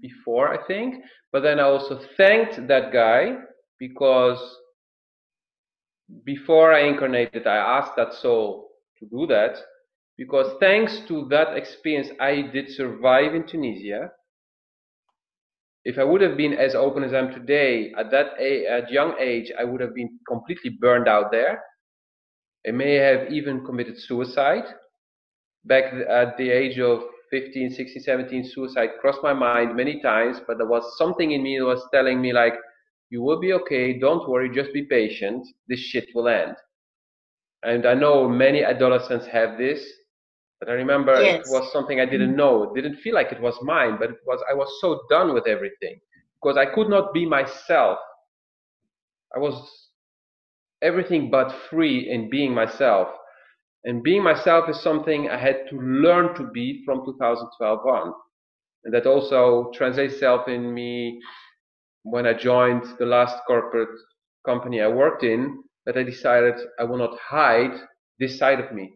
before, 0.00 0.48
I 0.52 0.66
think, 0.66 1.02
but 1.32 1.42
then 1.42 1.58
I 1.58 1.64
also 1.64 2.00
thanked 2.16 2.66
that 2.68 2.92
guy 2.92 3.36
because 3.78 4.40
before 6.24 6.72
I 6.72 6.80
incarnated, 6.80 7.46
I 7.46 7.56
asked 7.56 7.96
that 7.96 8.14
soul 8.14 8.68
to 8.98 9.06
do 9.06 9.26
that 9.28 9.56
because 10.18 10.58
thanks 10.60 11.00
to 11.08 11.26
that 11.30 11.56
experience, 11.56 12.08
I 12.20 12.42
did 12.42 12.70
survive 12.70 13.34
in 13.34 13.46
Tunisia 13.46 14.10
if 15.84 15.98
I 15.98 16.04
would 16.04 16.20
have 16.20 16.36
been 16.36 16.52
as 16.52 16.74
open 16.74 17.02
as 17.02 17.12
I 17.12 17.18
am 17.18 17.32
today 17.32 17.92
at 17.98 18.10
that 18.12 18.34
a, 18.38 18.66
at 18.66 18.90
young 18.90 19.14
age, 19.18 19.50
I 19.58 19.64
would 19.64 19.80
have 19.80 19.94
been 19.94 20.18
completely 20.28 20.70
burned 20.70 21.08
out 21.08 21.32
there. 21.32 21.62
I 22.66 22.70
may 22.70 22.94
have 22.94 23.32
even 23.32 23.64
committed 23.64 23.98
suicide. 23.98 24.64
Back 25.64 25.92
at 26.08 26.36
the 26.36 26.50
age 26.50 26.78
of 26.78 27.02
15, 27.30 27.70
16, 27.70 28.02
17, 28.02 28.50
suicide 28.52 28.90
crossed 29.00 29.22
my 29.22 29.32
mind 29.32 29.74
many 29.74 30.00
times, 30.00 30.40
but 30.46 30.58
there 30.58 30.68
was 30.68 30.96
something 30.98 31.32
in 31.32 31.42
me 31.42 31.58
that 31.58 31.64
was 31.64 31.84
telling 31.92 32.20
me 32.20 32.32
like, 32.32 32.54
you 33.10 33.22
will 33.22 33.40
be 33.40 33.52
okay, 33.52 33.98
don't 33.98 34.28
worry, 34.28 34.50
just 34.54 34.72
be 34.72 34.84
patient, 34.84 35.46
this 35.68 35.80
shit 35.80 36.08
will 36.14 36.28
end. 36.28 36.54
And 37.62 37.86
I 37.86 37.94
know 37.94 38.28
many 38.28 38.64
adolescents 38.64 39.26
have 39.26 39.58
this, 39.58 39.84
but 40.62 40.70
I 40.70 40.74
remember 40.74 41.20
yes. 41.20 41.44
it 41.44 41.50
was 41.50 41.72
something 41.72 41.98
I 41.98 42.04
didn't 42.04 42.28
mm-hmm. 42.28 42.36
know. 42.36 42.72
It 42.72 42.80
didn't 42.80 43.00
feel 43.00 43.16
like 43.16 43.32
it 43.32 43.40
was 43.40 43.58
mine, 43.62 43.96
but 43.98 44.10
it 44.10 44.18
was 44.24 44.40
I 44.48 44.54
was 44.54 44.68
so 44.80 45.00
done 45.10 45.34
with 45.34 45.48
everything 45.48 45.98
because 46.40 46.56
I 46.56 46.72
could 46.72 46.88
not 46.88 47.12
be 47.12 47.26
myself. 47.26 47.98
I 49.34 49.40
was 49.40 49.56
everything 50.80 51.32
but 51.32 51.52
free 51.68 52.08
in 52.08 52.30
being 52.30 52.54
myself. 52.54 53.08
And 53.82 54.04
being 54.04 54.22
myself 54.22 54.70
is 54.70 54.80
something 54.80 55.28
I 55.28 55.36
had 55.36 55.68
to 55.70 55.80
learn 55.80 56.32
to 56.36 56.48
be 56.52 56.84
from 56.84 57.04
2012 57.06 57.78
on. 57.84 58.14
And 58.84 58.94
that 58.94 59.04
also 59.06 59.72
translates 59.74 60.14
itself 60.14 60.46
in 60.46 60.72
me 60.72 61.20
when 62.04 62.24
I 62.24 62.34
joined 62.34 62.84
the 63.00 63.06
last 63.06 63.36
corporate 63.48 63.98
company 64.46 64.80
I 64.80 64.86
worked 64.86 65.24
in, 65.24 65.64
that 65.86 65.96
I 65.96 66.04
decided 66.04 66.54
I 66.78 66.84
will 66.84 66.98
not 66.98 67.18
hide 67.18 67.76
this 68.20 68.38
side 68.38 68.60
of 68.60 68.72
me. 68.72 68.92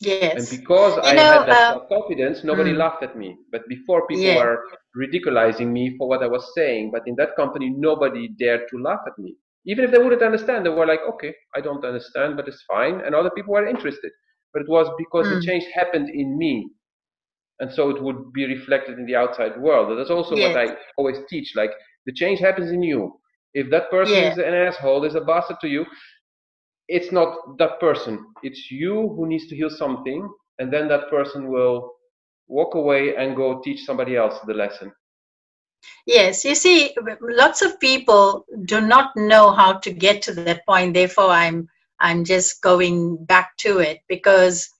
Yes. 0.00 0.50
And 0.52 0.60
because 0.60 0.96
you 0.96 1.02
I 1.02 1.14
know, 1.14 1.32
had 1.32 1.48
that 1.48 1.76
uh, 1.76 1.80
confidence, 1.88 2.44
nobody 2.44 2.72
mm. 2.72 2.78
laughed 2.78 3.02
at 3.02 3.16
me. 3.16 3.36
But 3.50 3.62
before, 3.68 4.06
people 4.06 4.24
yeah. 4.24 4.38
were 4.38 4.62
ridiculizing 4.96 5.68
me 5.72 5.96
for 5.98 6.08
what 6.08 6.22
I 6.22 6.28
was 6.28 6.52
saying. 6.54 6.90
But 6.92 7.02
in 7.06 7.16
that 7.16 7.34
company, 7.36 7.70
nobody 7.70 8.28
dared 8.38 8.62
to 8.70 8.78
laugh 8.78 9.00
at 9.06 9.18
me. 9.18 9.36
even 9.68 9.84
if 9.84 9.90
they 9.90 9.98
wouldn't 9.98 10.22
understand, 10.22 10.64
they 10.64 10.70
were 10.70 10.86
like, 10.86 11.00
okay, 11.08 11.34
I 11.54 11.60
don't 11.60 11.84
understand, 11.84 12.36
but 12.36 12.48
it's 12.48 12.62
fine. 12.62 13.02
And 13.04 13.14
other 13.14 13.30
people 13.30 13.52
were 13.52 13.66
interested. 13.66 14.10
But 14.52 14.62
it 14.62 14.68
was 14.68 14.88
because 14.96 15.26
mm. 15.26 15.34
the 15.34 15.46
change 15.46 15.64
happened 15.74 16.08
in 16.08 16.38
me. 16.38 16.70
And 17.60 17.70
so 17.70 17.90
it 17.90 18.02
would 18.02 18.32
be 18.32 18.46
reflected 18.46 18.98
in 18.98 19.04
the 19.04 19.16
outside 19.16 19.60
world. 19.60 19.90
And 19.90 19.98
that's 19.98 20.10
also 20.10 20.34
yes. 20.36 20.54
what 20.54 20.68
I 20.68 20.76
always 20.96 21.18
teach. 21.28 21.52
Like 21.54 21.72
the 22.06 22.12
change 22.12 22.40
happens 22.40 22.70
in 22.70 22.82
you. 22.82 23.20
If 23.52 23.70
that 23.70 23.90
person 23.90 24.14
yeah. 24.14 24.32
is 24.32 24.38
an 24.38 24.54
asshole, 24.54 25.04
is 25.04 25.16
a 25.16 25.20
bastard 25.20 25.58
to 25.60 25.68
you, 25.68 25.84
it's 26.88 27.12
not 27.12 27.58
that 27.58 27.78
person. 27.80 28.24
It's 28.42 28.70
you 28.70 29.14
who 29.14 29.26
needs 29.26 29.46
to 29.48 29.56
heal 29.56 29.70
something, 29.70 30.28
and 30.58 30.72
then 30.72 30.88
that 30.88 31.10
person 31.10 31.48
will 31.48 31.92
walk 32.48 32.74
away 32.74 33.14
and 33.16 33.36
go 33.36 33.60
teach 33.62 33.84
somebody 33.84 34.16
else 34.16 34.38
the 34.46 34.54
lesson. 34.54 34.92
Yes, 36.06 36.44
you 36.44 36.54
see, 36.54 36.94
lots 37.20 37.62
of 37.62 37.78
people 37.78 38.44
do 38.64 38.80
not 38.80 39.14
know 39.16 39.52
how 39.52 39.74
to 39.74 39.92
get 39.92 40.22
to 40.22 40.32
that 40.34 40.64
point. 40.66 40.94
Therefore, 40.94 41.30
I'm 41.30 41.68
I'm 42.00 42.24
just 42.24 42.62
going 42.62 43.24
back 43.24 43.56
to 43.58 43.80
it 43.80 43.98
because 44.08 44.70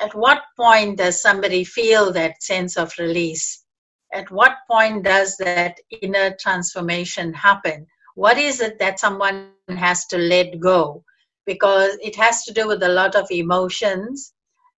at 0.00 0.14
what 0.14 0.42
point 0.56 0.98
does 0.98 1.20
somebody 1.22 1.64
feel 1.64 2.12
that 2.12 2.42
sense 2.42 2.76
of 2.76 2.92
release? 2.98 3.64
At 4.12 4.30
what 4.30 4.56
point 4.68 5.04
does 5.04 5.36
that 5.38 5.78
inner 6.02 6.34
transformation 6.40 7.32
happen? 7.32 7.86
What 8.14 8.38
is 8.38 8.60
it 8.60 8.78
that 8.78 8.98
someone 8.98 9.50
has 9.68 10.06
to 10.06 10.18
let 10.18 10.58
go? 10.58 11.04
Because 11.46 11.96
it 12.02 12.16
has 12.16 12.44
to 12.44 12.54
do 12.54 12.68
with 12.68 12.82
a 12.82 12.88
lot 12.90 13.16
of 13.16 13.30
emotions, 13.30 14.34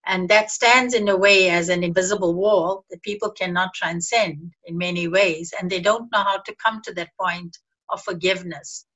and 0.07 0.29
that 0.31 0.51
stands 0.51 0.95
in 0.95 1.09
a 1.09 1.17
way 1.17 1.51
as 1.51 1.69
an 1.69 1.85
invisible 1.85 2.35
wall 2.35 2.85
that 2.91 3.03
people 3.03 3.31
cannot 3.31 3.75
transcend 3.75 4.53
in 4.67 4.79
many 4.79 5.09
ways, 5.09 5.53
and 5.59 5.71
they 5.71 5.81
don't 5.81 6.11
know 6.13 6.23
how 6.25 6.39
to 6.39 6.57
come 6.65 6.83
to 6.83 6.95
that 6.95 7.11
point 7.21 7.57
of 7.91 8.03
forgiveness, 8.03 8.87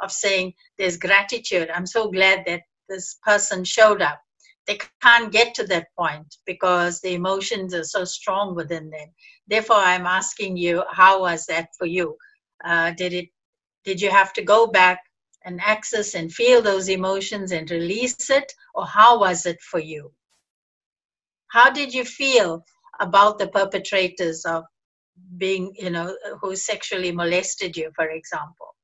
of 0.00 0.12
saying, 0.12 0.54
There's 0.78 0.98
gratitude. 0.98 1.70
I'm 1.74 1.86
so 1.86 2.10
glad 2.10 2.44
that 2.46 2.62
this 2.88 3.18
person 3.24 3.64
showed 3.64 4.02
up 4.02 4.20
they 4.66 4.78
can't 5.02 5.32
get 5.32 5.54
to 5.54 5.64
that 5.68 5.88
point 5.98 6.36
because 6.46 7.00
the 7.00 7.14
emotions 7.14 7.74
are 7.74 7.84
so 7.84 8.04
strong 8.04 8.54
within 8.54 8.90
them. 8.90 9.08
Therefore, 9.48 9.76
I'm 9.76 10.06
asking 10.06 10.56
you, 10.56 10.84
how 10.90 11.20
was 11.22 11.46
that 11.46 11.68
for 11.78 11.86
you? 11.86 12.16
Uh, 12.64 12.92
did 12.92 13.12
it? 13.12 13.28
Did 13.84 14.00
you 14.00 14.10
have 14.10 14.32
to 14.34 14.42
go 14.42 14.68
back 14.68 15.00
and 15.44 15.60
access 15.60 16.14
and 16.14 16.32
feel 16.32 16.62
those 16.62 16.88
emotions 16.88 17.52
and 17.52 17.70
release 17.70 18.30
it, 18.30 18.52
or 18.74 18.86
how 18.86 19.20
was 19.20 19.46
it 19.46 19.60
for 19.60 19.80
you? 19.80 20.12
How 21.48 21.70
did 21.70 21.92
you 21.92 22.04
feel 22.04 22.64
about 23.00 23.38
the 23.38 23.48
perpetrators 23.48 24.44
of 24.44 24.64
being, 25.36 25.74
you 25.78 25.90
know, 25.90 26.16
who 26.40 26.56
sexually 26.56 27.12
molested 27.12 27.76
you, 27.76 27.90
for 27.94 28.08
example? 28.08 28.74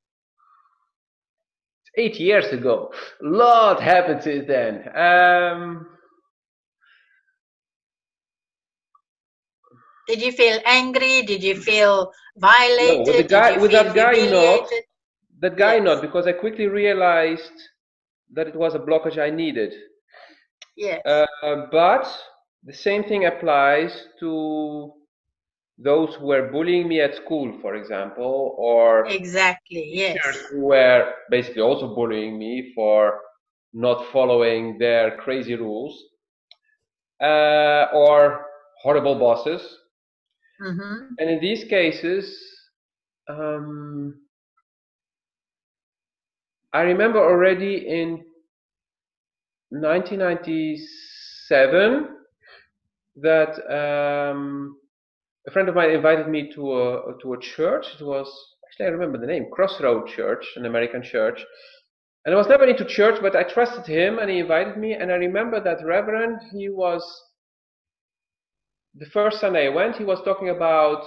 eight 1.98 2.18
years 2.20 2.46
ago. 2.46 2.92
A 3.22 3.26
lot 3.26 3.82
happened 3.82 4.22
since 4.22 4.46
then. 4.46 4.96
Um, 4.96 5.86
Did 10.06 10.22
you 10.22 10.32
feel 10.32 10.58
angry? 10.64 11.22
Did 11.22 11.42
you 11.42 11.54
feel 11.54 12.12
violated? 12.36 13.06
No, 13.06 13.12
with, 13.12 13.16
the 13.16 13.22
guy, 13.24 13.58
with 13.58 13.72
that 13.72 13.94
guy, 13.94 14.12
not. 14.30 14.70
That 15.40 15.56
guy, 15.56 15.76
yes. 15.76 15.84
not, 15.84 16.02
because 16.02 16.26
I 16.26 16.32
quickly 16.32 16.66
realized 16.66 17.52
that 18.34 18.48
it 18.48 18.56
was 18.56 18.74
a 18.74 18.78
blockage 18.78 19.18
I 19.18 19.30
needed. 19.30 19.72
Yes. 20.76 21.00
Uh, 21.04 21.26
but 21.70 22.06
the 22.64 22.72
same 22.72 23.04
thing 23.04 23.26
applies 23.26 24.08
to 24.20 24.92
those 25.78 26.14
who 26.16 26.26
were 26.26 26.50
bullying 26.50 26.88
me 26.88 27.00
at 27.00 27.14
school, 27.14 27.56
for 27.60 27.76
example, 27.76 28.56
or 28.58 29.06
exactly 29.06 29.88
yes, 29.92 30.18
who 30.50 30.66
were 30.66 31.12
basically 31.30 31.62
also 31.62 31.94
bullying 31.94 32.36
me 32.36 32.72
for 32.74 33.20
not 33.72 34.04
following 34.12 34.76
their 34.78 35.16
crazy 35.18 35.54
rules, 35.54 36.02
uh, 37.22 37.86
or 37.92 38.46
horrible 38.82 39.14
bosses. 39.14 39.62
Mm-hmm. 40.60 41.14
And 41.18 41.30
in 41.30 41.40
these 41.40 41.64
cases, 41.64 42.36
um, 43.28 44.14
I 46.72 46.82
remember 46.82 47.18
already 47.18 47.88
in 47.88 48.24
1997 49.70 52.08
that. 53.16 53.58
Um, 53.70 54.76
a 55.48 55.50
friend 55.50 55.68
of 55.68 55.74
mine 55.74 55.90
invited 55.90 56.28
me 56.28 56.52
to 56.52 56.78
a 56.78 57.14
to 57.22 57.32
a 57.32 57.40
church. 57.40 57.86
It 57.98 58.04
was 58.04 58.30
actually 58.66 58.86
I 58.86 58.90
remember 58.90 59.18
the 59.18 59.26
name 59.26 59.46
Crossroad 59.50 60.06
Church, 60.08 60.44
an 60.56 60.66
American 60.66 61.02
church. 61.02 61.42
And 62.26 62.34
I 62.34 62.38
was 62.38 62.48
never 62.48 62.66
into 62.66 62.84
church, 62.84 63.18
but 63.22 63.34
I 63.34 63.44
trusted 63.44 63.86
him, 63.86 64.18
and 64.18 64.28
he 64.28 64.40
invited 64.40 64.76
me. 64.76 64.92
And 64.92 65.10
I 65.10 65.14
remember 65.14 65.60
that 65.60 65.84
Reverend. 65.84 66.40
He 66.52 66.68
was 66.68 67.02
the 68.94 69.06
first 69.06 69.40
Sunday 69.40 69.66
I 69.66 69.74
went. 69.74 69.96
He 69.96 70.04
was 70.04 70.22
talking 70.22 70.50
about 70.50 71.04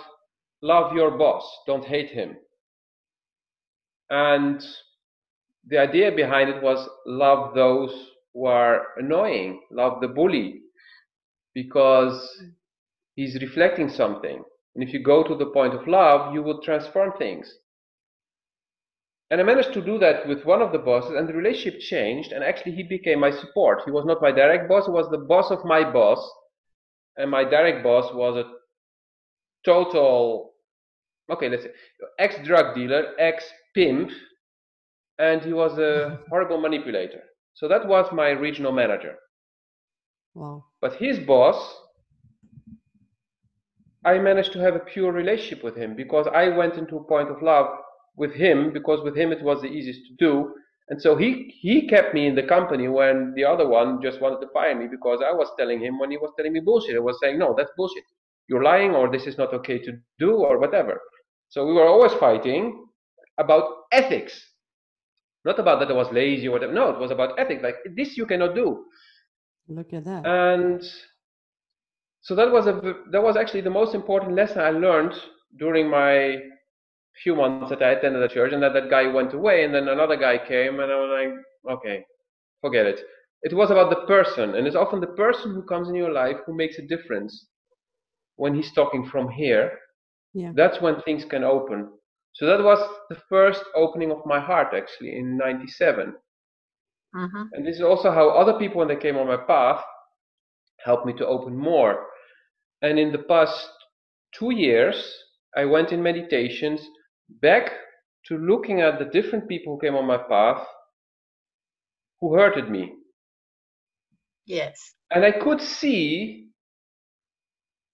love 0.63 0.95
your 0.95 1.11
boss, 1.11 1.47
don't 1.67 1.85
hate 1.85 2.09
him. 2.09 2.37
And 4.09 4.63
the 5.67 5.77
idea 5.77 6.11
behind 6.11 6.49
it 6.49 6.61
was 6.61 6.87
love 7.05 7.53
those 7.53 7.91
who 8.33 8.45
are 8.45 8.87
annoying, 8.97 9.61
love 9.71 10.01
the 10.01 10.07
bully, 10.07 10.61
because 11.53 12.43
he's 13.15 13.41
reflecting 13.41 13.89
something. 13.89 14.43
And 14.75 14.83
if 14.83 14.93
you 14.93 15.03
go 15.03 15.23
to 15.23 15.35
the 15.35 15.47
point 15.47 15.73
of 15.73 15.87
love, 15.87 16.33
you 16.33 16.41
will 16.41 16.61
transform 16.61 17.11
things. 17.17 17.53
And 19.29 19.39
I 19.39 19.43
managed 19.43 19.73
to 19.73 19.81
do 19.81 19.97
that 19.99 20.27
with 20.27 20.43
one 20.45 20.61
of 20.61 20.71
the 20.71 20.77
bosses, 20.77 21.15
and 21.15 21.27
the 21.27 21.33
relationship 21.33 21.79
changed. 21.79 22.31
And 22.31 22.43
actually, 22.43 22.73
he 22.73 22.83
became 22.83 23.19
my 23.19 23.31
support. 23.31 23.81
He 23.85 23.91
was 23.91 24.05
not 24.05 24.21
my 24.21 24.31
direct 24.31 24.67
boss, 24.67 24.85
he 24.85 24.91
was 24.91 25.09
the 25.09 25.17
boss 25.17 25.51
of 25.51 25.63
my 25.63 25.89
boss. 25.89 26.19
And 27.17 27.29
my 27.29 27.43
direct 27.43 27.83
boss 27.83 28.13
was 28.13 28.37
a 28.37 28.49
total, 29.63 30.53
okay, 31.29 31.49
let's 31.49 31.63
say, 31.63 31.71
ex 32.19 32.35
drug 32.45 32.75
dealer, 32.75 33.13
ex 33.19 33.45
pimp, 33.73 34.11
and 35.21 35.41
he 35.41 35.53
was 35.53 35.77
a 35.77 36.19
horrible 36.29 36.59
manipulator. 36.59 37.21
So 37.53 37.67
that 37.67 37.87
was 37.87 38.11
my 38.11 38.29
regional 38.29 38.71
manager. 38.71 39.15
Wow. 40.33 40.65
But 40.81 40.95
his 40.95 41.19
boss 41.19 41.57
I 44.03 44.17
managed 44.17 44.51
to 44.53 44.59
have 44.59 44.75
a 44.75 44.79
pure 44.79 45.11
relationship 45.11 45.63
with 45.63 45.75
him 45.75 45.95
because 45.95 46.27
I 46.33 46.47
went 46.47 46.75
into 46.75 46.97
a 46.97 47.03
point 47.03 47.29
of 47.29 47.41
love 47.43 47.67
with 48.15 48.33
him 48.33 48.73
because 48.73 49.03
with 49.03 49.15
him 49.15 49.31
it 49.31 49.43
was 49.43 49.61
the 49.61 49.67
easiest 49.67 50.01
to 50.07 50.13
do. 50.17 50.53
And 50.89 50.99
so 50.99 51.15
he 51.15 51.53
he 51.61 51.87
kept 51.87 52.13
me 52.13 52.25
in 52.27 52.35
the 52.35 52.43
company 52.43 52.87
when 52.87 53.33
the 53.35 53.45
other 53.45 53.67
one 53.67 54.01
just 54.01 54.19
wanted 54.19 54.41
to 54.41 54.51
fire 54.51 54.75
me 54.75 54.87
because 54.87 55.19
I 55.23 55.31
was 55.31 55.49
telling 55.57 55.79
him 55.79 55.99
when 55.99 56.09
he 56.09 56.17
was 56.17 56.33
telling 56.35 56.53
me 56.53 56.59
bullshit. 56.61 56.95
I 56.95 56.99
was 56.99 57.19
saying, 57.21 57.37
no, 57.37 57.53
that's 57.55 57.71
bullshit. 57.77 58.03
You're 58.47 58.63
lying 58.63 58.91
or 58.95 59.09
this 59.09 59.27
is 59.27 59.37
not 59.37 59.53
okay 59.53 59.77
to 59.77 59.91
do 60.17 60.31
or 60.33 60.57
whatever. 60.59 60.99
So 61.49 61.65
we 61.67 61.73
were 61.73 61.87
always 61.87 62.13
fighting 62.13 62.87
about 63.37 63.65
ethics. 63.91 64.50
Not 65.43 65.59
about 65.59 65.79
that 65.79 65.89
I 65.89 65.93
was 65.93 66.11
lazy 66.11 66.47
or 66.47 66.51
whatever. 66.51 66.73
No, 66.73 66.89
it 66.89 66.99
was 66.99 67.11
about 67.11 67.39
ethics. 67.39 67.63
Like 67.63 67.75
this 67.95 68.17
you 68.17 68.25
cannot 68.25 68.55
do. 68.55 68.85
Look 69.67 69.93
at 69.93 70.05
that. 70.05 70.25
And 70.25 70.83
so 72.21 72.35
that 72.35 72.51
was 72.51 72.67
a 72.67 72.95
that 73.11 73.23
was 73.23 73.35
actually 73.35 73.61
the 73.61 73.69
most 73.69 73.95
important 73.95 74.35
lesson 74.35 74.59
I 74.59 74.69
learned 74.69 75.13
during 75.57 75.89
my 75.89 76.37
few 77.23 77.35
months 77.35 77.69
that 77.69 77.81
I 77.81 77.91
attended 77.91 78.21
the 78.21 78.33
church, 78.33 78.53
and 78.53 78.63
that 78.63 78.73
that 78.73 78.89
guy 78.89 79.07
went 79.07 79.33
away, 79.33 79.63
and 79.65 79.73
then 79.73 79.87
another 79.89 80.15
guy 80.15 80.37
came, 80.37 80.79
and 80.79 80.91
I 80.91 80.95
was 80.95 81.09
like, 81.65 81.75
okay, 81.75 82.05
forget 82.61 82.85
it. 82.85 83.01
It 83.43 83.53
was 83.53 83.71
about 83.71 83.89
the 83.89 84.05
person, 84.05 84.55
and 84.55 84.65
it's 84.67 84.75
often 84.75 85.01
the 85.01 85.07
person 85.07 85.53
who 85.53 85.63
comes 85.63 85.89
in 85.89 85.95
your 85.95 86.11
life 86.11 86.37
who 86.45 86.55
makes 86.55 86.77
a 86.77 86.87
difference 86.87 87.47
when 88.37 88.55
he's 88.55 88.71
talking 88.73 89.05
from 89.11 89.29
here. 89.29 89.77
Yeah. 90.33 90.51
That's 90.55 90.79
when 90.79 91.01
things 91.01 91.25
can 91.25 91.43
open. 91.43 91.89
So 92.33 92.45
that 92.45 92.63
was 92.63 92.79
the 93.09 93.17
first 93.29 93.63
opening 93.75 94.11
of 94.11 94.25
my 94.25 94.39
heart, 94.39 94.73
actually, 94.73 95.17
in 95.17 95.37
'97. 95.37 96.13
Mm-hmm. 97.15 97.43
And 97.53 97.67
this 97.67 97.75
is 97.75 97.81
also 97.81 98.11
how 98.11 98.29
other 98.29 98.57
people, 98.57 98.79
when 98.79 98.87
they 98.87 98.95
came 98.95 99.17
on 99.17 99.27
my 99.27 99.37
path, 99.37 99.83
helped 100.83 101.05
me 101.05 101.13
to 101.13 101.27
open 101.27 101.57
more. 101.57 102.05
And 102.81 102.97
in 102.97 103.11
the 103.11 103.19
past 103.19 103.69
two 104.33 104.51
years, 104.53 105.13
I 105.55 105.65
went 105.65 105.91
in 105.91 106.01
meditations 106.01 106.81
back 107.41 107.71
to 108.27 108.37
looking 108.37 108.81
at 108.81 108.99
the 108.99 109.05
different 109.05 109.47
people 109.47 109.75
who 109.75 109.81
came 109.81 109.95
on 109.95 110.05
my 110.05 110.17
path 110.17 110.65
who 112.19 112.35
hurted 112.35 112.69
me. 112.69 112.93
Yes. 114.45 114.79
And 115.11 115.25
I 115.25 115.31
could 115.31 115.59
see 115.59 116.49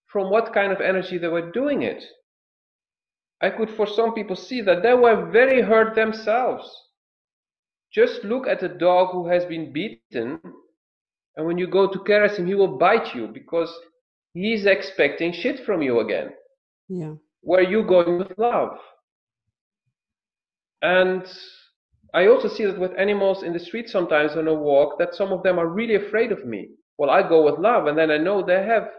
from 0.08 0.30
what 0.30 0.54
kind 0.54 0.72
of 0.72 0.82
energy 0.82 1.18
they 1.18 1.28
were 1.28 1.52
doing 1.52 1.82
it. 1.84 2.04
I 3.42 3.50
could, 3.50 3.70
for 3.70 3.86
some 3.88 4.14
people, 4.14 4.36
see 4.36 4.62
that 4.62 4.82
they 4.82 4.94
were 4.94 5.30
very 5.30 5.62
hurt 5.62 5.96
themselves. 5.96 6.70
Just 7.94 8.24
look 8.24 8.48
at 8.48 8.64
a 8.64 8.68
dog 8.68 9.12
who 9.12 9.28
has 9.28 9.46
been 9.46 9.72
beaten, 9.72 10.40
and 11.36 11.46
when 11.46 11.58
you 11.58 11.68
go 11.68 11.88
to 11.88 12.00
caress 12.00 12.38
him, 12.38 12.48
he 12.48 12.56
will 12.56 12.78
bite 12.78 13.14
you 13.14 13.28
because 13.28 13.74
he's 14.34 14.66
expecting 14.66 15.32
shit 15.32 15.66
from 15.66 15.82
you 15.82 16.00
again. 16.00 16.30
Yeah. 16.90 17.14
Where 17.42 17.62
you 17.62 17.84
going 17.84 18.18
with 18.18 18.38
love? 18.38 18.78
And 20.82 21.24
I 22.14 22.28
also 22.28 22.48
see 22.48 22.66
that 22.66 22.80
with 22.80 22.98
animals 22.98 23.44
in 23.44 23.54
the 23.54 23.60
street 23.60 23.90
sometimes 23.90 24.36
on 24.36 24.48
a 24.48 24.54
walk, 24.54 24.98
that 25.00 25.16
some 25.16 25.32
of 25.32 25.44
them 25.44 25.60
are 25.60 25.68
really 25.68 25.96
afraid 25.96 26.32
of 26.32 26.46
me. 26.46 26.70
Well, 26.98 27.10
I 27.10 27.28
go 27.28 27.44
with 27.44 27.60
love, 27.60 27.86
and 27.88 27.98
then 27.98 28.10
I 28.10 28.18
know 28.18 28.44
they 28.44 28.64
have 28.64 28.90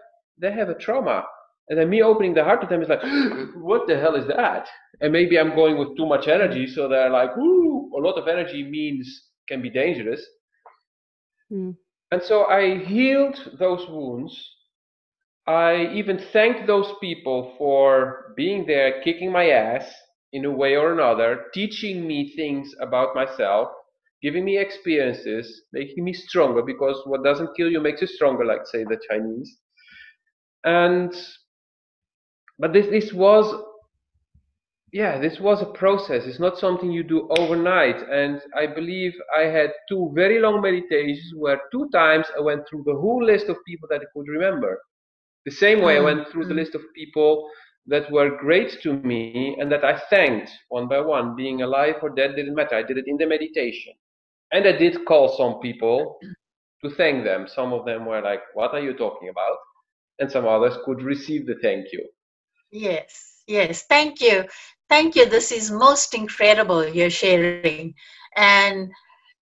they 0.41 0.53
have 0.53 0.69
a 0.69 0.75
trauma, 0.75 1.25
and 1.69 1.79
then 1.79 1.91
me 1.91 2.03
opening 2.03 2.35
the 2.35 2.45
heart 2.45 2.61
to 2.63 2.67
them 2.67 2.83
is 2.83 2.89
like, 2.89 3.03
what 3.57 3.87
the 3.87 3.99
hell 3.99 4.15
is 4.15 4.27
that? 4.29 4.67
And 5.01 5.13
maybe 5.13 5.39
I'm 5.39 5.55
going 5.55 5.79
with 5.79 5.97
too 5.97 6.07
much 6.07 6.29
energy, 6.29 6.67
so 6.67 6.89
they're 6.89 7.11
like, 7.11 7.37
ooh, 7.37 7.91
a 7.97 8.01
lot 8.01 8.19
of 8.19 8.29
energy 8.29 8.63
means 8.63 9.29
can 9.49 9.63
be 9.63 9.71
dangerous. 9.71 10.25
Mm. 11.53 11.77
And 12.11 12.23
so 12.23 12.45
I 12.45 12.79
healed 12.79 13.39
those 13.59 13.87
wounds. 13.89 14.35
I 15.47 15.89
even 15.95 16.19
thanked 16.33 16.67
those 16.67 16.93
people 17.01 17.55
for 17.57 18.33
being 18.37 18.67
there, 18.67 19.01
kicking 19.03 19.33
my 19.33 19.49
ass 19.51 19.91
in 20.33 20.45
a 20.45 20.51
way 20.51 20.77
or 20.77 20.93
another, 20.93 21.47
teaching 21.55 22.07
me 22.07 22.35
things 22.37 22.75
about 22.81 23.15
myself, 23.15 23.69
giving 24.23 24.45
me 24.45 24.59
experiences, 24.59 25.63
making 25.73 26.05
me 26.05 26.13
stronger 26.13 26.63
because 26.63 27.01
what 27.07 27.25
doesn't 27.25 27.57
kill 27.57 27.71
you 27.71 27.81
makes 27.81 28.01
you 28.01 28.07
stronger, 28.07 28.45
like 28.45 28.67
say 28.67 28.85
the 28.85 29.01
Chinese. 29.09 29.59
And 30.65 31.15
but 32.59 32.73
this 32.73 32.87
this 32.89 33.13
was 33.13 33.65
yeah, 34.93 35.19
this 35.19 35.39
was 35.39 35.61
a 35.61 35.67
process. 35.67 36.25
It's 36.25 36.41
not 36.41 36.59
something 36.59 36.91
you 36.91 37.03
do 37.03 37.29
overnight. 37.39 37.97
And 38.09 38.41
I 38.57 38.67
believe 38.67 39.13
I 39.37 39.43
had 39.43 39.71
two 39.89 40.11
very 40.15 40.39
long 40.41 40.63
meditations 40.63 41.35
where 41.37 41.61
two 41.71 41.91
times 41.93 42.27
I 42.37 42.41
went 42.41 42.67
through 42.69 42.85
the 42.87 42.95
whole 42.95 43.23
list 43.23 43.49
of 43.49 43.57
people 43.67 43.87
that 43.91 44.01
I 44.01 44.07
could 44.15 44.29
remember. 44.29 44.81
The 45.45 45.51
same 45.51 45.83
way 45.83 45.99
I 45.99 46.01
went 46.01 46.29
through 46.29 46.45
the 46.45 46.51
mm-hmm. 46.51 46.59
list 46.61 46.75
of 46.75 46.81
people 46.95 47.49
that 47.87 48.11
were 48.11 48.39
great 48.39 48.81
to 48.83 48.95
me 48.95 49.57
and 49.61 49.71
that 49.73 49.85
I 49.85 50.01
thanked 50.11 50.51
one 50.69 50.89
by 50.89 51.01
one. 51.01 51.37
Being 51.37 51.63
alive 51.63 51.97
or 52.03 52.11
dead 52.11 52.37
didn't 52.37 52.55
matter. 52.55 52.77
I 52.77 52.83
did 52.83 52.97
it 52.97 53.07
in 53.07 53.19
the 53.19 53.27
meditation. 53.27 53.93
And 54.53 54.67
I 54.67 54.73
did 54.73 55.05
call 55.05 55.37
some 55.37 55.61
people 55.61 56.19
to 56.83 56.91
thank 56.91 57.25
them. 57.25 57.47
Some 57.47 57.75
of 57.75 57.85
them 57.85 58.07
were 58.07 58.23
like, 58.23 58.41
What 58.55 58.73
are 58.73 58.81
you 58.81 58.95
talking 58.95 59.29
about? 59.29 59.57
And 60.19 60.31
some 60.31 60.47
others 60.47 60.79
could 60.87 61.03
receive 61.03 61.47
the 61.47 61.57
thank 61.63 61.93
you. 61.93 62.09
Yes, 62.71 63.43
yes. 63.47 63.85
Thank 63.85 64.21
you. 64.21 64.45
Thank 64.89 65.17
you. 65.17 65.27
This 65.27 65.53
is 65.53 65.71
most 65.71 66.15
incredible 66.15 66.87
you're 66.87 67.11
sharing. 67.11 67.95
And, 68.37 68.91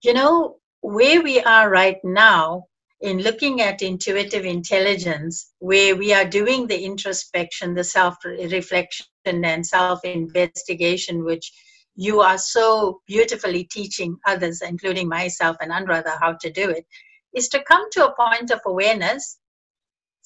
you 0.03 0.15
know, 0.15 0.57
where 0.81 1.23
we 1.23 1.41
are 1.41 1.69
right 1.71 1.99
now 2.05 2.65
in 3.01 3.19
looking 3.19 3.61
at 3.61 3.83
intuitive 3.83 4.45
intelligence, 4.45 5.53
where 5.59 5.97
we 5.97 6.13
are 6.13 6.25
doing 6.25 6.67
the 6.67 6.85
introspection, 6.85 7.75
the 7.75 7.85
self 7.85 8.17
reflection, 8.25 9.07
and 9.27 9.67
self 9.67 10.05
investigation, 10.05 11.25
which 11.25 11.53
you 11.97 12.21
are 12.21 12.39
so 12.39 13.01
beautifully 13.07 13.65
teaching 13.65 14.17
others, 14.27 14.63
including 14.63 15.09
myself 15.09 15.57
and 15.61 15.73
Anuradha, 15.73 16.19
how 16.21 16.35
to 16.41 16.51
do 16.51 16.71
it, 16.71 16.87
is 17.35 17.49
to 17.49 17.63
come 17.65 17.91
to 17.91 18.07
a 18.07 18.15
point 18.15 18.51
of 18.51 18.61
awareness 18.67 19.39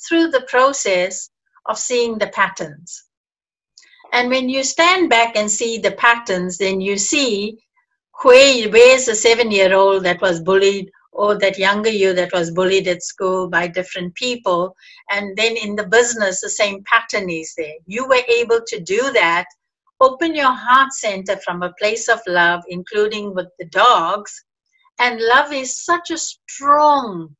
through 0.06 0.28
the 0.28 0.42
process 0.42 1.30
of 1.66 1.78
seeing 1.78 2.18
the 2.18 2.28
patterns. 2.28 3.04
And 4.12 4.28
when 4.28 4.48
you 4.48 4.64
stand 4.64 5.08
back 5.08 5.36
and 5.36 5.50
see 5.50 5.78
the 5.78 5.92
patterns, 5.92 6.58
then 6.58 6.80
you 6.80 6.98
see 6.98 7.58
where, 8.22 8.68
where's 8.70 9.06
the 9.06 9.14
seven 9.14 9.50
year 9.50 9.74
old 9.74 10.04
that 10.04 10.20
was 10.20 10.40
bullied 10.40 10.90
or 11.12 11.38
that 11.38 11.58
younger 11.58 11.90
you 11.90 12.12
that 12.14 12.32
was 12.32 12.50
bullied 12.50 12.88
at 12.88 13.02
school 13.02 13.48
by 13.48 13.66
different 13.66 14.14
people. 14.14 14.74
And 15.10 15.36
then 15.36 15.56
in 15.56 15.76
the 15.76 15.86
business, 15.86 16.40
the 16.40 16.50
same 16.50 16.82
pattern 16.84 17.30
is 17.30 17.54
there. 17.56 17.74
You 17.86 18.06
were 18.06 18.22
able 18.28 18.60
to 18.66 18.80
do 18.80 19.10
that. 19.12 19.46
Open 20.00 20.34
your 20.34 20.52
heart 20.52 20.92
center 20.92 21.36
from 21.38 21.62
a 21.62 21.74
place 21.78 22.08
of 22.08 22.20
love, 22.26 22.62
including 22.68 23.34
with 23.34 23.48
the 23.58 23.66
dogs. 23.66 24.44
And 24.98 25.20
love 25.20 25.52
is 25.52 25.84
such 25.84 26.10
a 26.10 26.18
strong 26.18 27.36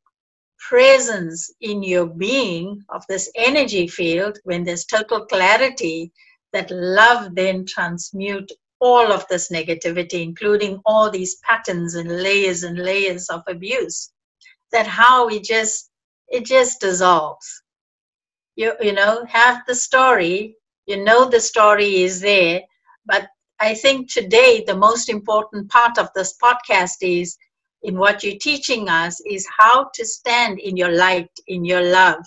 presence 0.69 1.51
in 1.61 1.83
your 1.83 2.07
being 2.07 2.85
of 2.91 3.05
this 3.09 3.31
energy 3.35 3.87
field 3.87 4.39
when 4.45 4.65
there's 4.65 4.85
total 4.85 5.27
clarity 5.27 6.13
that 6.53 6.71
love 6.71 7.35
then 7.35 7.65
transmute 7.67 8.51
all 8.81 9.13
of 9.13 9.27
this 9.29 9.51
negativity, 9.51 10.23
including 10.23 10.81
all 10.87 11.11
these 11.11 11.37
patterns 11.37 11.95
and 11.95 12.11
layers 12.23 12.63
and 12.63 12.79
layers 12.79 13.29
of 13.29 13.43
abuse, 13.47 14.13
that 14.73 14.87
how 14.87 15.29
it 15.29 15.45
just 15.45 15.91
it 16.29 16.45
just 16.45 16.81
dissolves. 16.81 17.63
You 18.57 18.75
you 18.81 18.93
know, 18.93 19.25
have 19.27 19.63
the 19.67 19.75
story, 19.75 20.57
you 20.87 21.03
know 21.05 21.29
the 21.29 21.41
story 21.41 22.03
is 22.03 22.21
there, 22.21 22.63
but 23.07 23.29
I 23.61 23.75
think 23.75 24.11
today 24.11 24.65
the 24.67 24.77
most 24.77 25.09
important 25.09 25.71
part 25.71 25.99
of 25.99 26.09
this 26.15 26.37
podcast 26.43 26.97
is 27.03 27.37
in 27.83 27.99
what 27.99 28.23
you're 28.23 28.39
teaching 28.41 28.89
us 28.89 29.21
is 29.27 29.47
how 29.59 29.91
to 29.95 30.05
stand 30.05 30.59
in 30.59 30.77
your 30.77 30.93
light, 30.93 31.31
in 31.47 31.65
your 31.65 31.83
love. 31.83 32.23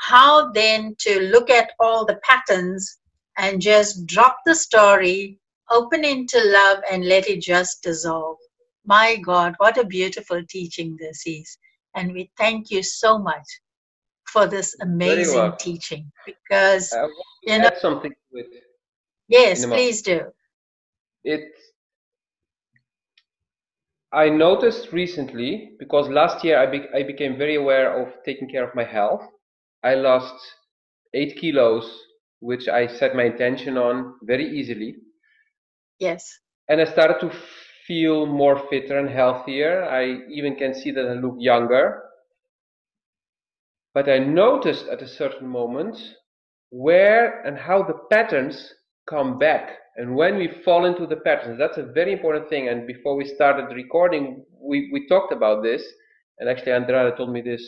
How 0.00 0.50
then 0.52 0.94
to 1.00 1.20
look 1.20 1.50
at 1.50 1.72
all 1.80 2.04
the 2.04 2.20
patterns 2.22 2.98
and 3.36 3.60
just 3.60 4.06
drop 4.06 4.38
the 4.46 4.54
story, 4.54 5.38
open 5.70 6.04
into 6.04 6.40
love, 6.44 6.78
and 6.90 7.04
let 7.04 7.28
it 7.28 7.40
just 7.40 7.82
dissolve. 7.82 8.38
My 8.84 9.16
God, 9.16 9.54
what 9.58 9.78
a 9.78 9.84
beautiful 9.84 10.42
teaching 10.48 10.96
this 10.98 11.22
is. 11.26 11.58
And 11.94 12.12
we 12.12 12.30
thank 12.38 12.70
you 12.70 12.82
so 12.82 13.18
much 13.18 13.46
for 14.28 14.46
this 14.46 14.76
amazing 14.80 15.52
teaching 15.58 16.10
because 16.26 16.94
you 17.42 17.58
know 17.58 17.70
something 17.80 18.14
with 18.32 18.46
yes 19.28 19.64
please 19.64 20.02
do 20.02 20.20
it 21.24 21.44
i 24.12 24.28
noticed 24.28 24.92
recently 24.92 25.72
because 25.78 26.08
last 26.08 26.44
year 26.44 26.58
I, 26.58 26.66
be- 26.66 26.88
I 26.94 27.02
became 27.02 27.36
very 27.38 27.56
aware 27.56 28.00
of 28.00 28.08
taking 28.24 28.48
care 28.48 28.64
of 28.68 28.74
my 28.74 28.84
health 28.84 29.22
i 29.84 29.94
lost 29.94 30.34
eight 31.14 31.36
kilos 31.38 32.04
which 32.40 32.68
I 32.68 32.86
set 32.86 33.14
my 33.16 33.24
intention 33.24 33.76
on 33.76 34.14
very 34.22 34.44
easily. 34.48 34.96
Yes. 35.98 36.38
And 36.68 36.80
I 36.80 36.84
started 36.84 37.20
to 37.20 37.30
feel 37.86 38.26
more 38.26 38.58
fitter 38.68 38.98
and 38.98 39.08
healthier. 39.08 39.84
I 39.84 40.20
even 40.30 40.56
can 40.56 40.74
see 40.74 40.90
that 40.92 41.06
I 41.08 41.14
look 41.14 41.36
younger. 41.38 42.02
But 43.94 44.08
I 44.08 44.18
noticed 44.18 44.86
at 44.88 45.02
a 45.02 45.08
certain 45.08 45.48
moment 45.48 45.98
where 46.70 47.40
and 47.44 47.58
how 47.58 47.82
the 47.82 47.94
patterns 48.10 48.74
come 49.08 49.38
back. 49.38 49.78
And 49.98 50.14
when 50.14 50.36
we 50.36 50.48
fall 50.64 50.86
into 50.86 51.06
the 51.06 51.16
patterns, 51.16 51.58
that's 51.58 51.76
a 51.76 51.82
very 51.82 52.12
important 52.12 52.48
thing. 52.48 52.68
And 52.68 52.86
before 52.86 53.16
we 53.16 53.26
started 53.26 53.74
recording, 53.74 54.44
we, 54.58 54.88
we 54.92 55.06
talked 55.08 55.32
about 55.32 55.62
this. 55.62 55.84
And 56.38 56.48
actually, 56.48 56.72
Andrada 56.72 57.16
told 57.16 57.32
me 57.32 57.42
this 57.42 57.62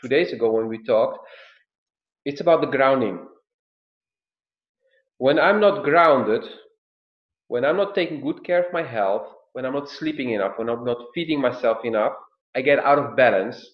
two 0.00 0.08
days 0.08 0.32
ago 0.32 0.52
when 0.52 0.68
we 0.68 0.84
talked. 0.84 1.18
It's 2.26 2.40
about 2.40 2.60
the 2.60 2.66
grounding 2.66 3.20
when 5.18 5.38
I'm 5.38 5.60
not 5.60 5.84
grounded, 5.84 6.44
when 7.48 7.64
I'm 7.64 7.76
not 7.76 7.94
taking 7.94 8.20
good 8.20 8.44
care 8.44 8.64
of 8.64 8.72
my 8.72 8.82
health, 8.82 9.26
when 9.52 9.66
I'm 9.66 9.72
not 9.72 9.90
sleeping 9.90 10.30
enough, 10.30 10.52
when 10.56 10.68
I'm 10.68 10.84
not 10.84 10.98
feeding 11.14 11.40
myself 11.40 11.84
enough, 11.84 12.12
I 12.56 12.62
get 12.62 12.78
out 12.78 12.98
of 12.98 13.16
balance. 13.16 13.64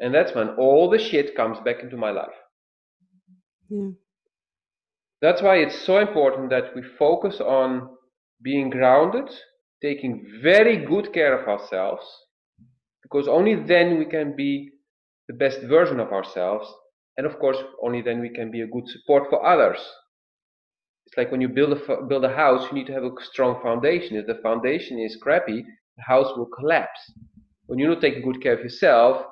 And 0.00 0.12
that's 0.14 0.34
when 0.34 0.50
all 0.50 0.90
the 0.90 0.98
shit 0.98 1.36
comes 1.36 1.58
back 1.60 1.80
into 1.82 1.96
my 1.96 2.10
life. 2.10 2.28
Yeah. 3.68 3.90
That's 5.22 5.42
why 5.42 5.56
it's 5.56 5.84
so 5.84 5.98
important 5.98 6.50
that 6.50 6.74
we 6.74 6.82
focus 6.98 7.40
on 7.40 7.88
being 8.42 8.70
grounded, 8.70 9.28
taking 9.82 10.26
very 10.42 10.84
good 10.84 11.12
care 11.12 11.38
of 11.38 11.46
ourselves, 11.46 12.04
because 13.02 13.28
only 13.28 13.54
then 13.54 13.98
we 13.98 14.06
can 14.06 14.34
be 14.34 14.70
the 15.28 15.34
best 15.34 15.60
version 15.62 16.00
of 16.00 16.12
ourselves. 16.12 16.66
And 17.16 17.26
of 17.26 17.38
course, 17.38 17.58
only 17.82 18.00
then 18.00 18.20
we 18.20 18.30
can 18.30 18.50
be 18.50 18.62
a 18.62 18.66
good 18.66 18.88
support 18.88 19.24
for 19.28 19.44
others. 19.44 19.78
It's 21.06 21.16
like 21.16 21.30
when 21.30 21.40
you 21.40 21.48
build 21.48 21.72
a 21.72 22.02
build 22.06 22.24
a 22.24 22.34
house, 22.34 22.66
you 22.70 22.78
need 22.78 22.86
to 22.86 22.94
have 22.94 23.04
a 23.04 23.10
strong 23.20 23.60
foundation. 23.62 24.16
If 24.16 24.26
the 24.26 24.40
foundation 24.42 24.98
is 24.98 25.18
crappy, 25.20 25.64
the 25.96 26.02
house 26.02 26.32
will 26.36 26.46
collapse. 26.46 27.00
When 27.66 27.78
you're 27.78 27.90
not 27.90 28.00
taking 28.00 28.22
good 28.22 28.42
care 28.42 28.54
of 28.54 28.60
yourself, 28.60 29.26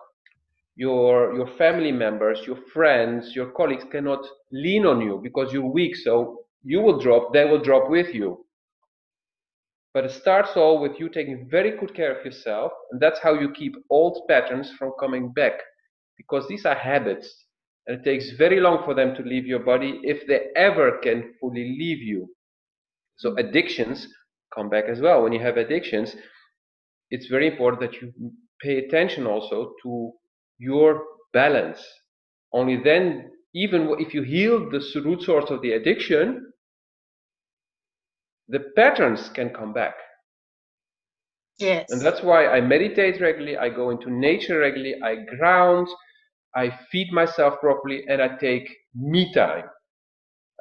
your 0.78 1.34
your 1.34 1.48
family 1.58 1.90
members, 1.90 2.38
your 2.46 2.58
friends, 2.72 3.34
your 3.34 3.50
colleagues 3.50 3.84
cannot 3.90 4.24
lean 4.52 4.86
on 4.86 5.00
you 5.00 5.20
because 5.22 5.52
you're 5.52 5.72
weak. 5.78 5.96
So 5.96 6.44
you 6.62 6.80
will 6.80 7.00
drop, 7.00 7.32
they 7.32 7.44
will 7.44 7.60
drop 7.60 7.90
with 7.90 8.14
you. 8.14 8.46
But 9.92 10.04
it 10.04 10.12
starts 10.12 10.50
all 10.54 10.80
with 10.80 11.00
you 11.00 11.08
taking 11.08 11.48
very 11.50 11.72
good 11.76 11.94
care 11.94 12.16
of 12.16 12.24
yourself, 12.24 12.70
and 12.92 13.00
that's 13.00 13.18
how 13.18 13.34
you 13.34 13.50
keep 13.52 13.74
old 13.90 14.22
patterns 14.28 14.70
from 14.78 14.92
coming 15.00 15.32
back. 15.32 15.54
Because 16.16 16.46
these 16.46 16.64
are 16.64 16.76
habits. 16.76 17.44
And 17.86 17.98
it 17.98 18.04
takes 18.04 18.36
very 18.36 18.60
long 18.60 18.84
for 18.84 18.94
them 18.94 19.14
to 19.16 19.22
leave 19.22 19.46
your 19.46 19.60
body 19.60 20.00
if 20.04 20.26
they 20.28 20.50
ever 20.54 20.98
can 20.98 21.34
fully 21.40 21.76
leave 21.78 22.02
you. 22.02 22.28
So 23.16 23.30
mm-hmm. 23.30 23.48
addictions 23.48 24.06
come 24.54 24.68
back 24.68 24.84
as 24.84 25.00
well. 25.00 25.22
When 25.24 25.32
you 25.32 25.40
have 25.40 25.56
addictions, 25.56 26.14
it's 27.10 27.26
very 27.26 27.48
important 27.48 27.80
that 27.80 28.00
you 28.00 28.12
pay 28.60 28.78
attention 28.78 29.26
also 29.26 29.72
to 29.82 30.12
your 30.58 31.02
balance. 31.32 31.84
Only 32.52 32.76
then, 32.82 33.30
even 33.54 33.94
if 33.98 34.14
you 34.14 34.22
heal 34.22 34.70
the 34.70 34.82
root 35.04 35.22
source 35.22 35.50
of 35.50 35.62
the 35.62 35.72
addiction, 35.72 36.52
the 38.48 38.60
patterns 38.76 39.28
can 39.28 39.50
come 39.50 39.72
back. 39.72 39.94
Yes. 41.58 41.90
And 41.90 42.00
that's 42.00 42.22
why 42.22 42.46
I 42.46 42.60
meditate 42.60 43.20
regularly, 43.20 43.56
I 43.56 43.68
go 43.68 43.90
into 43.90 44.10
nature 44.10 44.60
regularly, 44.60 44.94
I 45.02 45.16
ground, 45.36 45.88
I 46.54 46.70
feed 46.90 47.12
myself 47.12 47.60
properly, 47.60 48.04
and 48.08 48.22
I 48.22 48.36
take 48.36 48.68
me 48.94 49.32
time. 49.34 49.64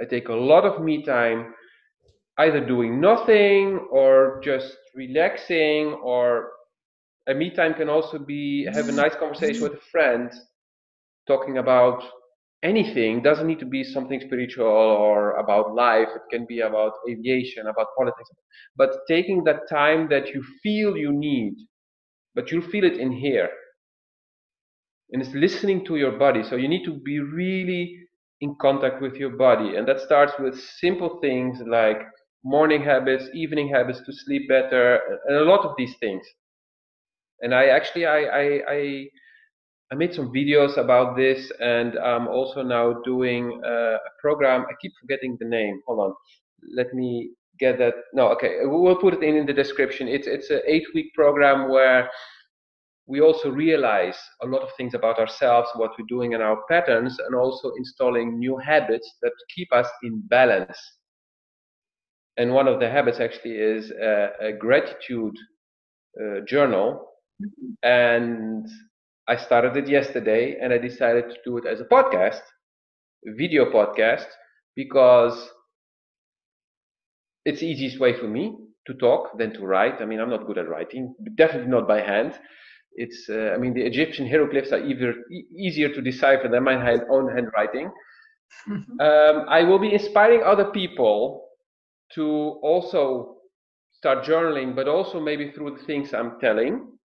I 0.01 0.05
take 0.05 0.29
a 0.29 0.33
lot 0.33 0.65
of 0.65 0.83
me 0.83 1.03
time, 1.03 1.53
either 2.39 2.65
doing 2.65 2.99
nothing 2.99 3.79
or 3.91 4.41
just 4.43 4.75
relaxing, 4.95 5.93
or 6.03 6.51
a 7.27 7.33
me 7.33 7.49
time 7.51 7.73
can 7.73 7.89
also 7.89 8.17
be 8.19 8.65
have 8.73 8.87
a 8.89 8.91
mm. 8.91 8.95
nice 8.95 9.15
conversation 9.15 9.63
with 9.63 9.73
a 9.73 9.81
friend, 9.91 10.31
talking 11.27 11.57
about 11.57 12.03
anything. 12.63 13.21
Doesn't 13.21 13.47
need 13.47 13.59
to 13.59 13.65
be 13.65 13.83
something 13.83 14.21
spiritual 14.21 14.65
or 14.67 15.37
about 15.37 15.75
life. 15.75 16.07
It 16.15 16.21
can 16.31 16.45
be 16.47 16.61
about 16.61 16.93
aviation 17.09 17.67
about 17.67 17.87
politics. 17.97 18.29
But 18.75 18.91
taking 19.07 19.43
that 19.45 19.69
time 19.69 20.09
that 20.09 20.29
you 20.29 20.43
feel 20.63 20.97
you 20.97 21.11
need 21.11 21.55
but 22.37 22.51
you 22.51 22.61
feel 22.61 22.83
it 22.85 22.97
in 22.97 23.11
here 23.11 23.49
and 25.11 25.21
it's 25.21 25.33
listening 25.33 25.83
to 25.85 25.95
your 25.95 26.11
body. 26.11 26.43
So 26.43 26.55
you 26.55 26.67
need 26.67 26.85
to 26.85 26.93
be 26.93 27.19
really 27.19 27.97
in 28.41 28.55
contact 28.61 29.01
with 29.01 29.15
your 29.15 29.31
body. 29.31 29.75
And 29.75 29.87
that 29.87 29.99
starts 30.01 30.33
with 30.39 30.59
simple 30.79 31.19
things 31.19 31.59
like 31.65 31.97
morning 32.43 32.83
habits 32.83 33.25
evening 33.33 33.67
habits 33.69 33.99
to 34.05 34.13
sleep 34.13 34.47
better 34.47 34.99
and 35.27 35.37
a 35.37 35.43
lot 35.43 35.65
of 35.65 35.73
these 35.77 35.95
things 35.99 36.25
and 37.41 37.53
i 37.53 37.65
actually 37.67 38.05
i 38.05 38.19
i, 38.23 38.61
I 38.69 39.07
I 39.89 39.95
made 39.95 40.13
some 40.13 40.33
videos 40.33 40.77
about 40.77 41.15
this, 41.15 41.49
and 41.61 41.97
I'm 41.97 42.27
also 42.27 42.61
now 42.61 42.95
doing 43.05 43.61
uh, 43.65 43.95
a 43.95 44.11
program. 44.19 44.65
I 44.69 44.73
keep 44.81 44.91
forgetting 44.99 45.37
the 45.39 45.47
name. 45.47 45.79
Hold 45.87 45.99
on, 45.99 46.13
let 46.75 46.93
me 46.93 47.31
get 47.57 47.77
that. 47.77 47.93
No, 48.13 48.27
okay, 48.33 48.57
we'll 48.63 48.97
put 48.97 49.13
it 49.13 49.23
in 49.23 49.37
in 49.37 49.45
the 49.45 49.53
description. 49.53 50.09
It's 50.09 50.27
it's 50.27 50.49
an 50.49 50.59
eight-week 50.67 51.13
program 51.13 51.69
where 51.69 52.09
we 53.07 53.21
also 53.21 53.49
realize 53.49 54.17
a 54.41 54.45
lot 54.45 54.61
of 54.61 54.69
things 54.75 54.93
about 54.93 55.19
ourselves, 55.19 55.69
what 55.75 55.91
we're 55.97 56.05
doing 56.09 56.33
and 56.33 56.43
our 56.43 56.61
patterns, 56.69 57.17
and 57.25 57.33
also 57.33 57.71
installing 57.77 58.37
new 58.37 58.57
habits 58.57 59.15
that 59.21 59.31
keep 59.55 59.71
us 59.71 59.87
in 60.03 60.21
balance. 60.27 60.77
And 62.35 62.53
one 62.53 62.67
of 62.67 62.81
the 62.81 62.89
habits 62.89 63.21
actually 63.21 63.55
is 63.55 63.91
a, 63.91 64.31
a 64.41 64.51
gratitude 64.51 65.35
uh, 66.21 66.41
journal. 66.45 67.05
And 67.83 68.67
I 69.27 69.35
started 69.35 69.75
it 69.77 69.89
yesterday 69.89 70.57
and 70.61 70.71
I 70.73 70.77
decided 70.77 71.29
to 71.29 71.37
do 71.43 71.57
it 71.57 71.65
as 71.65 71.79
a 71.81 71.85
podcast, 71.85 72.41
a 73.27 73.33
video 73.33 73.71
podcast, 73.71 74.27
because 74.75 75.49
it's 77.45 77.59
the 77.59 77.67
easiest 77.67 77.99
way 77.99 78.17
for 78.17 78.27
me 78.27 78.57
to 78.85 78.93
talk 78.93 79.37
than 79.37 79.53
to 79.53 79.65
write. 79.65 80.01
I 80.01 80.05
mean, 80.05 80.19
I'm 80.19 80.29
not 80.29 80.47
good 80.47 80.57
at 80.57 80.69
writing, 80.69 81.13
definitely 81.35 81.69
not 81.69 81.87
by 81.87 82.01
hand. 82.01 82.39
It's, 82.93 83.27
uh, 83.29 83.51
I 83.53 83.57
mean, 83.57 83.73
the 83.73 83.85
Egyptian 83.85 84.27
hieroglyphs 84.27 84.71
are 84.71 84.83
either 84.83 85.13
e- 85.31 85.45
easier 85.55 85.93
to 85.93 86.01
decipher 86.01 86.47
than 86.47 86.63
my 86.63 86.75
own 87.09 87.29
handwriting. 87.33 87.91
Mm-hmm. 88.67 88.99
Um, 88.99 89.45
I 89.49 89.63
will 89.63 89.77
be 89.77 89.93
inspiring 89.93 90.41
other 90.43 90.71
people 90.71 91.47
to 92.13 92.59
also 92.63 93.35
start 93.91 94.23
journaling, 94.23 94.75
but 94.75 94.87
also 94.87 95.19
maybe 95.19 95.51
through 95.51 95.77
the 95.77 95.83
things 95.85 96.13
I'm 96.13 96.39
telling 96.39 96.96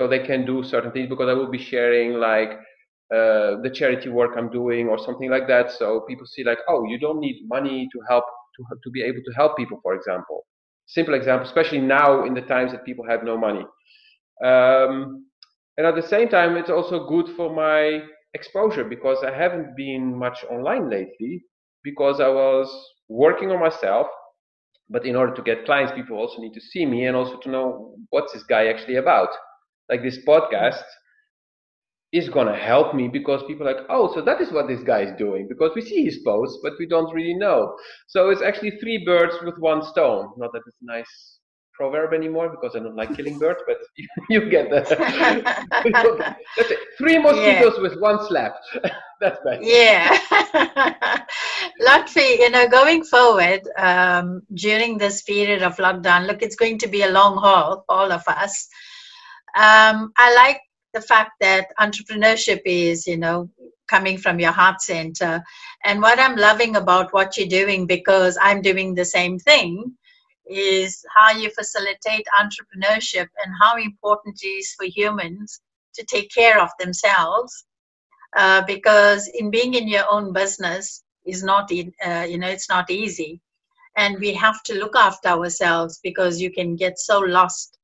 so 0.00 0.08
they 0.08 0.18
can 0.20 0.46
do 0.46 0.64
certain 0.64 0.90
things 0.92 1.10
because 1.10 1.28
I 1.28 1.34
will 1.34 1.50
be 1.50 1.58
sharing 1.58 2.14
like 2.14 2.52
uh, 3.14 3.60
the 3.62 3.70
charity 3.70 4.08
work 4.08 4.30
I'm 4.34 4.48
doing 4.48 4.88
or 4.88 4.98
something 4.98 5.30
like 5.30 5.46
that. 5.48 5.70
So 5.72 6.00
people 6.08 6.24
see 6.24 6.42
like, 6.42 6.56
oh, 6.68 6.86
you 6.86 6.98
don't 6.98 7.20
need 7.20 7.42
money 7.46 7.86
to 7.92 7.98
help 8.08 8.24
to 8.56 8.62
to 8.82 8.90
be 8.90 9.02
able 9.02 9.20
to 9.26 9.32
help 9.36 9.58
people, 9.58 9.78
for 9.82 9.94
example. 9.94 10.46
Simple 10.86 11.12
example, 11.12 11.46
especially 11.46 11.80
now 11.82 12.24
in 12.24 12.32
the 12.32 12.40
times 12.40 12.72
that 12.72 12.86
people 12.86 13.04
have 13.06 13.24
no 13.24 13.36
money. 13.36 13.64
Um, 14.42 15.26
and 15.76 15.86
at 15.86 15.96
the 15.96 16.08
same 16.14 16.28
time, 16.30 16.56
it's 16.56 16.70
also 16.70 17.06
good 17.06 17.28
for 17.36 17.54
my 17.54 18.00
exposure 18.32 18.84
because 18.84 19.18
I 19.22 19.32
haven't 19.36 19.76
been 19.76 20.18
much 20.18 20.38
online 20.50 20.88
lately 20.88 21.44
because 21.84 22.20
I 22.20 22.28
was 22.28 22.68
working 23.10 23.50
on 23.50 23.60
myself. 23.60 24.06
But 24.88 25.04
in 25.04 25.14
order 25.14 25.34
to 25.34 25.42
get 25.42 25.66
clients, 25.66 25.92
people 25.92 26.16
also 26.16 26.40
need 26.40 26.54
to 26.54 26.60
see 26.60 26.86
me 26.86 27.04
and 27.04 27.14
also 27.14 27.36
to 27.40 27.50
know 27.50 27.94
what's 28.08 28.32
this 28.32 28.44
guy 28.44 28.68
actually 28.68 28.96
about 28.96 29.28
like 29.90 30.02
this 30.02 30.18
podcast 30.26 30.82
is 32.12 32.28
going 32.28 32.46
to 32.46 32.56
help 32.56 32.94
me 32.94 33.08
because 33.08 33.42
people 33.46 33.68
are 33.68 33.74
like, 33.74 33.84
oh, 33.88 34.12
so 34.12 34.20
that 34.20 34.40
is 34.40 34.50
what 34.50 34.66
this 34.66 34.82
guy 34.82 35.02
is 35.02 35.12
doing 35.16 35.46
because 35.48 35.70
we 35.76 35.82
see 35.82 36.04
his 36.04 36.18
posts, 36.18 36.58
but 36.62 36.72
we 36.78 36.86
don't 36.86 37.12
really 37.14 37.34
know. 37.34 37.76
So 38.08 38.30
it's 38.30 38.42
actually 38.42 38.72
three 38.78 39.04
birds 39.04 39.36
with 39.44 39.56
one 39.58 39.82
stone. 39.82 40.30
Not 40.36 40.52
that 40.52 40.62
it's 40.66 40.76
a 40.82 40.86
nice 40.86 41.38
proverb 41.72 42.12
anymore 42.12 42.48
because 42.50 42.74
I 42.74 42.80
don't 42.80 42.96
like 42.96 43.14
killing 43.14 43.38
birds, 43.38 43.60
but 43.66 43.78
you, 43.96 44.08
you 44.30 44.50
get 44.50 44.70
that. 44.70 44.88
That's 46.56 46.70
it. 46.70 46.78
Three 46.98 47.18
mosquitoes 47.18 47.74
yeah. 47.76 47.82
with 47.82 48.00
one 48.00 48.26
slap. 48.26 48.54
That's 49.20 49.38
better. 49.44 49.62
Yeah. 49.62 50.18
Lotfi, 51.80 52.38
you 52.38 52.50
know, 52.50 52.68
going 52.68 53.04
forward 53.04 53.60
um, 53.76 54.42
during 54.54 54.98
this 54.98 55.22
period 55.22 55.62
of 55.62 55.76
lockdown, 55.76 56.26
look, 56.26 56.42
it's 56.42 56.56
going 56.56 56.78
to 56.78 56.88
be 56.88 57.02
a 57.02 57.10
long 57.10 57.36
haul 57.36 57.84
for 57.86 57.94
all 57.94 58.10
of 58.10 58.26
us 58.26 58.68
um, 59.56 60.12
I 60.16 60.34
like 60.34 60.60
the 60.94 61.00
fact 61.00 61.32
that 61.40 61.68
entrepreneurship 61.78 62.62
is, 62.64 63.06
you 63.06 63.16
know, 63.16 63.50
coming 63.88 64.18
from 64.18 64.38
your 64.38 64.52
heart 64.52 64.80
center. 64.80 65.42
And 65.84 66.00
what 66.00 66.18
I'm 66.18 66.36
loving 66.36 66.76
about 66.76 67.12
what 67.12 67.36
you're 67.36 67.48
doing, 67.48 67.86
because 67.86 68.38
I'm 68.40 68.62
doing 68.62 68.94
the 68.94 69.04
same 69.04 69.38
thing, 69.38 69.96
is 70.46 71.04
how 71.14 71.32
you 71.32 71.50
facilitate 71.50 72.26
entrepreneurship 72.40 73.28
and 73.44 73.54
how 73.60 73.76
important 73.76 74.40
it 74.42 74.46
is 74.46 74.74
for 74.74 74.86
humans 74.86 75.60
to 75.94 76.04
take 76.04 76.30
care 76.30 76.60
of 76.60 76.70
themselves. 76.78 77.64
Uh, 78.36 78.62
because 78.66 79.28
in 79.34 79.50
being 79.50 79.74
in 79.74 79.88
your 79.88 80.04
own 80.10 80.32
business 80.32 81.02
is 81.26 81.42
not, 81.42 81.70
uh, 81.72 82.26
you 82.28 82.38
know, 82.38 82.48
it's 82.48 82.68
not 82.68 82.90
easy. 82.90 83.40
And 83.96 84.18
we 84.20 84.32
have 84.34 84.62
to 84.64 84.74
look 84.74 84.94
after 84.96 85.28
ourselves 85.28 85.98
because 86.02 86.40
you 86.40 86.52
can 86.52 86.76
get 86.76 86.98
so 86.98 87.18
lost 87.18 87.76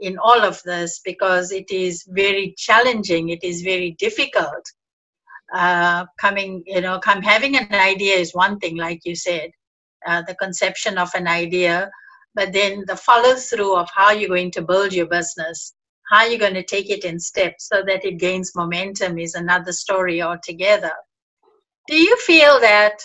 in 0.00 0.18
all 0.18 0.42
of 0.42 0.62
this 0.64 1.00
because 1.04 1.52
it 1.52 1.70
is 1.70 2.04
very 2.08 2.54
challenging 2.56 3.30
it 3.30 3.42
is 3.42 3.62
very 3.62 3.92
difficult. 3.98 4.64
Uh, 5.54 6.04
coming 6.20 6.62
you 6.66 6.80
know 6.80 6.98
come 6.98 7.22
having 7.22 7.56
an 7.56 7.72
idea 7.72 8.16
is 8.16 8.34
one 8.34 8.58
thing 8.58 8.76
like 8.76 9.00
you 9.04 9.14
said 9.14 9.48
uh, 10.06 10.20
the 10.26 10.34
conception 10.34 10.98
of 10.98 11.08
an 11.14 11.28
idea 11.28 11.88
but 12.34 12.52
then 12.52 12.82
the 12.88 12.96
follow 12.96 13.36
through 13.36 13.76
of 13.76 13.88
how 13.94 14.10
you're 14.10 14.28
going 14.28 14.50
to 14.50 14.60
build 14.60 14.92
your 14.92 15.06
business 15.06 15.72
how 16.10 16.24
you're 16.24 16.38
going 16.38 16.54
to 16.54 16.62
take 16.62 16.90
it 16.90 17.04
in 17.04 17.18
steps 17.18 17.68
so 17.68 17.82
that 17.86 18.04
it 18.04 18.18
gains 18.18 18.52
momentum 18.54 19.18
is 19.18 19.34
another 19.34 19.72
story 19.72 20.22
altogether. 20.22 20.92
Do 21.88 21.96
you 21.96 22.16
feel 22.18 22.60
that 22.60 22.98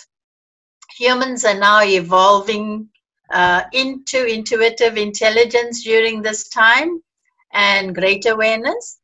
humans 0.96 1.44
are 1.44 1.58
now 1.58 1.82
evolving 1.82 2.88
uh, 3.32 3.62
into 3.72 4.24
intuitive 4.26 4.96
intelligence 4.96 5.82
during 5.82 6.22
this 6.22 6.48
time 6.48 7.02
and 7.52 7.94
great 7.94 8.26
awareness? 8.26 8.98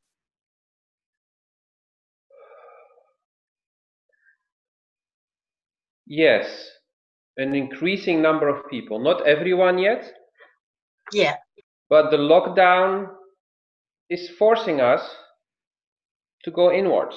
Yes, 6.07 6.70
an 7.37 7.55
increasing 7.55 8.22
number 8.22 8.49
of 8.49 8.68
people. 8.70 8.99
Not 8.99 9.26
everyone 9.26 9.79
yet. 9.79 10.11
Yeah. 11.12 11.37
But 11.91 12.11
the 12.11 12.16
lockdown 12.16 13.09
is 14.11 14.31
forcing 14.39 14.81
us 14.81 15.03
to 16.45 16.51
go 16.51 16.72
inwards, 16.72 17.16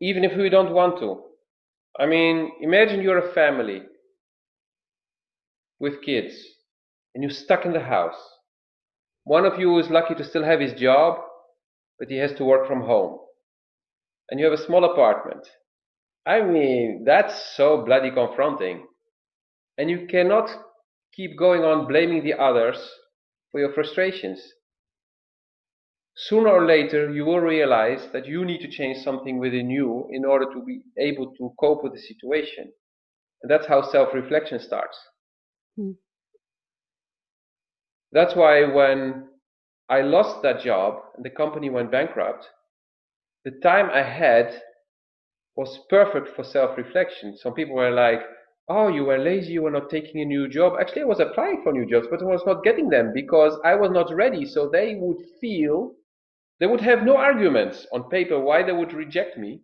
even 0.00 0.24
if 0.24 0.36
we 0.36 0.48
don't 0.48 0.72
want 0.72 0.98
to. 1.00 1.22
I 1.98 2.06
mean, 2.06 2.52
imagine 2.60 3.02
you're 3.02 3.30
a 3.30 3.34
family 3.34 3.82
with 5.82 6.02
kids 6.02 6.34
and 7.14 7.22
you're 7.22 7.30
stuck 7.32 7.66
in 7.66 7.72
the 7.72 7.80
house. 7.80 8.16
One 9.24 9.44
of 9.44 9.58
you 9.58 9.78
is 9.78 9.90
lucky 9.90 10.14
to 10.14 10.24
still 10.24 10.44
have 10.44 10.60
his 10.60 10.72
job, 10.74 11.18
but 11.98 12.08
he 12.08 12.16
has 12.18 12.32
to 12.34 12.44
work 12.44 12.66
from 12.66 12.82
home. 12.82 13.18
And 14.30 14.40
you 14.40 14.46
have 14.46 14.58
a 14.58 14.64
small 14.64 14.84
apartment. 14.84 15.46
I 16.24 16.40
mean, 16.42 17.02
that's 17.04 17.56
so 17.56 17.84
bloody 17.84 18.10
confronting. 18.10 18.86
And 19.76 19.90
you 19.90 20.06
cannot 20.06 20.48
keep 21.14 21.36
going 21.36 21.62
on 21.64 21.88
blaming 21.88 22.24
the 22.24 22.34
others 22.34 22.78
for 23.50 23.60
your 23.60 23.72
frustrations. 23.74 24.40
Sooner 26.16 26.48
or 26.48 26.66
later, 26.66 27.10
you 27.12 27.24
will 27.24 27.40
realize 27.40 28.08
that 28.12 28.26
you 28.26 28.44
need 28.44 28.60
to 28.60 28.70
change 28.70 28.98
something 29.02 29.38
within 29.38 29.68
you 29.70 30.08
in 30.12 30.24
order 30.24 30.46
to 30.52 30.64
be 30.64 30.82
able 30.98 31.32
to 31.34 31.54
cope 31.58 31.82
with 31.82 31.92
the 31.94 32.00
situation. 32.00 32.72
And 33.42 33.50
that's 33.50 33.66
how 33.66 33.82
self 33.82 34.14
reflection 34.14 34.60
starts. 34.60 34.96
Hmm. 35.76 35.92
That's 38.12 38.36
why 38.36 38.62
when 38.64 39.28
I 39.88 40.02
lost 40.02 40.42
that 40.42 40.60
job 40.60 41.02
and 41.16 41.24
the 41.24 41.30
company 41.30 41.68
went 41.68 41.90
bankrupt, 41.90 42.48
the 43.44 43.52
time 43.52 43.90
I 43.90 44.02
had 44.02 44.62
was 45.56 45.78
perfect 45.88 46.28
for 46.28 46.44
self 46.44 46.76
reflection. 46.76 47.36
Some 47.38 47.54
people 47.54 47.74
were 47.76 47.90
like, 47.90 48.22
oh, 48.68 48.88
you 48.88 49.04
were 49.04 49.18
lazy, 49.18 49.54
you 49.54 49.62
were 49.62 49.70
not 49.70 49.88
taking 49.90 50.20
a 50.20 50.24
new 50.26 50.46
job. 50.48 50.74
Actually, 50.78 51.02
I 51.02 51.06
was 51.06 51.20
applying 51.20 51.62
for 51.62 51.72
new 51.72 51.86
jobs, 51.86 52.06
but 52.10 52.20
I 52.22 52.26
was 52.26 52.44
not 52.46 52.62
getting 52.64 52.90
them 52.90 53.12
because 53.14 53.58
I 53.64 53.74
was 53.74 53.90
not 53.90 54.14
ready. 54.14 54.44
So 54.44 54.68
they 54.68 54.96
would 54.96 55.22
feel, 55.40 55.94
they 56.60 56.66
would 56.66 56.80
have 56.82 57.04
no 57.04 57.16
arguments 57.16 57.86
on 57.92 58.10
paper 58.10 58.38
why 58.40 58.62
they 58.62 58.72
would 58.72 58.92
reject 58.94 59.38
me. 59.38 59.62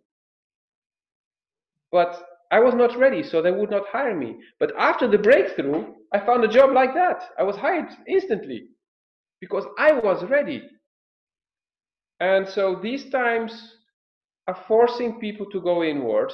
But 1.91 2.27
I 2.51 2.59
was 2.61 2.73
not 2.73 2.97
ready, 2.97 3.21
so 3.21 3.41
they 3.43 3.51
would 3.51 3.69
not 3.69 3.87
hire 3.89 4.15
me. 4.15 4.41
But 4.59 4.73
after 4.75 5.07
the 5.07 5.19
breakthrough, 5.19 5.93
I 6.13 6.19
found 6.19 6.43
a 6.43 6.47
job 6.47 6.71
like 6.73 6.93
that. 6.95 7.23
I 7.37 7.43
was 7.43 7.55
hired 7.55 7.89
instantly 8.07 8.67
because 9.39 9.65
I 9.77 9.93
was 9.93 10.23
ready. 10.25 10.63
And 12.19 12.47
so 12.47 12.79
these 12.81 13.09
times 13.09 13.75
are 14.47 14.63
forcing 14.67 15.19
people 15.19 15.45
to 15.51 15.61
go 15.61 15.83
inwards. 15.83 16.33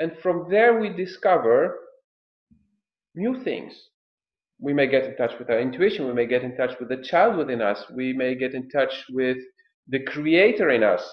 And 0.00 0.12
from 0.22 0.46
there, 0.50 0.80
we 0.80 0.88
discover 0.88 1.78
new 3.14 3.42
things. 3.44 3.74
We 4.58 4.72
may 4.72 4.86
get 4.86 5.04
in 5.04 5.16
touch 5.16 5.38
with 5.38 5.50
our 5.50 5.60
intuition. 5.60 6.06
We 6.06 6.14
may 6.14 6.26
get 6.26 6.42
in 6.42 6.56
touch 6.56 6.78
with 6.80 6.88
the 6.88 7.02
child 7.02 7.36
within 7.36 7.60
us. 7.60 7.84
We 7.94 8.12
may 8.12 8.34
get 8.34 8.54
in 8.54 8.68
touch 8.70 9.04
with 9.10 9.36
the 9.88 10.00
creator 10.04 10.70
in 10.70 10.82
us. 10.82 11.08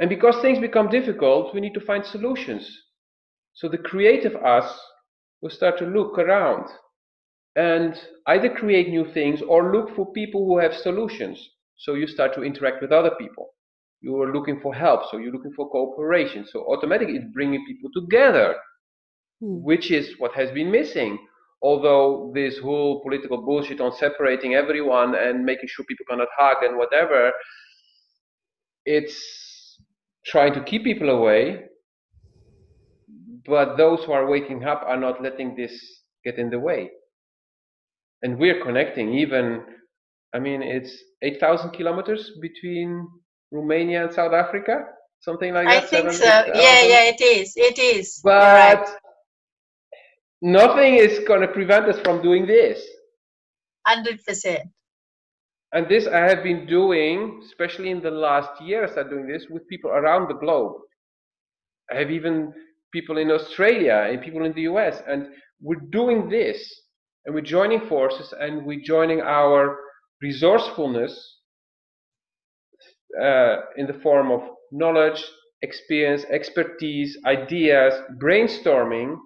And 0.00 0.08
because 0.08 0.40
things 0.40 0.58
become 0.58 0.88
difficult, 0.88 1.54
we 1.54 1.60
need 1.60 1.74
to 1.74 1.80
find 1.80 2.04
solutions. 2.04 2.68
So 3.54 3.68
the 3.68 3.78
creative 3.78 4.34
us 4.36 4.76
will 5.44 5.50
start 5.50 5.76
to 5.76 5.84
look 5.84 6.18
around 6.18 6.64
and 7.54 8.00
either 8.28 8.48
create 8.48 8.88
new 8.88 9.04
things 9.12 9.42
or 9.46 9.72
look 9.72 9.94
for 9.94 10.10
people 10.12 10.46
who 10.46 10.58
have 10.58 10.72
solutions. 10.74 11.38
So 11.76 11.92
you 11.94 12.06
start 12.06 12.34
to 12.34 12.42
interact 12.42 12.80
with 12.80 12.92
other 12.92 13.10
people. 13.20 13.50
You 14.00 14.20
are 14.22 14.32
looking 14.32 14.58
for 14.62 14.74
help, 14.74 15.02
so 15.10 15.18
you're 15.18 15.32
looking 15.32 15.52
for 15.52 15.68
cooperation. 15.68 16.46
So 16.50 16.64
automatically 16.72 17.16
it's 17.16 17.32
bringing 17.34 17.62
people 17.66 17.90
together, 17.94 18.54
hmm. 19.40 19.62
which 19.62 19.90
is 19.90 20.14
what 20.16 20.32
has 20.32 20.50
been 20.50 20.70
missing. 20.70 21.18
Although 21.62 22.32
this 22.34 22.58
whole 22.58 23.02
political 23.02 23.42
bullshit 23.42 23.82
on 23.82 23.92
separating 23.92 24.54
everyone 24.54 25.14
and 25.14 25.44
making 25.44 25.68
sure 25.68 25.84
people 25.84 26.06
cannot 26.08 26.28
hug 26.38 26.62
and 26.62 26.78
whatever, 26.78 27.32
it's 28.86 29.78
trying 30.24 30.54
to 30.54 30.64
keep 30.64 30.84
people 30.84 31.10
away. 31.10 31.64
But 33.46 33.76
those 33.76 34.04
who 34.04 34.12
are 34.12 34.26
waking 34.26 34.64
up 34.64 34.82
are 34.86 34.96
not 34.96 35.22
letting 35.22 35.54
this 35.56 35.72
get 36.24 36.38
in 36.38 36.50
the 36.50 36.58
way. 36.58 36.90
And 38.22 38.38
we're 38.38 38.62
connecting 38.62 39.14
even 39.14 39.62
i 40.34 40.38
mean 40.38 40.62
it's 40.62 40.92
8000 41.22 41.70
kilometers 41.70 42.32
between 42.42 43.08
romania 43.52 44.04
and 44.04 44.12
south 44.12 44.32
africa 44.32 44.84
something 45.20 45.54
like 45.54 45.66
that 45.66 45.84
i 45.84 45.86
think 45.86 46.12
so. 46.12 46.24
yeah 46.24 46.80
yeah 46.92 47.04
it 47.14 47.20
is 47.20 47.52
it 47.56 47.78
is. 47.78 48.20
But 48.22 48.80
right. 48.80 48.88
nothing 50.42 50.94
is 50.96 51.20
going 51.26 51.40
to 51.40 51.48
prevent 51.48 51.86
us 51.86 51.98
from 52.00 52.22
doing 52.22 52.46
this. 52.46 52.84
100% 53.86 54.58
and 55.74 55.88
this 55.88 56.06
i 56.06 56.20
have 56.30 56.42
been 56.42 56.66
doing 56.66 57.42
especially 57.44 57.90
in 57.90 58.00
the 58.00 58.10
last 58.10 58.60
years 58.62 58.90
i'm 58.96 59.10
doing 59.10 59.26
this 59.26 59.46
with 59.50 59.68
people 59.68 59.90
around 59.90 60.28
the 60.28 60.34
globe. 60.34 60.74
I 61.92 61.96
have 61.98 62.10
even 62.10 62.52
people 62.96 63.18
in 63.18 63.30
australia 63.38 63.98
and 64.08 64.22
people 64.22 64.44
in 64.48 64.54
the 64.54 64.62
us 64.62 64.96
and 65.08 65.26
we're 65.60 65.86
doing 66.00 66.28
this 66.28 66.58
and 67.24 67.34
we're 67.34 67.50
joining 67.58 67.80
forces 67.88 68.32
and 68.40 68.64
we're 68.64 68.86
joining 68.94 69.20
our 69.20 69.78
resourcefulness 70.22 71.14
uh, 73.20 73.56
in 73.76 73.86
the 73.86 73.98
form 74.02 74.30
of 74.30 74.42
knowledge, 74.72 75.24
experience, 75.62 76.24
expertise, 76.30 77.16
ideas, 77.26 77.94
brainstorming 78.20 79.16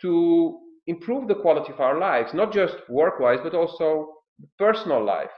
to 0.00 0.58
improve 0.86 1.28
the 1.28 1.34
quality 1.34 1.72
of 1.72 1.80
our 1.80 1.98
lives, 1.98 2.34
not 2.34 2.52
just 2.52 2.76
work 2.88 3.20
wise, 3.20 3.38
but 3.42 3.54
also 3.54 4.12
personal 4.58 5.04
life. 5.04 5.30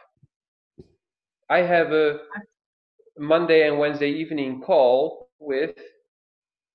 I 1.51 1.59
have 1.59 1.93
a 1.93 2.19
Monday 3.19 3.69
and 3.69 3.79
Wednesday 3.79 4.11
evening 4.11 4.63
call 4.63 5.29
with 5.39 5.77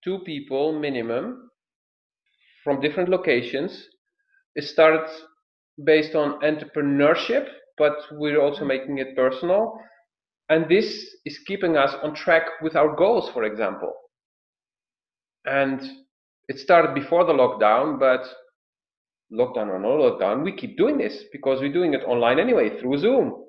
two 0.03 0.19
people 0.19 0.77
minimum 0.79 1.49
from 2.63 2.81
different 2.81 3.09
locations 3.09 3.87
it 4.55 4.63
started 4.63 5.07
based 5.83 6.15
on 6.15 6.41
entrepreneurship, 6.41 7.47
but 7.77 7.93
we're 8.11 8.41
also 8.41 8.59
mm-hmm. 8.59 8.67
making 8.67 8.97
it 8.97 9.15
personal. 9.15 9.79
And 10.49 10.67
this 10.67 11.15
is 11.25 11.39
keeping 11.45 11.77
us 11.77 11.93
on 12.03 12.15
track 12.15 12.43
with 12.61 12.75
our 12.75 12.95
goals, 12.95 13.29
for 13.29 13.43
example. 13.43 13.93
And 15.45 15.81
it 16.47 16.57
started 16.57 16.95
before 16.95 17.23
the 17.23 17.33
lockdown, 17.33 17.99
but 17.99 18.25
lockdown 19.31 19.67
or 19.67 19.79
no 19.79 19.89
lockdown, 19.89 20.43
we 20.43 20.51
keep 20.55 20.75
doing 20.75 20.97
this 20.97 21.23
because 21.31 21.61
we're 21.61 21.71
doing 21.71 21.93
it 21.93 22.03
online 22.03 22.39
anyway 22.39 22.79
through 22.79 22.97
Zoom. 22.97 23.45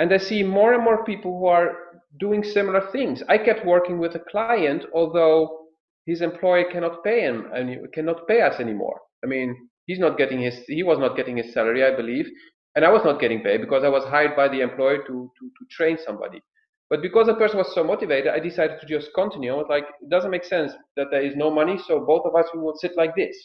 And 0.00 0.12
I 0.12 0.16
see 0.16 0.42
more 0.42 0.74
and 0.74 0.82
more 0.82 1.04
people 1.04 1.38
who 1.38 1.46
are 1.46 1.76
doing 2.18 2.42
similar 2.42 2.90
things. 2.90 3.22
I 3.28 3.38
kept 3.38 3.64
working 3.66 3.98
with 3.98 4.16
a 4.16 4.24
client, 4.30 4.86
although 4.94 5.66
his 6.06 6.22
employer 6.22 6.64
cannot 6.72 7.04
pay 7.04 7.20
him 7.20 7.48
and 7.54 7.92
cannot 7.92 8.26
pay 8.26 8.40
us 8.40 8.58
anymore. 8.58 8.98
I 9.22 9.26
mean, 9.28 9.54
he's 9.86 9.98
not 9.98 10.18
getting 10.18 10.40
his 10.40 10.64
he 10.66 10.82
was 10.82 10.98
not 10.98 11.16
getting 11.16 11.36
his 11.36 11.52
salary, 11.52 11.84
I 11.84 11.94
believe, 11.94 12.26
and 12.74 12.84
I 12.84 12.90
was 12.90 13.04
not 13.04 13.20
getting 13.20 13.42
paid 13.42 13.60
because 13.60 13.84
I 13.84 13.88
was 13.90 14.04
hired 14.04 14.34
by 14.34 14.48
the 14.48 14.62
employer 14.62 14.98
to 14.98 15.30
to, 15.38 15.44
to 15.58 15.66
train 15.70 15.98
somebody. 16.04 16.40
But 16.88 17.02
because 17.02 17.26
the 17.26 17.34
person 17.34 17.58
was 17.58 17.72
so 17.74 17.84
motivated, 17.84 18.32
I 18.32 18.40
decided 18.40 18.80
to 18.80 18.86
just 18.86 19.14
continue. 19.14 19.52
I 19.52 19.56
was 19.56 19.66
like, 19.68 19.84
it 20.00 20.08
doesn't 20.08 20.32
make 20.32 20.44
sense 20.44 20.72
that 20.96 21.08
there 21.12 21.22
is 21.22 21.36
no 21.36 21.50
money, 21.50 21.78
so 21.86 22.04
both 22.04 22.24
of 22.24 22.34
us 22.34 22.46
we 22.52 22.60
will 22.60 22.74
sit 22.76 22.96
like 22.96 23.14
this. 23.14 23.36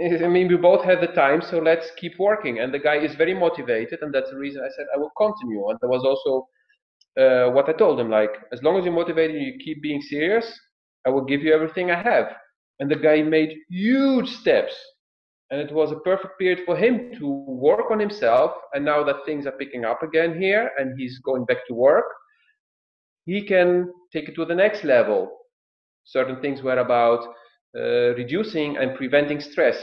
I 0.00 0.28
mean, 0.28 0.48
we 0.48 0.56
both 0.56 0.84
have 0.84 1.00
the 1.00 1.08
time, 1.08 1.42
so 1.42 1.58
let's 1.58 1.90
keep 1.96 2.18
working. 2.18 2.60
And 2.60 2.72
the 2.72 2.78
guy 2.78 2.96
is 2.98 3.16
very 3.16 3.34
motivated, 3.34 3.98
and 4.02 4.14
that's 4.14 4.30
the 4.30 4.36
reason 4.36 4.62
I 4.62 4.70
said 4.76 4.86
I 4.94 4.98
will 4.98 5.10
continue. 5.16 5.68
And 5.70 5.78
there 5.80 5.90
was 5.90 6.04
also 6.04 6.48
uh, 7.20 7.50
what 7.50 7.68
I 7.68 7.72
told 7.72 7.98
him, 7.98 8.08
like, 8.08 8.30
as 8.52 8.62
long 8.62 8.78
as 8.78 8.84
you're 8.84 8.94
motivated 8.94 9.36
and 9.36 9.44
you 9.44 9.58
keep 9.58 9.82
being 9.82 10.00
serious, 10.00 10.46
I 11.06 11.10
will 11.10 11.24
give 11.24 11.42
you 11.42 11.52
everything 11.52 11.90
I 11.90 12.00
have 12.00 12.26
and 12.80 12.90
the 12.90 12.96
guy 12.96 13.22
made 13.22 13.56
huge 13.68 14.28
steps 14.28 14.74
and 15.50 15.60
it 15.60 15.72
was 15.72 15.90
a 15.90 16.00
perfect 16.00 16.38
period 16.38 16.60
for 16.64 16.76
him 16.76 17.12
to 17.18 17.26
work 17.26 17.90
on 17.90 17.98
himself 17.98 18.52
and 18.74 18.84
now 18.84 19.02
that 19.02 19.24
things 19.24 19.46
are 19.46 19.52
picking 19.52 19.84
up 19.84 20.02
again 20.02 20.40
here 20.40 20.70
and 20.78 20.98
he's 20.98 21.18
going 21.20 21.44
back 21.44 21.66
to 21.66 21.74
work 21.74 22.04
he 23.24 23.44
can 23.44 23.90
take 24.12 24.28
it 24.28 24.34
to 24.34 24.44
the 24.44 24.54
next 24.54 24.84
level 24.84 25.30
certain 26.04 26.40
things 26.40 26.62
were 26.62 26.78
about 26.78 27.24
uh, 27.76 28.14
reducing 28.14 28.76
and 28.76 28.96
preventing 28.96 29.40
stress 29.40 29.76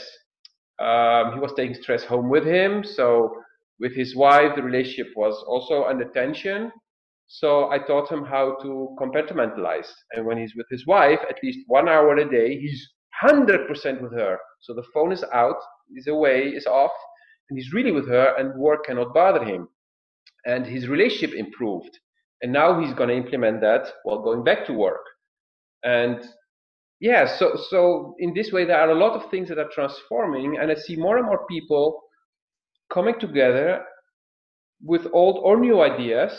um, 0.79 1.33
he 1.33 1.39
was 1.39 1.53
taking 1.55 1.75
stress 1.75 2.03
home 2.03 2.29
with 2.29 2.45
him 2.45 2.83
so 2.83 3.33
with 3.79 3.93
his 3.95 4.15
wife 4.15 4.55
the 4.55 4.63
relationship 4.63 5.07
was 5.15 5.43
also 5.47 5.85
under 5.85 6.05
tension 6.05 6.71
so 7.27 7.69
I 7.71 7.79
taught 7.79 8.11
him 8.11 8.23
how 8.23 8.55
to 8.61 8.95
compartmentalize. 8.99 9.91
And 10.11 10.25
when 10.25 10.37
he's 10.37 10.55
with 10.55 10.67
his 10.69 10.85
wife, 10.85 11.19
at 11.29 11.37
least 11.43 11.59
one 11.67 11.89
hour 11.89 12.15
a 12.15 12.29
day, 12.29 12.59
he's 12.59 12.87
100% 13.23 14.01
with 14.01 14.13
her. 14.13 14.37
So 14.61 14.73
the 14.73 14.85
phone 14.93 15.11
is 15.11 15.23
out, 15.33 15.57
he's 15.93 16.07
away, 16.07 16.49
is 16.49 16.65
off, 16.65 16.91
and 17.49 17.57
he's 17.57 17.73
really 17.73 17.91
with 17.91 18.07
her, 18.07 18.35
and 18.37 18.59
work 18.59 18.85
cannot 18.85 19.13
bother 19.13 19.43
him. 19.43 19.67
And 20.45 20.65
his 20.65 20.87
relationship 20.87 21.35
improved. 21.35 21.97
And 22.41 22.53
now 22.53 22.79
he's 22.79 22.93
going 22.93 23.09
to 23.09 23.15
implement 23.15 23.61
that 23.61 23.87
while 24.03 24.21
going 24.21 24.43
back 24.43 24.65
to 24.67 24.73
work. 24.73 25.01
And 25.83 26.23
yeah, 26.99 27.25
so 27.37 27.55
so 27.69 28.15
in 28.19 28.33
this 28.33 28.51
way, 28.51 28.65
there 28.65 28.79
are 28.79 28.91
a 28.91 28.95
lot 28.99 29.13
of 29.13 29.29
things 29.29 29.49
that 29.49 29.59
are 29.59 29.69
transforming, 29.73 30.57
and 30.57 30.71
I 30.71 30.75
see 30.75 30.95
more 30.95 31.17
and 31.17 31.25
more 31.25 31.45
people 31.47 32.01
coming 32.89 33.19
together 33.19 33.83
with 34.83 35.07
old 35.13 35.39
or 35.43 35.59
new 35.59 35.81
ideas 35.81 36.31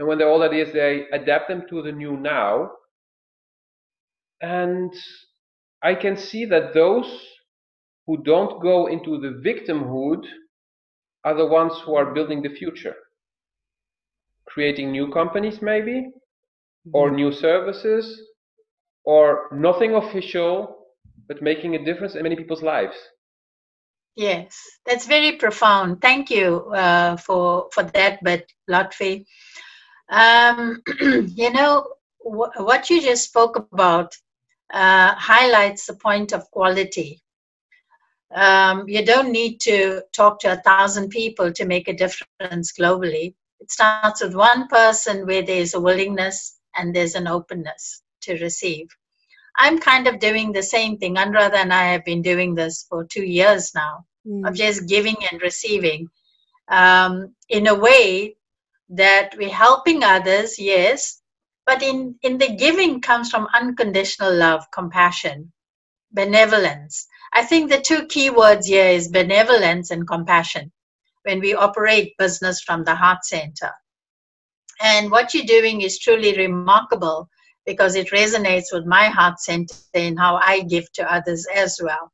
and 0.00 0.08
when 0.08 0.16
they're 0.16 0.30
old 0.30 0.40
ideas, 0.40 0.72
they 0.72 1.08
adapt 1.12 1.48
them 1.48 1.64
to 1.68 1.82
the 1.82 1.92
new 1.92 2.16
now. 2.16 2.70
And 4.40 4.90
I 5.82 5.94
can 5.94 6.16
see 6.16 6.46
that 6.46 6.72
those 6.72 7.22
who 8.06 8.22
don't 8.22 8.62
go 8.62 8.86
into 8.86 9.20
the 9.20 9.42
victimhood 9.46 10.24
are 11.24 11.34
the 11.34 11.44
ones 11.44 11.74
who 11.84 11.96
are 11.96 12.14
building 12.14 12.40
the 12.40 12.48
future. 12.48 12.94
Creating 14.46 14.90
new 14.90 15.12
companies, 15.12 15.60
maybe, 15.60 16.08
or 16.94 17.08
mm-hmm. 17.08 17.16
new 17.16 17.30
services, 17.30 18.22
or 19.04 19.48
nothing 19.52 19.94
official, 19.94 20.86
but 21.28 21.42
making 21.42 21.74
a 21.74 21.84
difference 21.84 22.14
in 22.16 22.22
many 22.22 22.36
people's 22.36 22.62
lives. 22.62 22.96
Yes, 24.16 24.58
that's 24.86 25.06
very 25.06 25.36
profound. 25.36 26.00
Thank 26.02 26.30
you 26.30 26.70
uh, 26.72 27.16
for 27.16 27.68
for 27.72 27.82
that, 27.84 28.18
but 28.22 28.44
Lotfi. 28.68 29.24
Um, 30.10 30.82
you 31.00 31.50
know, 31.52 31.86
wh- 32.20 32.58
what 32.58 32.90
you 32.90 33.00
just 33.00 33.24
spoke 33.24 33.56
about 33.56 34.16
uh, 34.72 35.14
highlights 35.14 35.86
the 35.86 35.94
point 35.94 36.32
of 36.32 36.50
quality. 36.50 37.22
Um, 38.34 38.88
you 38.88 39.04
don't 39.04 39.32
need 39.32 39.58
to 39.62 40.02
talk 40.12 40.40
to 40.40 40.52
a 40.52 40.62
thousand 40.62 41.10
people 41.10 41.52
to 41.52 41.64
make 41.66 41.88
a 41.88 41.94
difference 41.94 42.72
globally. 42.72 43.34
It 43.60 43.72
starts 43.72 44.22
with 44.22 44.34
one 44.34 44.68
person 44.68 45.26
where 45.26 45.42
there's 45.42 45.74
a 45.74 45.80
willingness 45.80 46.58
and 46.74 46.94
there's 46.94 47.14
an 47.14 47.28
openness 47.28 48.02
to 48.22 48.38
receive. 48.38 48.88
I'm 49.56 49.78
kind 49.78 50.06
of 50.06 50.20
doing 50.20 50.52
the 50.52 50.62
same 50.62 50.98
thing. 50.98 51.16
Andrada 51.16 51.56
and 51.56 51.72
I 51.72 51.84
have 51.92 52.04
been 52.04 52.22
doing 52.22 52.54
this 52.54 52.86
for 52.88 53.04
two 53.04 53.24
years 53.24 53.72
now 53.74 54.06
mm. 54.26 54.48
of 54.48 54.54
just 54.54 54.88
giving 54.88 55.16
and 55.30 55.42
receiving 55.42 56.08
um, 56.68 57.34
in 57.48 57.66
a 57.66 57.74
way 57.74 58.36
that 58.90 59.34
we're 59.36 59.48
helping 59.48 60.02
others, 60.02 60.58
yes, 60.58 61.20
but 61.66 61.82
in, 61.82 62.16
in 62.22 62.38
the 62.38 62.56
giving 62.56 63.00
comes 63.00 63.30
from 63.30 63.48
unconditional 63.54 64.34
love, 64.34 64.64
compassion, 64.72 65.52
benevolence. 66.12 67.06
I 67.32 67.44
think 67.44 67.70
the 67.70 67.80
two 67.80 68.06
key 68.06 68.30
words 68.30 68.66
here 68.66 68.88
is 68.88 69.08
benevolence 69.08 69.90
and 69.90 70.06
compassion 70.06 70.72
when 71.22 71.40
we 71.40 71.54
operate 71.54 72.16
business 72.18 72.60
from 72.62 72.82
the 72.84 72.94
heart 72.94 73.24
center. 73.24 73.70
And 74.80 75.10
what 75.10 75.34
you're 75.34 75.44
doing 75.44 75.82
is 75.82 75.98
truly 75.98 76.36
remarkable 76.36 77.28
because 77.66 77.94
it 77.94 78.10
resonates 78.10 78.72
with 78.72 78.86
my 78.86 79.06
heart 79.06 79.40
center 79.40 79.74
and 79.94 80.18
how 80.18 80.36
I 80.36 80.62
give 80.62 80.90
to 80.92 81.12
others 81.12 81.46
as 81.54 81.80
well. 81.82 82.10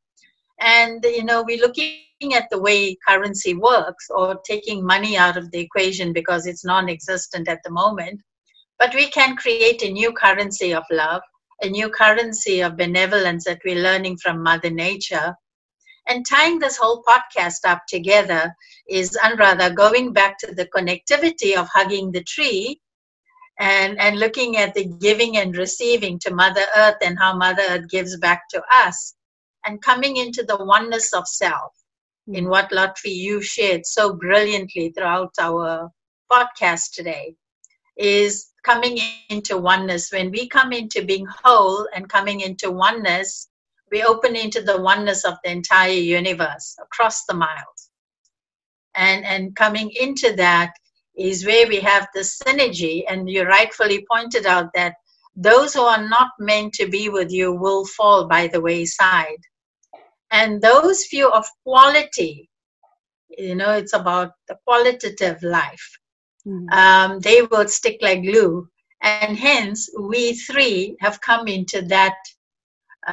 And, 0.59 1.03
you 1.03 1.23
know, 1.23 1.43
we're 1.43 1.61
looking 1.61 2.33
at 2.33 2.49
the 2.49 2.59
way 2.59 2.97
currency 3.07 3.53
works 3.53 4.09
or 4.09 4.39
taking 4.45 4.85
money 4.85 5.17
out 5.17 5.37
of 5.37 5.51
the 5.51 5.59
equation 5.59 6.13
because 6.13 6.47
it's 6.47 6.65
non 6.65 6.89
existent 6.89 7.47
at 7.47 7.59
the 7.63 7.71
moment. 7.71 8.21
But 8.79 8.93
we 8.93 9.09
can 9.09 9.35
create 9.35 9.83
a 9.83 9.91
new 9.91 10.11
currency 10.11 10.73
of 10.73 10.83
love, 10.91 11.21
a 11.61 11.69
new 11.69 11.89
currency 11.89 12.61
of 12.61 12.77
benevolence 12.77 13.45
that 13.45 13.61
we're 13.63 13.81
learning 13.81 14.17
from 14.17 14.43
Mother 14.43 14.69
Nature. 14.69 15.35
And 16.07 16.25
tying 16.25 16.59
this 16.59 16.77
whole 16.77 17.03
podcast 17.03 17.65
up 17.65 17.81
together 17.87 18.55
is 18.87 19.17
Andrada 19.23 19.75
going 19.75 20.13
back 20.13 20.37
to 20.39 20.53
the 20.53 20.67
connectivity 20.67 21.55
of 21.55 21.67
hugging 21.73 22.11
the 22.11 22.23
tree 22.23 22.79
and, 23.59 23.99
and 23.99 24.19
looking 24.19 24.57
at 24.57 24.73
the 24.73 24.85
giving 24.99 25.37
and 25.37 25.55
receiving 25.57 26.19
to 26.19 26.33
Mother 26.33 26.65
Earth 26.75 26.97
and 27.01 27.17
how 27.17 27.35
Mother 27.35 27.63
Earth 27.69 27.89
gives 27.89 28.17
back 28.17 28.43
to 28.49 28.61
us 28.71 29.15
and 29.65 29.81
coming 29.81 30.17
into 30.17 30.43
the 30.43 30.63
oneness 30.63 31.13
of 31.13 31.27
self 31.27 31.73
in 32.27 32.45
hmm. 32.45 32.49
what 32.49 32.71
Lotfi 32.71 33.13
you 33.13 33.41
shared 33.41 33.85
so 33.85 34.13
brilliantly 34.13 34.91
throughout 34.91 35.33
our 35.39 35.89
podcast 36.31 36.91
today 36.93 37.35
is 37.97 38.49
coming 38.63 38.99
into 39.29 39.57
oneness. 39.57 40.11
When 40.11 40.29
we 40.31 40.47
come 40.47 40.71
into 40.71 41.03
being 41.03 41.25
whole 41.43 41.87
and 41.95 42.09
coming 42.09 42.41
into 42.41 42.69
oneness, 42.69 43.49
we 43.91 44.03
open 44.03 44.35
into 44.35 44.61
the 44.61 44.79
oneness 44.79 45.23
of 45.23 45.35
the 45.43 45.51
entire 45.51 45.89
universe 45.89 46.75
across 46.81 47.25
the 47.25 47.33
miles. 47.33 47.89
And, 48.95 49.25
and 49.25 49.55
coming 49.55 49.91
into 49.91 50.35
that 50.35 50.73
is 51.17 51.45
where 51.45 51.67
we 51.67 51.79
have 51.79 52.07
the 52.13 52.21
synergy. 52.21 53.03
And 53.09 53.29
you 53.29 53.43
rightfully 53.43 54.05
pointed 54.09 54.45
out 54.45 54.69
that 54.75 54.95
those 55.35 55.73
who 55.73 55.81
are 55.81 56.07
not 56.07 56.31
meant 56.39 56.73
to 56.73 56.87
be 56.87 57.09
with 57.09 57.31
you 57.31 57.53
will 57.53 57.85
fall 57.85 58.27
by 58.27 58.47
the 58.47 58.61
wayside. 58.61 59.41
And 60.31 60.61
those 60.61 61.05
few 61.05 61.29
of 61.29 61.45
quality, 61.63 62.49
you 63.29 63.55
know, 63.55 63.71
it's 63.73 63.93
about 63.93 64.31
the 64.47 64.57
qualitative 64.65 65.41
life, 65.43 65.99
mm-hmm. 66.45 66.67
um, 66.69 67.19
they 67.19 67.43
will 67.43 67.67
stick 67.67 67.99
like 68.01 68.23
glue. 68.23 68.67
And 69.01 69.37
hence, 69.37 69.89
we 69.99 70.33
three 70.33 70.97
have 71.01 71.21
come 71.21 71.47
into 71.47 71.83
that 71.83 72.15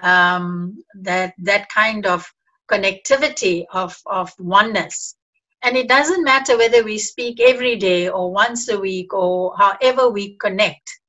um, 0.02 0.82
that 1.02 1.34
that 1.38 1.68
kind 1.68 2.06
of 2.06 2.26
connectivity 2.70 3.64
of 3.72 3.96
of 4.06 4.32
oneness. 4.38 5.14
And 5.64 5.78
it 5.78 5.88
doesn't 5.88 6.22
matter 6.22 6.58
whether 6.58 6.84
we 6.84 6.98
speak 6.98 7.40
every 7.40 7.76
day 7.76 8.10
or 8.10 8.30
once 8.30 8.68
a 8.68 8.78
week 8.78 9.14
or 9.14 9.56
however 9.56 10.10
we 10.10 10.36
connect. 10.36 11.00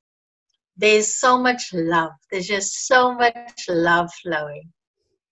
There's 0.77 1.15
so 1.15 1.37
much 1.37 1.73
love. 1.73 2.11
There's 2.31 2.47
just 2.47 2.87
so 2.87 3.13
much 3.13 3.65
love 3.67 4.09
flowing. 4.23 4.71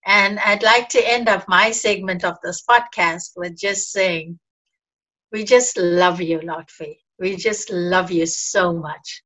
And 0.05 0.39
I'd 0.39 0.61
like 0.61 0.89
to 0.89 1.09
end 1.09 1.30
up 1.30 1.47
my 1.47 1.71
segment 1.71 2.26
of 2.26 2.36
this 2.43 2.63
podcast 2.69 3.32
with 3.38 3.57
just 3.57 3.91
saying, 3.91 4.38
we 5.32 5.45
just 5.45 5.78
love 5.78 6.19
you, 6.19 6.39
Lotfi. 6.39 6.97
We 7.17 7.38
just 7.38 7.71
love 7.71 8.11
you 8.11 8.26
so 8.26 8.74
much. 8.74 9.24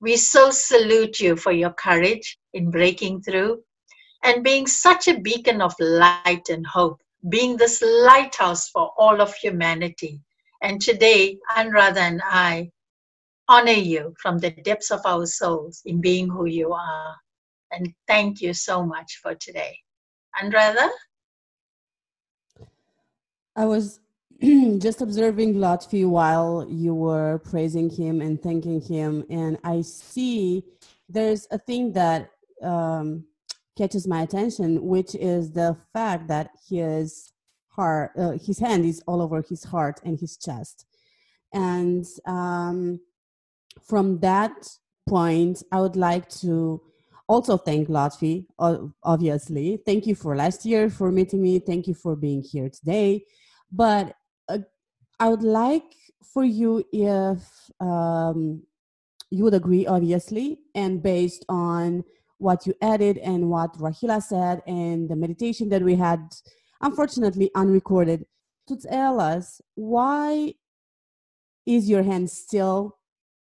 We 0.00 0.16
so 0.16 0.50
salute 0.50 1.18
you 1.18 1.34
for 1.34 1.50
your 1.50 1.72
courage 1.72 2.38
in 2.52 2.70
breaking 2.70 3.22
through 3.22 3.62
and 4.22 4.44
being 4.44 4.68
such 4.68 5.08
a 5.08 5.18
beacon 5.18 5.60
of 5.60 5.74
light 5.80 6.48
and 6.48 6.64
hope, 6.66 7.00
being 7.28 7.56
this 7.56 7.82
lighthouse 7.82 8.68
for 8.68 8.92
all 8.98 9.20
of 9.20 9.34
humanity. 9.34 10.20
And 10.62 10.80
today, 10.80 11.38
Andrada 11.56 11.98
and 11.98 12.22
I 12.24 12.70
honor 13.48 13.72
you 13.72 14.14
from 14.20 14.38
the 14.38 14.50
depths 14.50 14.90
of 14.90 15.00
our 15.04 15.26
souls 15.26 15.82
in 15.84 16.00
being 16.00 16.28
who 16.28 16.46
you 16.46 16.72
are. 16.72 17.14
And 17.70 17.92
thank 18.06 18.40
you 18.40 18.54
so 18.54 18.84
much 18.84 19.20
for 19.22 19.34
today. 19.34 19.76
Andrada? 20.40 20.88
I 23.56 23.66
was 23.66 24.00
just 24.78 25.00
observing 25.00 25.54
Lotfi 25.54 26.08
while 26.08 26.66
you 26.68 26.94
were 26.94 27.38
praising 27.38 27.88
him 27.88 28.20
and 28.20 28.42
thanking 28.42 28.80
him, 28.80 29.24
and 29.30 29.58
I 29.62 29.82
see 29.82 30.64
there's 31.08 31.46
a 31.50 31.58
thing 31.58 31.92
that 31.92 32.30
um, 32.62 33.24
catches 33.76 34.06
my 34.06 34.22
attention, 34.22 34.84
which 34.84 35.14
is 35.14 35.52
the 35.52 35.76
fact 35.92 36.28
that 36.28 36.50
his 36.68 37.32
heart, 37.68 38.12
uh, 38.16 38.32
his 38.32 38.58
hand 38.58 38.84
is 38.84 39.02
all 39.06 39.20
over 39.20 39.42
his 39.42 39.64
heart 39.64 40.00
and 40.04 40.20
his 40.20 40.36
chest, 40.36 40.86
and 41.52 42.04
um, 42.26 43.00
from 43.82 44.18
that 44.20 44.68
point, 45.08 45.62
I 45.70 45.80
would 45.80 45.96
like 45.96 46.28
to 46.40 46.80
also 47.28 47.56
thank 47.56 47.88
Lotfi, 47.88 48.46
obviously. 49.02 49.78
Thank 49.84 50.06
you 50.06 50.14
for 50.14 50.36
last 50.36 50.64
year 50.64 50.90
for 50.90 51.10
meeting 51.10 51.42
me. 51.42 51.58
Thank 51.58 51.86
you 51.86 51.94
for 51.94 52.16
being 52.16 52.42
here 52.42 52.68
today. 52.68 53.24
But 53.72 54.14
uh, 54.48 54.58
I 55.18 55.28
would 55.28 55.42
like 55.42 55.94
for 56.32 56.44
you 56.44 56.84
if 56.92 57.38
um, 57.80 58.62
you 59.30 59.44
would 59.44 59.54
agree, 59.54 59.86
obviously, 59.86 60.60
and 60.74 61.02
based 61.02 61.44
on 61.48 62.04
what 62.38 62.66
you 62.66 62.74
added 62.82 63.18
and 63.18 63.50
what 63.50 63.74
Rahila 63.78 64.22
said 64.22 64.62
and 64.66 65.08
the 65.08 65.16
meditation 65.16 65.68
that 65.70 65.82
we 65.82 65.94
had, 65.94 66.20
unfortunately 66.80 67.50
unrecorded, 67.54 68.26
to 68.68 68.76
tell 68.76 69.20
us 69.20 69.60
why 69.74 70.54
is 71.66 71.88
your 71.88 72.02
hand 72.02 72.30
still 72.30 72.98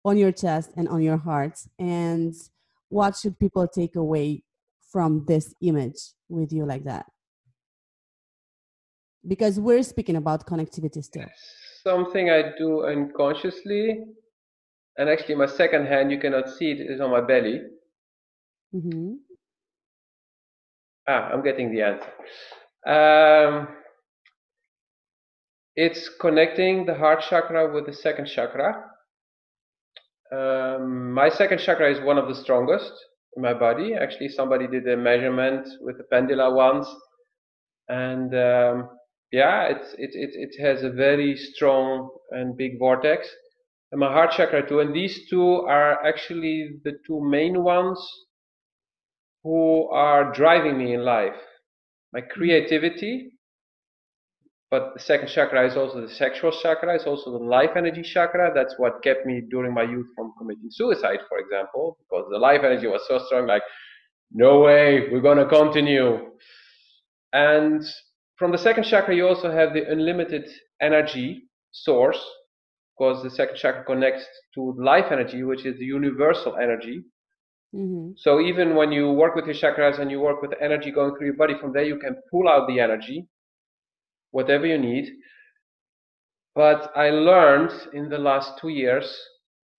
on 0.05 0.17
your 0.17 0.33
chest 0.33 0.71
and 0.77 0.89
on 0.89 1.03
your 1.03 1.19
heart 1.19 1.59
and 1.79 2.35
what 2.89 3.17
should 3.17 3.39
people 3.39 3.67
take 3.69 3.97
away 3.97 4.43
from 4.91 5.25
this 5.27 5.55
image 5.63 5.99
with 6.29 6.53
you 6.53 6.67
like 6.67 6.85
that? 6.85 7.07
Because 9.27 9.61
we're 9.61 9.83
speaking 9.83 10.17
about 10.17 10.47
connectivity 10.47 11.05
still. 11.05 11.27
Something 11.83 12.31
I 12.31 12.53
do 12.59 12.85
unconsciously, 12.85 14.05
and 14.97 15.09
actually, 15.09 15.37
my 15.37 15.47
second 15.47 15.87
hand, 15.87 16.11
you 16.11 16.19
cannot 16.19 16.49
see 16.49 16.73
it, 16.73 16.81
is 16.81 17.01
on 17.01 17.11
my 17.11 17.21
belly. 17.21 17.61
Mm-hmm. 18.75 19.15
Ah, 21.09 21.31
I'm 21.33 21.43
getting 21.43 21.73
the 21.73 21.83
answer. 21.83 22.13
Um, 22.87 23.69
it's 25.77 26.09
connecting 26.21 26.87
the 26.87 26.95
heart 26.95 27.25
chakra 27.29 27.73
with 27.73 27.87
the 27.87 27.93
second 27.93 28.27
chakra. 28.27 28.85
Um, 30.33 31.13
my 31.13 31.29
second 31.29 31.59
chakra 31.59 31.91
is 31.91 32.01
one 32.05 32.19
of 32.19 32.29
the 32.29 32.35
strongest 32.35 32.93
in 33.37 33.43
my 33.43 33.55
body. 33.55 33.95
Actually, 33.95 34.29
somebody 34.29 34.69
did 34.69 34.87
a 34.89 34.97
measurement 34.97 35.69
with 35.81 35.99
a 36.01 36.05
pendula 36.05 36.55
once, 36.55 36.87
and 37.89 38.33
um, 38.35 38.89
yeah, 39.33 39.65
it's 39.65 39.95
it, 39.99 40.11
it 40.15 40.31
it 40.35 40.63
has 40.63 40.85
a 40.85 40.91
very 40.91 41.37
strong 41.37 42.11
and 42.31 42.57
big 42.57 42.79
vortex. 42.79 43.29
And 43.91 43.99
my 44.01 44.13
heart 44.13 44.31
chakra 44.31 44.69
too. 44.69 44.79
And 44.79 44.95
these 44.95 45.29
two 45.29 45.63
are 45.67 46.05
actually 46.07 46.79
the 46.85 46.93
two 47.05 47.21
main 47.21 47.65
ones 47.65 47.99
who 49.43 49.89
are 49.89 50.33
driving 50.33 50.79
me 50.79 50.95
in 50.95 51.05
life. 51.05 51.37
My 52.13 52.21
creativity 52.21 53.33
but 54.71 54.95
the 54.95 55.01
second 55.01 55.29
chakra 55.29 55.67
is 55.67 55.77
also 55.77 56.01
the 56.01 56.09
sexual 56.09 56.53
chakra, 56.53 56.95
it's 56.95 57.05
also 57.07 57.33
the 57.33 57.45
life 57.45 57.71
energy 57.77 58.03
chakra. 58.03 58.53
That's 58.55 58.75
what 58.79 59.03
kept 59.03 59.27
me 59.27 59.43
during 59.51 59.75
my 59.75 59.83
youth 59.83 60.07
from 60.15 60.33
committing 60.39 60.71
suicide, 60.71 61.19
for 61.29 61.39
example, 61.39 61.99
because 61.99 62.27
the 62.31 62.39
life 62.39 62.61
energy 62.63 62.87
was 62.87 63.03
so 63.09 63.19
strong, 63.27 63.49
like, 63.49 63.63
no 64.31 64.61
way, 64.61 65.09
we're 65.11 65.21
gonna 65.21 65.49
continue. 65.49 66.31
And 67.33 67.85
from 68.37 68.53
the 68.53 68.59
second 68.59 68.85
chakra, 68.85 69.15
you 69.15 69.27
also 69.27 69.51
have 69.51 69.73
the 69.73 69.91
unlimited 69.91 70.49
energy 70.81 71.49
source, 71.73 72.25
because 72.97 73.25
the 73.25 73.31
second 73.31 73.57
chakra 73.57 73.83
connects 73.83 74.25
to 74.55 74.73
life 74.79 75.07
energy, 75.11 75.43
which 75.43 75.67
is 75.67 75.77
the 75.81 75.85
universal 75.85 76.57
energy. 76.57 77.03
Mm-hmm. 77.75 78.13
So 78.17 78.41
even 78.41 78.75
when 78.75 78.91
you 78.91 79.13
work 79.13 79.35
with 79.35 79.47
your 79.47 79.55
chakras 79.55 80.01
and 80.01 80.11
you 80.11 80.21
work 80.21 80.43
with 80.43 80.51
the 80.51 80.63
energy 80.63 80.91
going 80.91 81.15
through 81.15 81.27
your 81.27 81.37
body, 81.37 81.55
from 81.61 81.73
there 81.73 81.85
you 81.85 81.99
can 81.99 82.17
pull 82.31 82.49
out 82.49 82.67
the 82.69 82.81
energy 82.81 83.29
whatever 84.33 84.67
you 84.67 84.79
need. 84.79 85.09
But 86.55 86.91
I 86.97 87.11
learned 87.11 87.73
in 87.93 88.09
the 88.09 88.19
last 88.19 88.59
two 88.59 88.69
years 88.69 89.19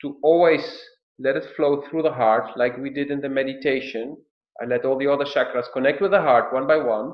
to 0.02 0.18
always 0.24 0.82
let 1.20 1.36
it 1.36 1.56
flow 1.56 1.82
through 1.82 2.04
the 2.04 2.12
heart, 2.12 2.58
like 2.58 2.78
we 2.78 2.90
did 2.90 3.12
in 3.12 3.22
the 3.22 3.30
meditation. 3.30 4.18
I 4.62 4.66
let 4.66 4.86
all 4.86 4.98
the 4.98 5.08
other 5.08 5.26
chakras 5.26 5.72
connect 5.74 6.02
with 6.02 6.12
the 6.12 6.22
heart 6.22 6.54
one 6.54 6.68
by 6.68 6.78
one, 6.78 7.14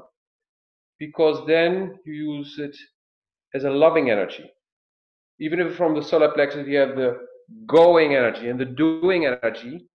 because 1.00 1.46
then 1.48 2.00
you 2.06 2.14
use 2.14 2.56
it 2.60 2.76
as 3.54 3.64
a 3.64 3.70
loving 3.70 4.10
energy. 4.10 4.50
Even 5.40 5.60
if 5.60 5.76
from 5.76 5.96
the 5.96 6.04
solar 6.04 6.32
plexus 6.32 6.68
you 6.68 6.78
have 6.78 6.96
the 6.96 7.18
going 7.68 8.16
energy 8.16 8.50
and 8.50 8.60
the 8.60 8.66
doing 8.66 9.26
energy, 9.26 9.88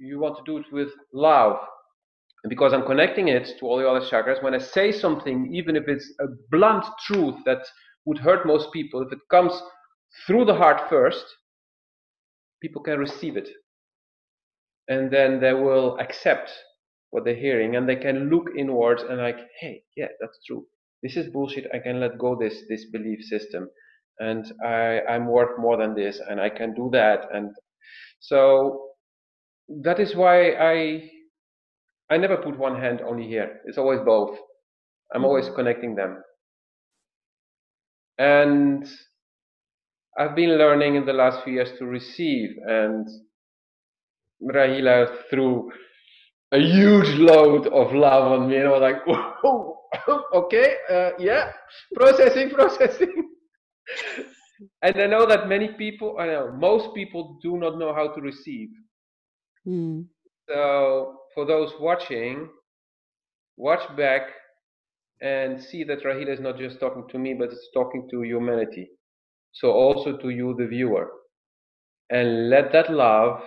you 0.00 0.18
want 0.18 0.36
to 0.38 0.42
do 0.44 0.58
it 0.58 0.66
with 0.72 0.88
love. 1.12 1.58
Because 2.48 2.72
I'm 2.72 2.86
connecting 2.86 3.28
it 3.28 3.58
to 3.58 3.66
all 3.66 3.78
the 3.78 3.88
other 3.88 4.00
chakras, 4.04 4.42
when 4.42 4.54
I 4.54 4.58
say 4.58 4.92
something, 4.92 5.54
even 5.54 5.76
if 5.76 5.84
it's 5.88 6.10
a 6.20 6.24
blunt 6.50 6.86
truth 7.06 7.34
that 7.44 7.58
would 8.06 8.18
hurt 8.18 8.46
most 8.46 8.72
people, 8.72 9.02
if 9.02 9.12
it 9.12 9.18
comes 9.30 9.52
through 10.26 10.46
the 10.46 10.54
heart 10.54 10.88
first, 10.88 11.24
people 12.62 12.82
can 12.82 12.98
receive 12.98 13.36
it. 13.36 13.48
And 14.88 15.10
then 15.10 15.38
they 15.40 15.52
will 15.52 15.98
accept 15.98 16.50
what 17.10 17.24
they're 17.24 17.34
hearing 17.34 17.76
and 17.76 17.88
they 17.88 17.96
can 17.96 18.30
look 18.30 18.48
inwards 18.56 19.02
and 19.02 19.18
like, 19.18 19.38
hey, 19.60 19.82
yeah, 19.96 20.08
that's 20.20 20.38
true. 20.46 20.66
This 21.02 21.16
is 21.16 21.30
bullshit. 21.30 21.66
I 21.74 21.78
can 21.78 22.00
let 22.00 22.18
go 22.18 22.36
this 22.36 22.62
this 22.68 22.86
belief 22.90 23.22
system. 23.22 23.68
And 24.18 24.50
I, 24.64 25.00
I'm 25.08 25.26
worth 25.26 25.58
more 25.58 25.76
than 25.76 25.94
this 25.94 26.20
and 26.28 26.40
I 26.40 26.50
can 26.50 26.74
do 26.74 26.88
that. 26.92 27.28
And 27.32 27.50
so 28.20 28.89
that 29.82 30.00
is 30.00 30.14
why 30.14 30.52
I 30.52 31.10
I 32.10 32.16
never 32.16 32.36
put 32.36 32.58
one 32.58 32.80
hand 32.80 33.00
only 33.06 33.26
here. 33.26 33.60
It's 33.66 33.78
always 33.78 34.00
both. 34.04 34.36
I'm 35.14 35.24
always 35.24 35.46
mm-hmm. 35.46 35.54
connecting 35.54 35.94
them. 35.94 36.22
And 38.18 38.88
I've 40.18 40.34
been 40.34 40.58
learning 40.58 40.96
in 40.96 41.06
the 41.06 41.12
last 41.12 41.44
few 41.44 41.54
years 41.54 41.70
to 41.78 41.86
receive, 41.86 42.50
and 42.66 43.08
Rahila 44.42 45.08
threw 45.30 45.70
a 46.52 46.58
huge 46.58 47.16
load 47.18 47.68
of 47.68 47.94
love 47.94 48.32
on 48.32 48.48
me, 48.48 48.56
and 48.56 48.66
I 48.66 48.70
was 48.70 48.80
like, 48.80 49.06
Whoa, 49.06 49.78
okay, 50.34 50.74
uh, 50.90 51.10
yeah, 51.18 51.52
processing, 51.94 52.50
processing. 52.54 53.30
and 54.82 55.00
I 55.00 55.06
know 55.06 55.26
that 55.26 55.48
many 55.48 55.68
people, 55.78 56.16
I 56.18 56.26
know 56.26 56.52
most 56.52 56.94
people 56.94 57.38
do 57.40 57.56
not 57.56 57.78
know 57.78 57.94
how 57.94 58.08
to 58.08 58.20
receive. 58.20 58.68
Mm. 59.66 60.08
So 60.48 61.20
for 61.34 61.44
those 61.46 61.72
watching, 61.80 62.48
watch 63.56 63.82
back 63.96 64.22
and 65.20 65.62
see 65.62 65.84
that 65.84 66.02
Rahila 66.02 66.30
is 66.34 66.40
not 66.40 66.58
just 66.58 66.80
talking 66.80 67.06
to 67.08 67.18
me, 67.18 67.34
but 67.34 67.50
it's 67.52 67.68
talking 67.74 68.08
to 68.10 68.22
humanity 68.22 68.90
so 69.52 69.70
also 69.72 70.16
to 70.18 70.30
you, 70.30 70.54
the 70.56 70.66
viewer. 70.66 71.10
And 72.10 72.50
let 72.50 72.72
that 72.72 72.90
love 72.90 73.42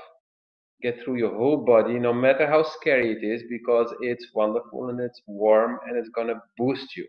get 0.81 0.99
through 1.03 1.15
your 1.17 1.35
whole 1.35 1.57
body, 1.65 1.99
no 1.99 2.13
matter 2.13 2.47
how 2.47 2.63
scary 2.63 3.11
it 3.13 3.23
is, 3.23 3.43
because 3.49 3.93
it's 4.01 4.27
wonderful 4.33 4.89
and 4.89 4.99
it's 4.99 5.21
warm 5.27 5.79
and 5.87 5.97
it's 5.97 6.09
going 6.09 6.27
to 6.27 6.41
boost 6.57 6.95
you. 6.95 7.07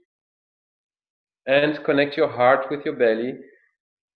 And 1.46 1.82
connect 1.84 2.16
your 2.16 2.28
heart 2.28 2.66
with 2.70 2.84
your 2.84 2.96
belly 2.96 3.34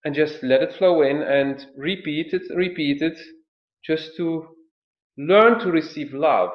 and 0.04 0.14
just 0.14 0.42
let 0.42 0.62
it 0.62 0.74
flow 0.74 1.02
in 1.02 1.22
and 1.22 1.66
repeat 1.76 2.32
it, 2.32 2.42
repeat 2.54 3.02
it, 3.02 3.18
just 3.84 4.16
to 4.16 4.46
learn 5.18 5.58
to 5.58 5.70
receive 5.70 6.14
love 6.14 6.50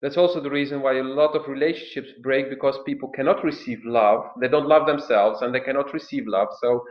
that's 0.00 0.16
also 0.16 0.40
the 0.40 0.50
reason 0.50 0.80
why 0.80 0.98
a 0.98 1.02
lot 1.02 1.34
of 1.34 1.48
relationships 1.48 2.10
break 2.22 2.50
because 2.50 2.78
people 2.86 3.08
cannot 3.08 3.42
receive 3.42 3.80
love. 3.84 4.24
They 4.40 4.48
don't 4.48 4.68
love 4.68 4.86
themselves 4.86 5.42
and 5.42 5.52
they 5.52 5.60
cannot 5.60 5.92
receive 5.92 6.26
love. 6.26 6.48
So 6.60 6.84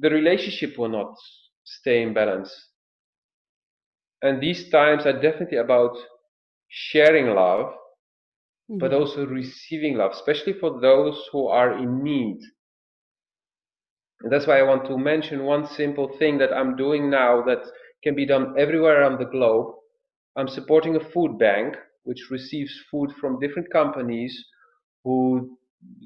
the 0.00 0.08
relationship 0.08 0.78
will 0.78 0.88
not 0.88 1.14
stay 1.64 2.02
in 2.02 2.14
balance. 2.14 2.54
And 4.22 4.40
these 4.40 4.70
times 4.70 5.04
are 5.04 5.20
definitely 5.20 5.58
about 5.58 5.96
sharing 6.68 7.34
love, 7.34 7.66
mm-hmm. 8.70 8.78
but 8.78 8.94
also 8.94 9.26
receiving 9.26 9.96
love, 9.98 10.12
especially 10.12 10.54
for 10.54 10.80
those 10.80 11.22
who 11.30 11.48
are 11.48 11.76
in 11.76 12.02
need. 12.02 12.38
And 14.22 14.32
that's 14.32 14.46
why 14.46 14.58
I 14.58 14.62
want 14.62 14.86
to 14.86 14.98
mention 14.98 15.44
one 15.44 15.66
simple 15.66 16.16
thing 16.18 16.38
that 16.38 16.52
I'm 16.52 16.76
doing 16.76 17.10
now 17.10 17.42
that 17.42 17.62
can 18.02 18.14
be 18.14 18.26
done 18.26 18.54
everywhere 18.58 19.00
around 19.00 19.18
the 19.18 19.30
globe. 19.30 19.74
I'm 20.36 20.48
supporting 20.48 20.96
a 20.96 21.10
food 21.12 21.38
bank 21.38 21.76
which 22.04 22.30
receives 22.30 22.72
food 22.90 23.10
from 23.20 23.40
different 23.40 23.70
companies 23.72 24.44
who 25.04 25.58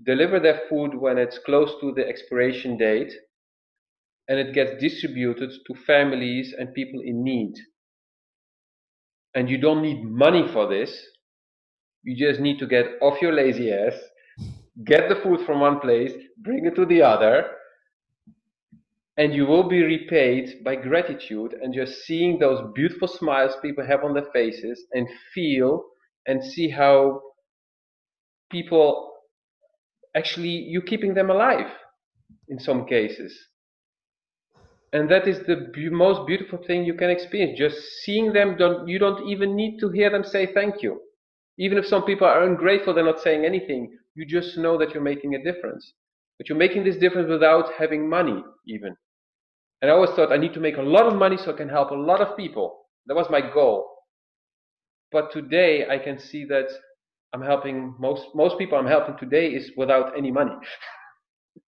deliver 0.04 0.40
their 0.40 0.60
food 0.68 0.94
when 0.94 1.18
it's 1.18 1.38
close 1.38 1.72
to 1.80 1.92
the 1.92 2.06
expiration 2.06 2.76
date 2.76 3.12
and 4.28 4.38
it 4.38 4.54
gets 4.54 4.80
distributed 4.80 5.50
to 5.66 5.74
families 5.86 6.54
and 6.58 6.74
people 6.74 7.00
in 7.00 7.22
need. 7.22 7.54
And 9.34 9.48
you 9.48 9.58
don't 9.58 9.82
need 9.82 10.04
money 10.04 10.46
for 10.52 10.68
this. 10.68 10.96
You 12.02 12.16
just 12.16 12.40
need 12.40 12.58
to 12.58 12.66
get 12.66 12.86
off 13.00 13.22
your 13.22 13.32
lazy 13.32 13.72
ass, 13.72 13.94
get 14.84 15.08
the 15.08 15.16
food 15.16 15.40
from 15.46 15.60
one 15.60 15.80
place, 15.80 16.12
bring 16.38 16.66
it 16.66 16.74
to 16.76 16.84
the 16.86 17.02
other, 17.02 17.46
and 19.16 19.34
you 19.34 19.46
will 19.46 19.68
be 19.68 19.82
repaid 19.82 20.64
by 20.64 20.74
gratitude 20.74 21.54
and 21.60 21.74
just 21.74 22.04
seeing 22.04 22.38
those 22.38 22.72
beautiful 22.74 23.08
smiles 23.08 23.52
people 23.60 23.84
have 23.84 24.04
on 24.04 24.14
their 24.14 24.30
faces 24.32 24.84
and 24.92 25.06
feel 25.34 25.84
and 26.26 26.42
see 26.42 26.68
how 26.70 27.20
people 28.50 29.12
actually 30.16 30.48
you're 30.48 30.82
keeping 30.82 31.14
them 31.14 31.30
alive 31.30 31.70
in 32.48 32.58
some 32.58 32.86
cases. 32.86 33.38
And 34.94 35.10
that 35.10 35.26
is 35.26 35.40
the 35.40 35.72
most 35.90 36.26
beautiful 36.26 36.58
thing 36.66 36.84
you 36.84 36.94
can 36.94 37.08
experience. 37.10 37.58
Just 37.58 37.78
seeing 38.04 38.32
them 38.32 38.56
don't 38.56 38.88
you 38.88 38.98
don't 38.98 39.28
even 39.28 39.54
need 39.54 39.78
to 39.80 39.90
hear 39.90 40.10
them 40.10 40.24
say 40.24 40.52
thank 40.52 40.82
you. 40.82 41.00
Even 41.58 41.76
if 41.76 41.86
some 41.86 42.04
people 42.04 42.26
are 42.26 42.44
ungrateful 42.44 42.94
they're 42.94 43.04
not 43.04 43.20
saying 43.20 43.44
anything. 43.44 43.94
You 44.14 44.24
just 44.26 44.56
know 44.56 44.78
that 44.78 44.92
you're 44.92 45.02
making 45.02 45.34
a 45.34 45.42
difference 45.42 45.92
but 46.42 46.48
you're 46.48 46.58
making 46.58 46.82
this 46.82 46.96
difference 46.96 47.28
without 47.28 47.72
having 47.78 48.08
money 48.08 48.42
even 48.66 48.96
and 49.80 49.90
i 49.90 49.94
always 49.94 50.10
thought 50.10 50.32
i 50.32 50.36
need 50.36 50.52
to 50.52 50.60
make 50.60 50.76
a 50.76 50.82
lot 50.82 51.06
of 51.06 51.14
money 51.14 51.36
so 51.36 51.52
i 51.52 51.56
can 51.56 51.68
help 51.68 51.90
a 51.92 51.94
lot 51.94 52.20
of 52.20 52.36
people 52.36 52.86
that 53.06 53.14
was 53.14 53.26
my 53.30 53.40
goal 53.40 53.92
but 55.12 55.30
today 55.30 55.86
I 55.88 55.98
can 55.98 56.18
see 56.18 56.46
that 56.46 56.68
I'm 57.34 57.42
helping 57.42 57.94
most 57.98 58.28
most 58.34 58.58
people 58.58 58.78
I'm 58.78 58.86
helping 58.86 59.16
today 59.18 59.48
is 59.48 59.70
without 59.76 60.16
any 60.16 60.30
money. 60.32 60.56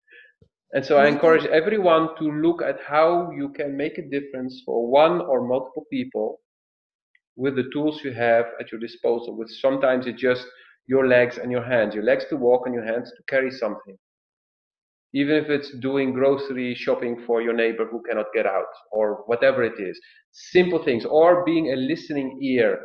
and 0.74 0.84
so 0.86 0.98
I 0.98 1.08
encourage 1.08 1.46
everyone 1.46 2.16
to 2.20 2.24
look 2.24 2.62
at 2.62 2.80
how 2.88 3.32
you 3.32 3.50
can 3.50 3.76
make 3.76 3.98
a 3.98 4.10
difference 4.10 4.62
for 4.66 4.90
one 4.90 5.20
or 5.22 5.46
multiple 5.46 5.86
people 5.92 6.40
with 7.36 7.56
the 7.56 7.70
tools 7.74 8.02
you 8.04 8.14
have 8.14 8.46
at 8.62 8.72
your 8.72 8.80
disposal. 8.80 9.38
With 9.38 9.50
sometimes 9.50 10.08
it's 10.08 10.22
just 10.22 10.46
your 10.88 11.08
legs 11.08 11.38
and 11.38 11.52
your 11.52 11.64
hands, 11.64 11.96
your 11.96 12.04
legs 12.04 12.26
to 12.30 12.38
walk 12.38 12.66
and 12.66 12.74
your 12.74 12.86
hands 12.86 13.10
to 13.10 13.24
carry 13.28 13.52
something. 13.52 13.98
Even 15.14 15.36
if 15.36 15.50
it's 15.50 15.78
doing 15.80 16.14
grocery 16.14 16.76
shopping 16.76 17.24
for 17.26 17.42
your 17.42 17.54
neighbor 17.54 17.88
who 17.90 18.02
cannot 18.10 18.28
get 18.34 18.46
out 18.48 18.66
or 18.92 19.24
whatever 19.28 19.64
it 19.64 19.80
is. 19.80 20.00
Simple 20.32 20.84
things 20.84 21.06
or 21.06 21.46
being 21.46 21.72
a 21.72 21.76
listening 21.76 22.40
ear 22.42 22.80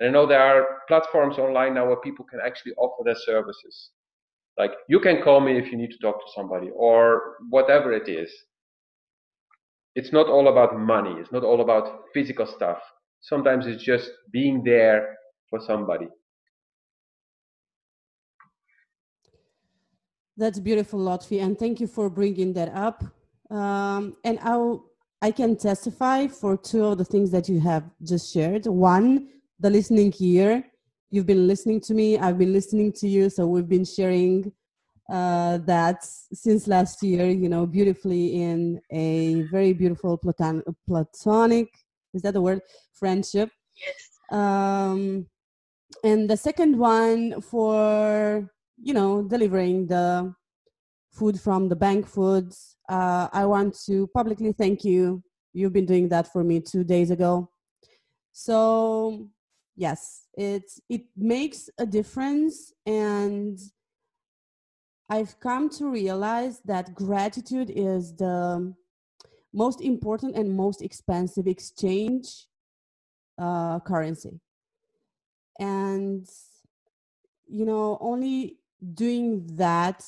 and 0.00 0.08
I 0.08 0.12
know 0.12 0.26
there 0.26 0.40
are 0.40 0.66
platforms 0.86 1.38
online 1.38 1.74
now 1.74 1.86
where 1.86 1.96
people 2.00 2.24
can 2.24 2.40
actually 2.44 2.72
offer 2.74 3.02
their 3.04 3.16
services. 3.16 3.90
Like 4.56 4.72
you 4.88 5.00
can 5.00 5.22
call 5.22 5.40
me 5.40 5.58
if 5.58 5.70
you 5.70 5.78
need 5.78 5.90
to 5.90 5.98
talk 5.98 6.20
to 6.20 6.32
somebody 6.34 6.70
or 6.74 7.36
whatever 7.50 7.92
it 7.92 8.08
is. 8.08 8.32
It's 9.94 10.12
not 10.12 10.28
all 10.28 10.48
about 10.48 10.78
money. 10.78 11.14
It's 11.20 11.32
not 11.32 11.42
all 11.42 11.60
about 11.60 12.02
physical 12.14 12.46
stuff. 12.46 12.78
Sometimes 13.20 13.66
it's 13.66 13.82
just 13.82 14.10
being 14.32 14.62
there 14.62 15.16
for 15.50 15.60
somebody. 15.66 16.06
That's 20.38 20.60
beautiful, 20.60 21.00
Lotfi, 21.00 21.42
and 21.42 21.58
thank 21.58 21.80
you 21.80 21.88
for 21.88 22.08
bringing 22.08 22.52
that 22.52 22.72
up. 22.72 23.02
Um, 23.50 24.16
and 24.22 24.38
I 24.40 24.76
I 25.20 25.32
can 25.32 25.56
testify 25.56 26.28
for 26.28 26.56
two 26.56 26.84
of 26.84 26.98
the 26.98 27.04
things 27.04 27.32
that 27.32 27.48
you 27.48 27.58
have 27.58 27.82
just 28.04 28.32
shared. 28.32 28.66
One, 28.66 29.30
the 29.58 29.68
listening 29.68 30.14
ear. 30.20 30.62
You've 31.10 31.26
been 31.26 31.48
listening 31.48 31.80
to 31.80 31.94
me. 31.94 32.18
I've 32.18 32.38
been 32.38 32.52
listening 32.52 32.92
to 33.00 33.08
you. 33.08 33.30
So 33.30 33.48
we've 33.48 33.68
been 33.68 33.84
sharing 33.84 34.52
uh, 35.10 35.58
that 35.66 36.04
since 36.04 36.68
last 36.68 37.02
year, 37.02 37.26
you 37.26 37.48
know, 37.48 37.66
beautifully 37.66 38.40
in 38.40 38.80
a 38.92 39.42
very 39.50 39.72
beautiful 39.72 40.16
platon- 40.16 40.62
platonic, 40.86 41.68
is 42.14 42.22
that 42.22 42.34
the 42.34 42.40
word? 42.40 42.60
Friendship. 42.92 43.50
Yes. 43.74 43.98
Um, 44.30 45.26
and 46.04 46.30
the 46.30 46.36
second 46.36 46.78
one 46.78 47.40
for, 47.40 48.48
you 48.80 48.94
know, 48.94 49.22
delivering 49.22 49.86
the 49.86 50.34
food 51.12 51.40
from 51.40 51.68
the 51.68 51.76
bank 51.76 52.06
foods. 52.06 52.76
Uh, 52.88 53.28
I 53.32 53.44
want 53.46 53.76
to 53.86 54.06
publicly 54.08 54.52
thank 54.52 54.84
you. 54.84 55.22
You've 55.52 55.72
been 55.72 55.86
doing 55.86 56.08
that 56.10 56.32
for 56.32 56.44
me 56.44 56.60
two 56.60 56.84
days 56.84 57.10
ago. 57.10 57.50
So 58.32 59.28
yes 59.78 60.24
it's 60.36 60.80
it 60.88 61.02
makes 61.16 61.70
a 61.78 61.86
difference 61.86 62.72
and 62.84 63.60
i've 65.08 65.38
come 65.38 65.70
to 65.70 65.88
realize 65.88 66.60
that 66.64 66.92
gratitude 66.94 67.70
is 67.70 68.14
the 68.16 68.74
most 69.54 69.80
important 69.80 70.34
and 70.34 70.54
most 70.54 70.82
expensive 70.82 71.46
exchange 71.46 72.48
uh, 73.38 73.78
currency 73.80 74.40
and 75.60 76.26
you 77.46 77.64
know 77.64 77.96
only 78.00 78.58
doing 78.94 79.46
that 79.56 80.04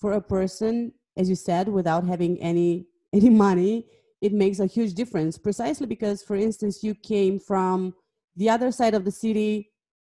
for 0.00 0.12
a 0.12 0.20
person 0.20 0.92
as 1.16 1.28
you 1.28 1.34
said 1.34 1.68
without 1.68 2.06
having 2.06 2.40
any 2.40 2.86
any 3.12 3.30
money 3.30 3.86
it 4.20 4.32
makes 4.32 4.58
a 4.58 4.66
huge 4.66 4.94
difference. 4.94 5.36
Precisely 5.36 5.86
because 5.86 6.22
for 6.22 6.34
instance 6.34 6.82
you 6.82 6.94
came 6.94 7.38
from 7.38 7.94
the 8.36 8.48
other 8.48 8.72
side 8.72 8.94
of 8.94 9.04
the 9.04 9.10
city 9.10 9.70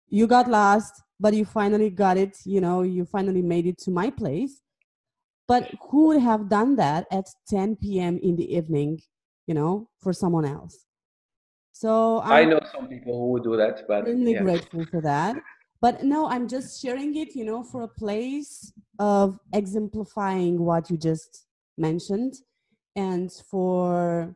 you 0.07 0.28
got 0.28 0.49
lost 0.49 1.03
but 1.19 1.34
you 1.34 1.44
finally 1.44 1.90
got 1.90 2.15
it 2.18 2.38
you 2.45 2.61
know 2.61 2.84
you 2.84 3.03
finally 3.06 3.41
made 3.41 3.65
it 3.68 3.78
to 3.80 3.91
my 3.91 4.10
place. 4.10 4.61
But 5.48 5.72
who 5.90 6.07
would 6.07 6.22
have 6.22 6.49
done 6.49 6.76
that 6.78 7.06
at 7.11 7.26
10 7.49 7.78
p.m 7.78 8.19
in 8.24 8.36
the 8.36 8.56
evening 8.56 9.02
you 9.45 9.53
know 9.53 9.90
for 10.02 10.14
someone 10.14 10.45
else? 10.45 10.86
So 11.74 12.22
I'm 12.22 12.32
i 12.32 12.44
know 12.45 12.60
some 12.72 12.88
people 12.88 13.14
who 13.19 13.28
would 13.34 13.44
do 13.44 13.56
that 13.57 13.88
but 13.88 14.07
I'm 14.07 14.19
really 14.19 14.34
yeah. 14.34 14.41
grateful 14.41 14.86
for 14.86 15.02
that 15.02 15.36
but 15.82 16.04
no 16.04 16.28
i'm 16.28 16.48
just 16.48 16.82
sharing 16.82 17.16
it 17.16 17.36
you 17.36 17.44
know 17.44 17.64
for 17.64 17.84
a 17.84 17.88
place 17.88 18.72
of 18.99 19.40
exemplifying 19.54 20.60
what 20.60 20.90
you 20.90 20.98
just 20.98 21.45
mentioned 21.78 22.34
and 22.95 23.32
for 23.32 24.36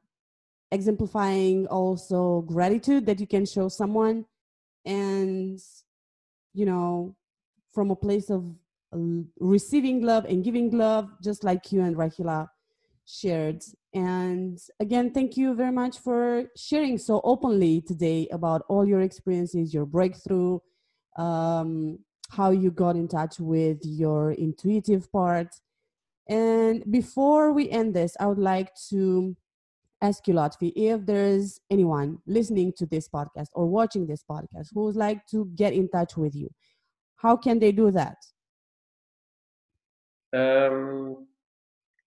exemplifying 0.72 1.68
also 1.68 2.42
gratitude 2.42 3.06
that 3.06 3.20
you 3.20 3.28
can 3.28 3.46
show 3.46 3.68
someone 3.68 4.26
and 4.86 5.60
you 6.54 6.66
know 6.66 7.16
from 7.74 7.92
a 7.92 7.96
place 7.96 8.30
of 8.30 8.44
receiving 9.40 10.02
love 10.02 10.26
and 10.26 10.44
giving 10.44 10.70
love 10.72 11.10
just 11.24 11.44
like 11.44 11.72
you 11.72 11.82
and 11.82 11.96
rahila 11.96 12.48
shared. 13.06 13.64
And 13.94 14.60
again 14.80 15.12
thank 15.12 15.38
you 15.38 15.54
very 15.54 15.72
much 15.72 16.00
for 16.00 16.46
sharing 16.56 16.98
so 16.98 17.22
openly 17.24 17.82
today 17.82 18.28
about 18.32 18.64
all 18.70 18.88
your 18.88 19.02
experiences 19.02 19.74
your 19.74 19.86
breakthrough 19.86 20.60
um, 21.18 22.00
how 22.30 22.52
you 22.52 22.72
got 22.72 22.96
in 22.96 23.08
touch 23.08 23.40
with 23.40 23.80
your 23.84 24.32
intuitive 24.32 25.12
part 25.12 25.50
and 26.32 26.90
before 26.90 27.52
we 27.52 27.70
end 27.70 27.94
this, 27.94 28.16
I 28.18 28.28
would 28.28 28.38
like 28.38 28.72
to 28.90 29.36
ask 30.02 30.26
you, 30.28 30.34
Lotfi, 30.34 30.72
if 30.76 31.06
there's 31.06 31.60
anyone 31.70 32.20
listening 32.26 32.72
to 32.78 32.86
this 32.86 33.10
podcast 33.10 33.48
or 33.54 33.68
watching 33.68 34.08
this 34.08 34.24
podcast 34.24 34.70
who 34.74 34.86
would 34.86 34.96
like 34.96 35.26
to 35.28 35.52
get 35.56 35.74
in 35.74 35.90
touch 35.90 36.16
with 36.16 36.34
you, 36.34 36.50
how 37.18 37.36
can 37.36 37.60
they 37.60 37.74
do 37.74 37.92
that? 37.92 38.16
Um, 40.34 41.28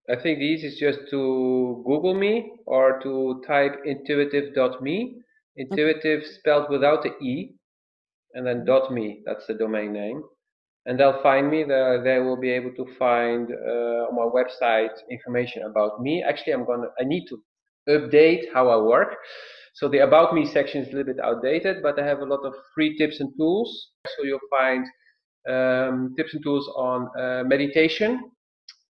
I 0.09 0.15
think 0.15 0.39
the 0.39 0.45
easiest 0.45 0.75
is 0.75 0.81
just 0.81 1.11
to 1.11 1.83
Google 1.85 2.15
me 2.15 2.53
or 2.67 3.01
to 3.01 3.43
type 3.45 3.81
intuitive.me. 3.85 5.17
Intuitive 5.57 6.21
okay. 6.21 6.33
spelled 6.39 6.71
without 6.71 7.03
the 7.03 7.13
E 7.21 7.57
and 8.35 8.47
then 8.47 8.65
dot 8.65 8.93
.me, 8.93 9.23
that's 9.25 9.47
the 9.47 9.55
domain 9.55 9.93
name 9.93 10.23
and 10.87 10.99
they'll 10.99 11.23
find 11.23 11.51
me. 11.51 11.65
The, 11.65 12.01
they 12.03 12.19
will 12.19 12.37
be 12.37 12.51
able 12.51 12.73
to 12.75 12.87
find 12.99 13.49
uh, 13.51 14.09
on 14.09 14.17
my 14.17 14.29
website 14.43 14.95
information 15.11 15.63
about 15.65 16.01
me. 16.01 16.23
Actually, 16.23 16.55
I'm 16.55 16.65
gonna. 16.65 16.89
I 17.01 17.05
need 17.05 17.27
to 17.29 17.39
update 17.89 18.45
how 18.53 18.69
I 18.69 18.77
work. 18.77 19.17
So 19.75 19.89
the 19.89 19.99
about 19.99 20.35
me 20.35 20.45
section 20.45 20.83
is 20.83 20.89
a 20.89 20.97
little 20.97 21.15
bit 21.15 21.23
outdated, 21.23 21.83
but 21.83 21.99
I 21.99 22.05
have 22.05 22.21
a 22.21 22.25
lot 22.25 22.45
of 22.45 22.55
free 22.75 22.97
tips 22.99 23.21
and 23.21 23.33
tools. 23.39 23.91
So 24.17 24.25
you'll 24.25 24.41
find 24.51 24.87
um, 25.49 26.15
tips 26.17 26.35
and 26.35 26.43
tools 26.43 26.69
on 26.77 27.09
uh, 27.19 27.45
meditation, 27.45 28.31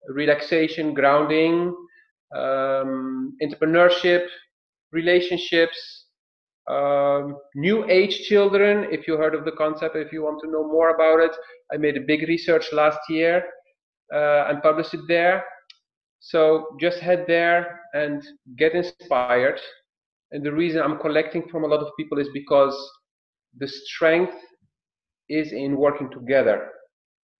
relaxation, 0.09 0.93
grounding, 0.93 1.75
um, 2.35 3.35
entrepreneurship, 3.41 4.27
relationships, 4.91 5.96
um, 6.69 7.37
new 7.55 7.85
age 7.89 8.23
children, 8.27 8.87
if 8.91 9.07
you 9.07 9.15
heard 9.17 9.35
of 9.35 9.45
the 9.45 9.51
concept, 9.51 9.95
if 9.95 10.11
you 10.11 10.23
want 10.23 10.41
to 10.43 10.51
know 10.51 10.67
more 10.67 10.89
about 10.89 11.19
it, 11.21 11.31
I 11.71 11.77
made 11.77 11.95
a 11.95 12.01
big 12.01 12.27
research 12.27 12.73
last 12.73 12.99
year 13.09 13.43
uh, 14.13 14.45
and 14.47 14.61
published 14.61 14.93
it 14.93 15.01
there. 15.07 15.45
So 16.19 16.75
just 16.79 16.99
head 16.99 17.25
there 17.27 17.79
and 17.93 18.21
get 18.57 18.73
inspired. 18.73 19.59
And 20.31 20.43
the 20.43 20.51
reason 20.51 20.81
I'm 20.81 20.99
collecting 20.99 21.47
from 21.49 21.63
a 21.63 21.67
lot 21.67 21.79
of 21.79 21.89
people 21.97 22.19
is 22.19 22.27
because 22.33 22.75
the 23.57 23.67
strength 23.67 24.33
is 25.29 25.53
in 25.53 25.77
working 25.77 26.09
together. 26.11 26.69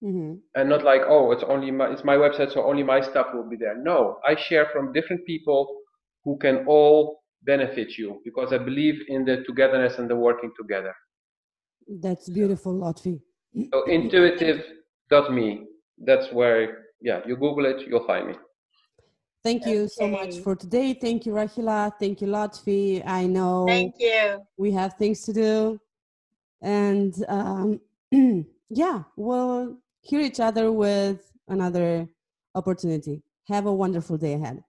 Mm-hmm. 0.02 0.34
And 0.54 0.68
not 0.68 0.84
like, 0.84 1.02
oh, 1.06 1.32
it's 1.32 1.42
only 1.42 1.70
my, 1.70 1.90
it's 1.90 2.04
my 2.04 2.16
website, 2.16 2.52
so 2.52 2.64
only 2.64 2.82
my 2.82 3.00
stuff 3.00 3.26
will 3.34 3.48
be 3.48 3.56
there. 3.56 3.76
No, 3.76 4.18
I 4.26 4.36
share 4.36 4.68
from 4.72 4.92
different 4.92 5.26
people 5.26 5.76
who 6.24 6.38
can 6.38 6.64
all 6.66 7.17
benefit 7.42 7.96
you 7.96 8.20
because 8.24 8.52
I 8.52 8.58
believe 8.58 9.02
in 9.08 9.24
the 9.24 9.42
togetherness 9.46 9.98
and 9.98 10.08
the 10.10 10.16
working 10.16 10.52
together. 10.60 10.94
That's 12.00 12.28
beautiful, 12.28 12.74
Lotfi. 12.74 13.20
So 13.72 13.84
intuitive.me. 13.84 15.64
That's 15.98 16.32
where, 16.32 16.84
yeah, 17.00 17.20
you 17.26 17.36
Google 17.36 17.66
it, 17.66 17.86
you'll 17.88 18.06
find 18.06 18.28
me. 18.28 18.34
Thank 19.44 19.66
you 19.66 19.82
okay. 19.82 19.88
so 19.88 20.08
much 20.08 20.38
for 20.40 20.56
today. 20.56 20.94
Thank 20.94 21.24
you, 21.24 21.32
Rahila. 21.32 21.92
Thank 21.98 22.20
you, 22.20 22.26
Lotfi. 22.26 23.02
I 23.06 23.26
know. 23.26 23.66
Thank 23.66 23.94
you. 23.98 24.42
We 24.56 24.72
have 24.72 24.94
things 24.94 25.22
to 25.22 25.32
do, 25.32 25.80
and 26.60 27.14
um, 27.28 27.80
yeah, 28.68 29.04
we'll 29.16 29.78
hear 30.00 30.20
each 30.20 30.40
other 30.40 30.72
with 30.72 31.32
another 31.46 32.08
opportunity. 32.54 33.22
Have 33.46 33.66
a 33.66 33.72
wonderful 33.72 34.18
day 34.18 34.34
ahead. 34.34 34.62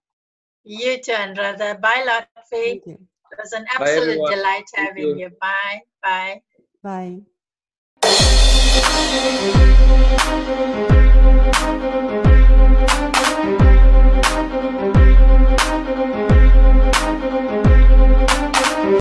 You 0.64 1.02
too, 1.02 1.11
and 1.14 1.36
brother. 1.36 1.76
Bye, 1.76 2.06
Lotfi. 2.07 2.81
It 2.86 2.99
was 3.38 3.53
an 3.53 3.65
absolute 3.73 4.19
bye, 4.22 4.36
delight 4.36 4.65
having 4.76 5.07
you. 5.07 5.18
you. 5.18 5.30
Bye. 5.40 5.81
Bye. 6.03 6.41
Bye. 6.84 7.22
Bye. 14.81 14.94